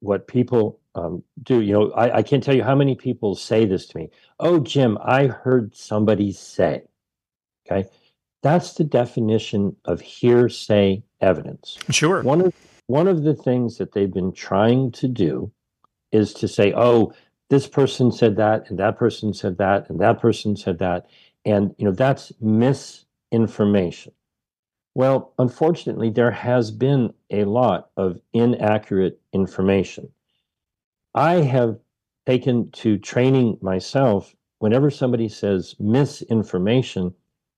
what 0.00 0.28
people 0.28 0.80
um, 0.94 1.22
do. 1.42 1.60
You 1.60 1.72
know, 1.72 1.90
I, 1.92 2.18
I 2.18 2.22
can't 2.22 2.42
tell 2.42 2.54
you 2.54 2.62
how 2.62 2.74
many 2.74 2.94
people 2.94 3.34
say 3.34 3.64
this 3.64 3.86
to 3.86 3.98
me. 3.98 4.10
Oh, 4.38 4.60
Jim, 4.60 4.98
I 5.02 5.26
heard 5.26 5.74
somebody 5.74 6.32
say. 6.32 6.82
Okay. 7.66 7.88
That's 8.42 8.74
the 8.74 8.84
definition 8.84 9.76
of 9.84 10.00
hearsay 10.00 11.02
evidence. 11.20 11.78
Sure. 11.90 12.22
One 12.22 12.40
of 12.40 12.54
one 12.86 13.08
of 13.08 13.22
the 13.22 13.34
things 13.34 13.78
that 13.78 13.92
they've 13.92 14.12
been 14.12 14.32
trying 14.32 14.92
to 14.92 15.08
do 15.08 15.52
is 16.10 16.32
to 16.34 16.48
say, 16.48 16.72
oh, 16.74 17.12
this 17.50 17.66
person 17.66 18.10
said 18.12 18.36
that, 18.36 18.70
and 18.70 18.78
that 18.78 18.98
person 18.98 19.34
said 19.34 19.58
that, 19.58 19.90
and 19.90 20.00
that 20.00 20.20
person 20.20 20.56
said 20.56 20.78
that. 20.78 21.06
And 21.44 21.74
you 21.78 21.84
know, 21.84 21.92
that's 21.92 22.32
misinformation. 22.40 24.12
Well, 24.94 25.32
unfortunately, 25.38 26.10
there 26.10 26.30
has 26.30 26.70
been 26.70 27.12
a 27.30 27.44
lot 27.44 27.90
of 27.96 28.20
inaccurate 28.32 29.20
information. 29.32 30.08
I 31.14 31.34
have 31.36 31.78
taken 32.26 32.70
to 32.72 32.98
training 32.98 33.58
myself 33.62 34.34
whenever 34.58 34.90
somebody 34.90 35.28
says 35.28 35.76
misinformation, 35.78 37.14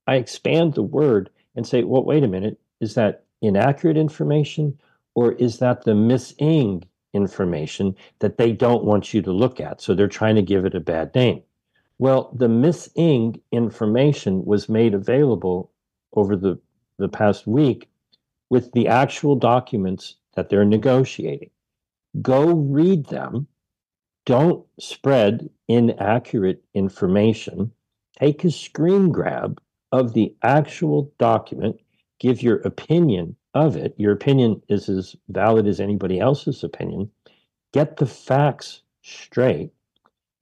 I 0.07 0.17
expand 0.17 0.75
the 0.75 0.83
word 0.83 1.31
and 1.55 1.67
say, 1.67 1.85
well, 1.85 2.05
wait 2.05 2.25
a 2.25 2.29
minute, 2.29 2.59
is 2.81 2.95
that 2.95 3.25
inaccurate 3.43 3.97
information 3.97 4.79
or 5.15 5.33
is 5.33 5.59
that 5.59 5.85
the 5.85 5.95
missing 5.95 6.85
information 7.13 7.95
that 8.21 8.39
they 8.39 8.53
don't 8.53 8.85
want 8.85 9.13
you 9.13 9.23
to 9.23 9.33
look 9.33 9.61
at? 9.61 9.81
So 9.81 9.95
they're 9.95 10.09
trying 10.09 10.37
to 10.37 10.43
give 10.43 10.65
it 10.65 10.75
a 10.75 10.81
bad 10.81 11.15
name. 11.15 11.43
Well, 11.99 12.33
the 12.35 12.49
missing 12.49 13.41
information 13.53 14.45
was 14.45 14.69
made 14.69 14.95
available 14.95 15.71
over 16.15 16.37
the 16.37 16.59
the 16.99 17.09
past 17.09 17.47
week 17.47 17.89
with 18.51 18.73
the 18.73 18.89
actual 18.89 19.35
documents 19.35 20.17
that 20.35 20.49
they're 20.49 20.65
negotiating. 20.65 21.51
Go 22.21 22.53
read 22.53 23.07
them. 23.07 23.47
Don't 24.27 24.67
spread 24.79 25.49
inaccurate 25.69 26.63
information. 26.75 27.73
Take 28.19 28.45
a 28.45 28.51
screen 28.51 29.11
grab 29.11 29.61
of 29.93 30.13
the 30.15 30.35
actual 30.43 31.13
document. 31.19 31.81
Give 32.19 32.43
your 32.43 32.57
opinion 32.59 33.37
of 33.55 33.77
it. 33.77 33.95
Your 33.97 34.13
opinion 34.13 34.63
is 34.69 34.89
as 34.89 35.17
valid 35.29 35.67
as 35.67 35.81
anybody 35.81 36.21
else's 36.21 36.63
opinion. 36.63 37.11
Get 37.73 37.97
the 37.97 38.07
facts 38.07 38.83
straight 39.03 39.73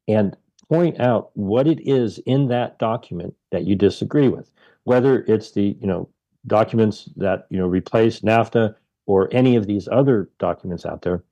and 0.06 0.36
point 0.68 1.00
out 1.00 1.30
what 1.34 1.66
it 1.66 1.80
is 1.86 2.18
in 2.26 2.48
that 2.48 2.78
document 2.78 3.34
that 3.50 3.64
you 3.64 3.74
disagree 3.74 4.28
with 4.28 4.50
whether 4.88 5.22
it's 5.28 5.50
the 5.50 5.76
you 5.82 5.86
know 5.86 6.08
documents 6.46 7.10
that 7.16 7.46
you 7.50 7.58
know 7.58 7.66
replace 7.66 8.20
NAFTA 8.20 8.74
or 9.04 9.28
any 9.32 9.54
of 9.54 9.66
these 9.66 9.86
other 9.92 10.30
documents 10.38 10.86
out 10.86 11.02
there, 11.02 11.22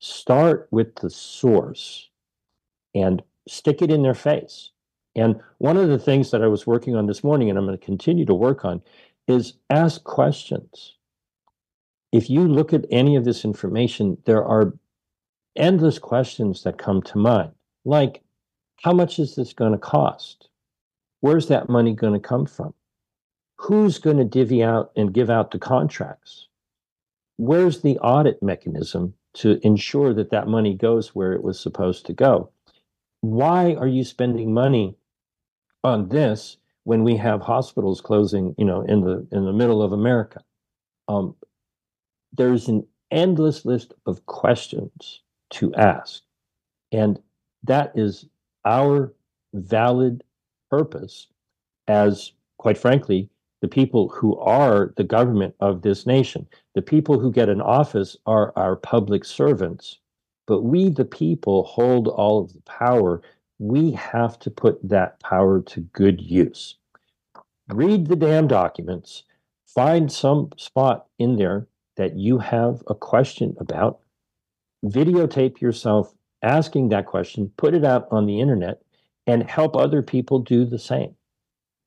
start 0.00 0.66
with 0.72 0.96
the 0.96 1.08
source 1.08 2.10
and 2.92 3.22
stick 3.46 3.80
it 3.80 3.92
in 3.92 4.02
their 4.02 4.14
face. 4.14 4.70
And 5.16 5.40
one 5.58 5.76
of 5.76 5.88
the 5.88 5.98
things 5.98 6.30
that 6.30 6.42
I 6.42 6.46
was 6.46 6.66
working 6.66 6.94
on 6.94 7.06
this 7.06 7.24
morning, 7.24 7.50
and 7.50 7.58
I'm 7.58 7.66
going 7.66 7.78
to 7.78 7.84
continue 7.84 8.24
to 8.26 8.34
work 8.34 8.64
on, 8.64 8.82
is 9.26 9.54
ask 9.68 10.04
questions. 10.04 10.96
If 12.12 12.30
you 12.30 12.46
look 12.46 12.72
at 12.72 12.86
any 12.90 13.16
of 13.16 13.24
this 13.24 13.44
information, 13.44 14.18
there 14.24 14.44
are 14.44 14.74
endless 15.56 15.98
questions 15.98 16.62
that 16.62 16.78
come 16.78 17.02
to 17.02 17.18
mind, 17.18 17.52
like 17.84 18.22
how 18.82 18.92
much 18.92 19.18
is 19.18 19.36
this 19.36 19.52
going 19.52 19.72
to 19.72 19.78
cost? 19.78 20.48
Where's 21.20 21.48
that 21.48 21.68
money 21.68 21.94
going 21.94 22.14
to 22.14 22.20
come 22.20 22.46
from? 22.46 22.72
who's 23.60 23.98
going 23.98 24.16
to 24.16 24.24
divvy 24.24 24.64
out 24.64 24.90
and 24.96 25.12
give 25.12 25.28
out 25.28 25.50
the 25.50 25.58
contracts? 25.58 26.48
Where's 27.36 27.82
the 27.82 27.98
audit 27.98 28.42
mechanism 28.42 29.14
to 29.34 29.60
ensure 29.62 30.14
that 30.14 30.30
that 30.30 30.48
money 30.48 30.74
goes 30.74 31.14
where 31.14 31.34
it 31.34 31.42
was 31.42 31.60
supposed 31.60 32.06
to 32.06 32.14
go? 32.14 32.50
Why 33.20 33.74
are 33.74 33.86
you 33.86 34.02
spending 34.02 34.54
money 34.54 34.96
on 35.84 36.08
this 36.08 36.56
when 36.84 37.04
we 37.04 37.16
have 37.16 37.40
hospitals 37.40 38.00
closing, 38.00 38.54
you 38.58 38.64
know, 38.64 38.82
in 38.82 39.02
the 39.02 39.26
in 39.32 39.44
the 39.44 39.52
middle 39.52 39.82
of 39.82 39.92
America? 39.92 40.42
Um, 41.08 41.34
there's 42.32 42.68
an 42.68 42.86
endless 43.10 43.64
list 43.64 43.94
of 44.06 44.24
questions 44.26 45.22
to 45.50 45.74
ask, 45.74 46.22
and 46.92 47.20
that 47.64 47.92
is 47.94 48.26
our 48.64 49.12
valid 49.54 50.22
purpose 50.70 51.26
as 51.88 52.32
quite 52.58 52.78
frankly 52.78 53.28
the 53.60 53.68
people 53.68 54.08
who 54.08 54.38
are 54.38 54.92
the 54.96 55.04
government 55.04 55.54
of 55.60 55.82
this 55.82 56.06
nation. 56.06 56.46
The 56.74 56.82
people 56.82 57.18
who 57.18 57.30
get 57.30 57.48
an 57.48 57.60
office 57.60 58.16
are 58.26 58.52
our 58.56 58.76
public 58.76 59.24
servants. 59.24 59.98
But 60.46 60.62
we, 60.62 60.88
the 60.88 61.04
people, 61.04 61.64
hold 61.64 62.08
all 62.08 62.40
of 62.40 62.52
the 62.52 62.62
power. 62.62 63.20
We 63.60 63.92
have 63.92 64.38
to 64.38 64.50
put 64.50 64.80
that 64.88 65.20
power 65.20 65.60
to 65.60 65.80
good 65.80 66.18
use. 66.22 66.76
Read 67.68 68.06
the 68.06 68.16
damn 68.16 68.48
documents, 68.48 69.24
find 69.66 70.10
some 70.10 70.48
spot 70.56 71.06
in 71.18 71.36
there 71.36 71.68
that 71.96 72.16
you 72.16 72.38
have 72.38 72.82
a 72.86 72.94
question 72.94 73.54
about, 73.60 74.00
videotape 74.82 75.60
yourself 75.60 76.14
asking 76.42 76.88
that 76.88 77.04
question, 77.04 77.52
put 77.58 77.74
it 77.74 77.84
out 77.84 78.08
on 78.10 78.24
the 78.24 78.40
internet, 78.40 78.80
and 79.26 79.42
help 79.42 79.76
other 79.76 80.00
people 80.00 80.38
do 80.38 80.64
the 80.64 80.78
same. 80.78 81.14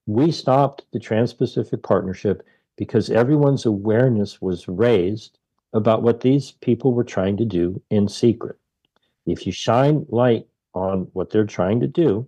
We 0.05 0.31
stopped 0.31 0.85
the 0.93 0.99
Trans 0.99 1.33
Pacific 1.33 1.81
Partnership 1.81 2.45
because 2.77 3.09
everyone's 3.09 3.65
awareness 3.65 4.39
was 4.39 4.67
raised 4.67 5.39
about 5.73 6.03
what 6.03 6.21
these 6.21 6.51
people 6.51 6.93
were 6.93 7.03
trying 7.03 7.37
to 7.37 7.45
do 7.45 7.81
in 7.89 8.07
secret. 8.07 8.57
If 9.25 9.47
you 9.47 9.51
shine 9.51 10.05
light 10.09 10.45
on 10.73 11.07
what 11.13 11.29
they're 11.29 11.45
trying 11.45 11.79
to 11.79 11.87
do 11.87 12.27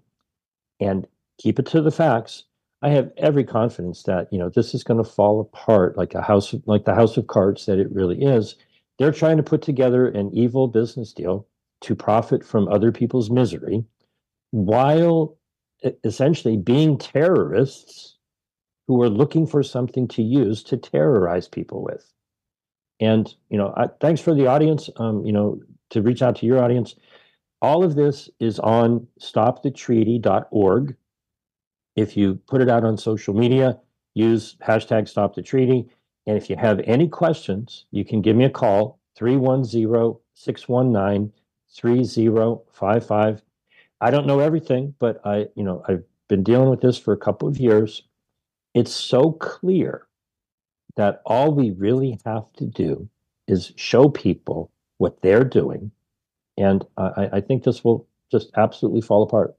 and 0.80 1.08
keep 1.38 1.60
it 1.60 1.66
to 1.68 1.82
the 1.82 1.92
facts, 1.92 2.44
I 2.82 2.90
have 2.90 3.12
every 3.18 3.44
confidence 3.44 4.04
that 4.04 4.28
you 4.32 4.38
know 4.38 4.50
this 4.50 4.74
is 4.74 4.84
going 4.84 5.04
to 5.04 5.10
fall 5.10 5.40
apart 5.42 5.98
like 5.98 6.14
a 6.14 6.22
house 6.22 6.54
like 6.66 6.86
the 6.86 6.96
house 6.96 7.18
of 7.18 7.28
cards 7.28 7.66
that 7.66 7.80
it 7.80 7.92
really 7.92 8.22
is. 8.22 8.56
They're 9.00 9.12
trying 9.12 9.38
to 9.38 9.44
put 9.44 9.62
together 9.62 10.08
an 10.08 10.30
evil 10.34 10.68
business 10.68 11.12
deal 11.12 11.48
to 11.82 11.96
profit 11.96 12.46
from 12.46 12.68
other 12.68 12.92
people's 12.92 13.30
misery 13.30 13.84
while 14.52 15.38
essentially 16.04 16.58
being 16.58 16.98
terrorists 16.98 18.18
who 18.88 19.02
are 19.02 19.10
looking 19.10 19.46
for 19.48 19.64
something 19.64 20.08
to 20.08 20.22
use 20.22 20.64
to 20.64 20.78
terrorize 20.78 21.48
people 21.48 21.84
with. 21.84 22.14
And 23.00 23.34
you 23.50 23.58
know, 23.58 23.74
I, 23.76 23.88
thanks 24.00 24.22
for 24.22 24.34
the 24.34 24.48
audience. 24.48 24.90
Um, 24.98 25.26
you 25.26 25.34
know, 25.34 25.60
to 25.90 26.02
reach 26.02 26.22
out 26.22 26.36
to 26.38 26.46
your 26.46 26.64
audience. 26.64 26.96
All 27.66 27.84
of 27.84 27.96
this 27.96 28.30
is 28.40 28.60
on 28.60 29.08
stopthetreaty.org. 29.20 30.96
If 31.96 32.16
you 32.16 32.36
put 32.46 32.62
it 32.62 32.70
out 32.70 32.84
on 32.84 32.96
social 32.96 33.34
media, 33.34 33.80
use 34.14 34.56
hashtag 34.58 35.10
stop 35.10 35.34
the 35.34 35.42
treaty. 35.42 35.90
And 36.28 36.38
if 36.38 36.48
you 36.48 36.58
have 36.58 36.80
any 36.84 37.08
questions, 37.08 37.88
you 37.90 38.06
can 38.06 38.22
give 38.22 38.36
me 38.36 38.46
a 38.46 38.52
call 38.52 39.00
310 39.18 40.20
619 40.36 41.34
3055. 41.74 43.42
I 44.00 44.12
don't 44.12 44.28
know 44.28 44.42
everything, 44.42 44.94
but 45.00 45.20
I, 45.26 45.48
you 45.56 45.64
know, 45.64 45.84
I've 45.88 46.04
been 46.28 46.44
dealing 46.44 46.70
with 46.70 46.82
this 46.82 47.00
for 47.00 47.14
a 47.14 47.18
couple 47.18 47.48
of 47.48 47.58
years. 47.58 48.04
It's 48.76 48.94
so 48.94 49.32
clear 49.32 50.06
that 50.98 51.24
all 51.26 51.52
we 51.52 51.72
really 51.72 52.20
have 52.26 52.46
to 52.58 52.66
do 52.68 53.10
is 53.48 53.74
show 53.76 54.08
people 54.08 54.70
what 55.00 55.24
they're 55.24 55.44
doing. 55.44 55.90
And 56.58 56.86
I, 56.98 57.30
I 57.34 57.42
think 57.42 57.64
this 57.64 57.84
will 57.84 58.08
just 58.32 58.52
absolutely 58.56 59.02
fall 59.02 59.24
apart. 59.24 59.56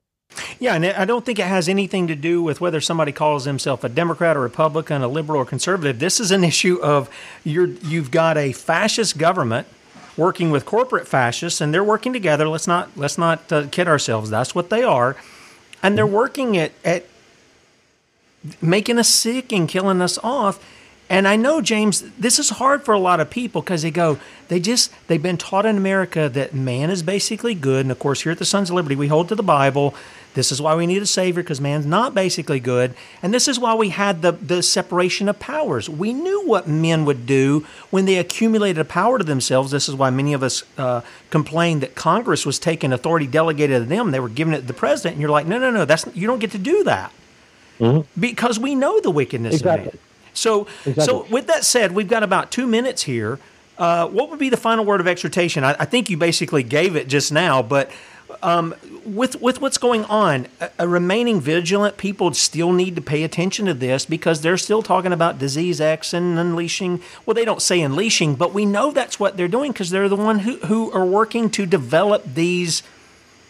Yeah, 0.59 0.75
and 0.75 0.85
I 0.85 1.05
don't 1.05 1.25
think 1.25 1.39
it 1.39 1.47
has 1.47 1.69
anything 1.69 2.09
to 2.09 2.17
do 2.17 2.43
with 2.43 2.61
whether 2.61 2.81
somebody 2.81 3.13
calls 3.13 3.45
himself 3.45 3.85
a 3.85 3.89
Democrat 3.89 4.37
or 4.37 4.41
Republican, 4.41 5.03
a 5.03 5.09
liberal 5.09 5.43
or 5.43 5.45
conservative. 5.45 5.99
This 5.99 6.19
is 6.19 6.31
an 6.31 6.43
issue 6.43 6.81
of 6.83 7.09
you're 7.45 7.69
you've 7.69 8.11
got 8.11 8.37
a 8.37 8.53
fascist 8.53 9.19
government 9.19 9.69
working 10.17 10.51
with 10.51 10.65
corporate 10.65 11.07
fascists, 11.07 11.61
and 11.61 11.73
they're 11.73 11.85
working 11.85 12.13
together. 12.13 12.49
Let's 12.49 12.67
not 12.67 12.91
let's 12.97 13.19
not 13.19 13.53
uh, 13.53 13.67
kid 13.71 13.87
ourselves. 13.87 14.29
That's 14.31 14.55
what 14.55 14.71
they 14.71 14.83
are, 14.83 15.17
and 15.83 15.97
they're 15.97 16.07
working 16.07 16.57
at 16.57 16.73
at 16.85 17.07
making 18.61 18.99
us 18.99 19.09
sick 19.09 19.53
and 19.53 19.69
killing 19.69 20.01
us 20.01 20.19
off. 20.25 20.59
And 21.09 21.29
I 21.29 21.37
know, 21.37 21.61
James, 21.61 22.03
this 22.19 22.39
is 22.39 22.51
hard 22.51 22.85
for 22.85 22.93
a 22.93 22.99
lot 22.99 23.21
of 23.21 23.31
people 23.31 23.63
because 23.63 23.83
they 23.83 23.93
go, 23.93 24.19
they 24.49 24.59
just, 24.59 24.93
they've 25.07 25.23
been 25.23 25.37
taught 25.37 25.65
in 25.65 25.77
America 25.77 26.29
that 26.29 26.53
man 26.53 26.91
is 26.91 27.03
basically 27.03 27.55
good. 27.55 27.85
And 27.85 27.93
of 27.93 27.99
course, 27.99 28.23
here 28.23 28.33
at 28.33 28.39
the 28.39 28.45
Sons 28.45 28.71
of 28.71 28.77
Liberty, 28.77 28.97
we 28.97 29.07
hold 29.07 29.29
to 29.29 29.37
the 29.37 29.43
Bible. 29.43 29.95
This 30.35 30.51
is 30.51 30.61
why 30.61 30.75
we 30.75 30.87
need 30.87 31.01
a 31.01 31.07
Savior 31.07 31.43
because 31.43 31.61
man's 31.61 31.87
not 31.87 32.13
basically 32.13 32.59
good. 32.59 32.95
And 33.23 33.33
this 33.33 33.47
is 33.47 33.59
why 33.59 33.75
we 33.75 33.91
had 33.91 34.21
the, 34.21 34.33
the 34.33 34.63
separation 34.63 35.29
of 35.29 35.39
powers. 35.39 35.89
We 35.89 36.13
knew 36.13 36.45
what 36.45 36.69
men 36.69 37.05
would 37.05 37.25
do 37.25 37.65
when 37.91 38.05
they 38.05 38.17
accumulated 38.17 38.79
a 38.79 38.85
power 38.85 39.17
to 39.17 39.25
themselves. 39.25 39.71
This 39.71 39.89
is 39.89 39.95
why 39.95 40.11
many 40.11 40.35
of 40.35 40.43
us 40.43 40.65
uh, 40.77 41.03
complained 41.31 41.83
that 41.83 41.95
Congress 41.95 42.45
was 42.45 42.59
taking 42.59 42.93
authority 42.93 43.29
delegated 43.29 43.83
to 43.83 43.89
them. 43.89 44.11
They 44.11 44.21
were 44.21 44.29
giving 44.29 44.55
it 44.55 44.63
to 44.63 44.67
the 44.67 44.75
president. 44.75 45.15
And 45.15 45.21
you're 45.23 45.31
like, 45.31 45.47
no, 45.47 45.59
no, 45.59 45.71
no, 45.71 45.85
that's, 45.85 46.05
you 46.15 46.27
don't 46.27 46.41
get 46.41 46.51
to 46.51 46.59
do 46.59 46.83
that. 46.85 47.13
Mm-hmm. 47.79 48.21
Because 48.21 48.59
we 48.59 48.75
know 48.75 49.01
the 49.01 49.11
wickedness 49.11 49.55
exactly. 49.55 49.89
of 49.89 49.95
man. 49.95 50.03
So, 50.37 50.67
exactly. 50.85 51.05
so 51.05 51.27
with 51.31 51.47
that 51.47 51.65
said, 51.65 51.93
we've 51.93 52.09
got 52.09 52.23
about 52.23 52.51
two 52.51 52.67
minutes 52.67 53.03
here. 53.03 53.39
Uh, 53.79 54.09
what 54.09 54.31
would 54.31 54.39
be 54.39 54.49
the 54.49 54.57
final 54.57 54.85
word 54.85 55.01
of 55.01 55.07
exhortation? 55.07 55.63
I, 55.63 55.77
I, 55.79 55.85
think 55.85 56.09
you 56.09 56.17
basically 56.17 56.63
gave 56.63 56.97
it 56.97 57.09
just 57.09 57.31
now, 57.31 57.63
but 57.63 57.91
um, 58.43 58.75
with 59.05 59.41
with 59.41 59.61
what's 59.61 59.79
going 59.79 60.05
on, 60.07 60.49
a, 60.61 60.71
a 60.81 60.89
remaining 60.89 61.41
vigilant, 61.41 61.97
people 61.97 62.33
still 62.33 62.73
need 62.73 62.97
to 62.97 63.03
pay 63.03 63.23
attention 63.23 63.67
to 63.67 63.75
this 63.75 64.07
because 64.07 64.41
they're 64.41 64.57
still 64.57 64.83
talking 64.83 65.13
about 65.13 65.39
disease 65.39 65.81
X 65.81 66.13
and 66.13 66.39
unleashing. 66.39 67.03
Well, 67.25 67.35
they 67.35 67.45
don't 67.45 67.63
say 67.63 67.81
unleashing, 67.81 68.35
but 68.37 68.53
we 68.53 68.65
know 68.65 68.91
that's 68.91 69.21
what 69.21 69.37
they're 69.37 69.49
doing 69.49 69.73
because 69.73 69.91
they're 69.91 70.09
the 70.09 70.17
one 70.17 70.41
who 70.41 70.57
who 70.59 70.91
are 70.93 71.05
working 71.05 71.51
to 71.51 71.67
develop 71.67 72.25
these 72.25 72.83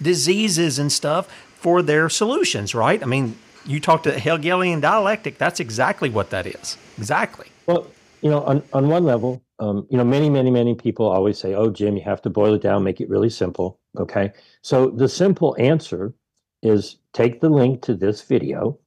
diseases 0.03 0.79
and 0.79 0.91
stuff 0.93 1.29
for 1.55 1.83
their 1.83 2.09
solutions. 2.09 2.75
Right? 2.75 3.03
I 3.03 3.07
mean, 3.07 3.37
you 3.67 3.81
talk 3.81 4.03
to 4.05 4.19
Hegelian 4.19 4.81
dialectic, 4.81 5.39
that's 5.39 5.61
exactly 5.61 6.11
what 6.11 6.31
that 6.31 6.47
is. 6.47 6.79
Exactly. 6.99 7.47
Well, 7.67 7.87
you 8.23 8.31
know, 8.31 8.43
on, 8.43 8.63
on 8.73 8.89
one 8.89 9.05
level, 9.05 9.43
um, 9.59 9.87
you 9.91 9.97
know, 9.97 10.05
many, 10.05 10.31
many, 10.31 10.51
many 10.51 10.75
people 10.75 11.07
always 11.07 11.39
say, 11.39 11.55
oh, 11.55 11.71
Jim, 11.71 11.97
you 11.97 12.03
have 12.03 12.23
to 12.23 12.31
boil 12.31 12.55
it 12.55 12.63
down, 12.63 12.85
make 12.85 13.01
it 13.01 13.09
really 13.09 13.31
simple. 13.31 13.79
Okay. 13.99 14.33
So 14.63 14.91
the 14.91 15.09
simple 15.09 15.57
answer 15.59 16.15
is 16.63 16.97
take 17.13 17.41
the 17.41 17.49
link 17.49 17.83
to 17.83 17.95
this 17.95 18.23
video 18.23 18.79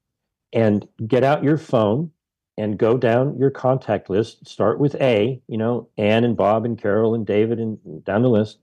and 0.53 0.87
get 1.07 1.23
out 1.23 1.43
your 1.43 1.57
phone 1.57 2.11
and 2.57 2.77
go 2.77 2.97
down 2.97 3.37
your 3.37 3.51
contact 3.51 4.09
list. 4.09 4.47
Start 4.47 4.79
with 4.79 4.95
A, 4.95 5.41
you 5.47 5.57
know, 5.57 5.87
Ann 5.97 6.23
and 6.23 6.35
Bob 6.35 6.65
and 6.65 6.79
Carol 6.79 7.15
and 7.15 7.25
David 7.25 7.59
and 7.59 8.03
down 8.03 8.21
the 8.21 8.29
list. 8.29 8.59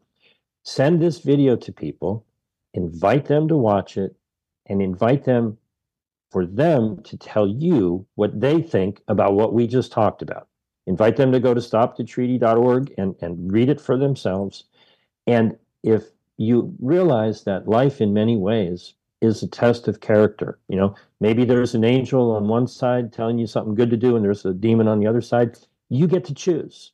Send 0.64 1.00
this 1.00 1.20
video 1.20 1.56
to 1.56 1.72
people, 1.72 2.26
invite 2.74 3.26
them 3.26 3.48
to 3.48 3.56
watch 3.56 3.96
it, 3.96 4.14
and 4.66 4.82
invite 4.82 5.24
them 5.24 5.56
for 6.30 6.46
them 6.46 7.02
to 7.04 7.16
tell 7.16 7.46
you 7.46 8.06
what 8.14 8.40
they 8.40 8.60
think 8.60 9.00
about 9.08 9.34
what 9.34 9.54
we 9.54 9.66
just 9.66 9.92
talked 9.92 10.22
about. 10.22 10.48
Invite 10.86 11.16
them 11.16 11.32
to 11.32 11.40
go 11.40 11.52
to 11.52 11.60
stopthetreaty.org 11.60 12.94
and, 12.96 13.14
and 13.20 13.52
read 13.52 13.68
it 13.68 13.80
for 13.80 13.96
themselves. 13.96 14.64
And 15.26 15.56
if 15.82 16.04
you 16.36 16.74
realize 16.80 17.44
that 17.44 17.68
life 17.68 18.00
in 18.00 18.12
many 18.12 18.36
ways 18.36 18.94
is 19.20 19.42
a 19.42 19.48
test 19.48 19.88
of 19.88 20.00
character, 20.00 20.58
you 20.68 20.76
know, 20.76 20.94
maybe 21.20 21.44
there's 21.44 21.74
an 21.74 21.84
angel 21.84 22.32
on 22.36 22.48
one 22.48 22.66
side 22.66 23.12
telling 23.12 23.38
you 23.38 23.46
something 23.46 23.74
good 23.74 23.90
to 23.90 23.96
do, 23.96 24.14
and 24.14 24.24
there's 24.24 24.44
a 24.44 24.52
demon 24.52 24.86
on 24.86 25.00
the 25.00 25.06
other 25.06 25.22
side. 25.22 25.56
You 25.88 26.06
get 26.06 26.24
to 26.26 26.34
choose. 26.34 26.92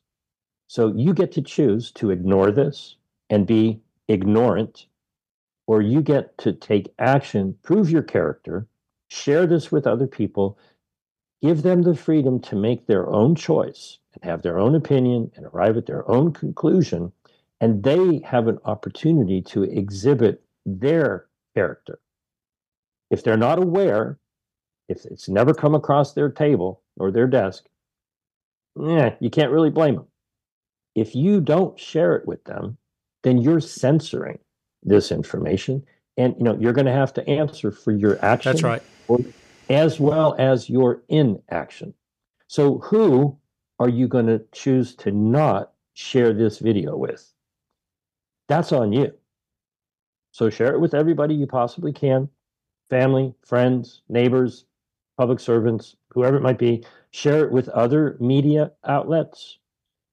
So 0.67 0.93
you 0.95 1.13
get 1.13 1.31
to 1.33 1.41
choose 1.41 1.91
to 1.93 2.09
ignore 2.09 2.51
this 2.51 2.95
and 3.29 3.45
be 3.45 3.81
ignorant, 4.07 4.87
or 5.67 5.81
you 5.81 6.01
get 6.01 6.37
to 6.39 6.53
take 6.53 6.93
action, 6.97 7.55
prove 7.61 7.91
your 7.91 8.01
character, 8.01 8.67
share 9.13 9.45
this 9.45 9.71
with 9.71 9.85
other 9.85 10.07
people, 10.07 10.57
give 11.41 11.61
them 11.61 11.83
the 11.83 11.95
freedom 11.95 12.39
to 12.39 12.55
make 12.55 12.87
their 12.87 13.09
own 13.09 13.35
choice 13.35 13.99
and 14.13 14.29
have 14.29 14.41
their 14.41 14.57
own 14.57 14.75
opinion 14.75 15.31
and 15.35 15.45
arrive 15.45 15.77
at 15.77 15.85
their 15.85 16.09
own 16.09 16.33
conclusion. 16.33 17.11
And 17.61 17.83
they 17.83 18.19
have 18.25 18.47
an 18.47 18.59
opportunity 18.65 19.41
to 19.43 19.63
exhibit 19.63 20.43
their 20.65 21.27
character. 21.55 21.99
If 23.09 23.23
they're 23.23 23.37
not 23.37 23.59
aware, 23.59 24.17
if 24.89 25.05
it's 25.05 25.29
never 25.29 25.53
come 25.53 25.75
across 25.75 26.13
their 26.13 26.29
table 26.29 26.81
or 26.97 27.11
their 27.11 27.27
desk, 27.27 27.65
yeah, 28.79 29.15
you 29.19 29.29
can't 29.29 29.51
really 29.51 29.69
blame 29.69 29.95
them. 29.95 30.07
If 30.95 31.15
you 31.15 31.39
don't 31.39 31.79
share 31.79 32.15
it 32.15 32.27
with 32.27 32.43
them, 32.45 32.77
then 33.23 33.37
you're 33.37 33.59
censoring 33.59 34.39
this 34.81 35.11
information 35.11 35.85
and 36.17 36.35
you 36.37 36.43
know 36.43 36.57
you're 36.59 36.73
going 36.73 36.85
to 36.85 36.91
have 36.91 37.13
to 37.13 37.27
answer 37.27 37.71
for 37.71 37.91
your 37.91 38.23
action 38.23 38.51
that's 38.51 38.63
right. 38.63 38.83
as 39.69 39.99
well 39.99 40.35
as 40.37 40.69
your 40.69 41.03
inaction. 41.09 41.93
So 42.47 42.79
who 42.79 43.37
are 43.79 43.89
you 43.89 44.07
going 44.07 44.27
to 44.27 44.43
choose 44.51 44.95
to 44.97 45.11
not 45.11 45.71
share 45.93 46.33
this 46.33 46.59
video 46.59 46.95
with? 46.95 47.33
That's 48.47 48.71
on 48.71 48.93
you. 48.93 49.13
So 50.31 50.49
share 50.49 50.73
it 50.73 50.79
with 50.79 50.93
everybody 50.93 51.35
you 51.35 51.47
possibly 51.47 51.93
can. 51.93 52.29
Family 52.89 53.33
friends 53.45 54.01
neighbors 54.09 54.65
public 55.17 55.39
servants 55.39 55.95
whoever 56.09 56.37
it 56.37 56.41
might 56.41 56.59
be. 56.59 56.83
Share 57.11 57.45
it 57.45 57.51
with 57.51 57.69
other 57.69 58.17
media 58.19 58.71
outlets. 58.83 59.57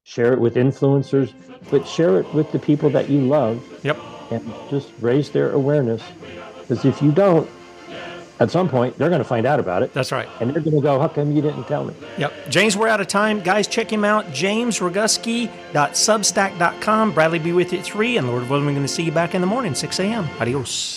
Share 0.04 0.32
it 0.32 0.40
with 0.40 0.54
influencers 0.54 1.32
but 1.70 1.86
share 1.86 2.18
it 2.18 2.34
with 2.34 2.50
the 2.52 2.58
people 2.58 2.90
that 2.90 3.10
you 3.10 3.20
love. 3.20 3.62
Yep 3.84 3.98
and 4.30 4.52
just 4.70 4.90
raise 5.00 5.30
their 5.30 5.52
awareness. 5.52 6.02
Because 6.60 6.84
if 6.84 7.00
you 7.02 7.12
don't, 7.12 7.48
at 8.40 8.50
some 8.50 8.68
point 8.68 8.98
they're 8.98 9.10
going 9.10 9.20
to 9.20 9.24
find 9.24 9.46
out 9.46 9.60
about 9.60 9.82
it. 9.82 9.92
That's 9.92 10.12
right. 10.12 10.28
And 10.40 10.54
they're 10.54 10.62
going 10.62 10.76
to 10.76 10.82
go, 10.82 10.98
how 10.98 11.08
come 11.08 11.32
you 11.32 11.42
didn't 11.42 11.64
tell 11.64 11.84
me? 11.84 11.92
Yep. 12.18 12.32
James, 12.48 12.74
we're 12.76 12.88
out 12.88 13.00
of 13.00 13.08
time. 13.08 13.40
Guys, 13.40 13.68
check 13.68 13.92
him 13.92 14.04
out, 14.04 14.26
jamesroguski.substack.com. 14.26 17.12
Bradley 17.12 17.38
be 17.38 17.52
with 17.52 17.72
you 17.72 17.78
at 17.78 17.84
3, 17.84 18.16
and 18.16 18.28
Lord 18.28 18.48
willing, 18.48 18.64
we're 18.66 18.72
going 18.72 18.82
to 18.82 18.88
see 18.88 19.02
you 19.02 19.12
back 19.12 19.34
in 19.34 19.42
the 19.42 19.46
morning, 19.46 19.74
6 19.74 20.00
a.m. 20.00 20.26
Adios. 20.40 20.96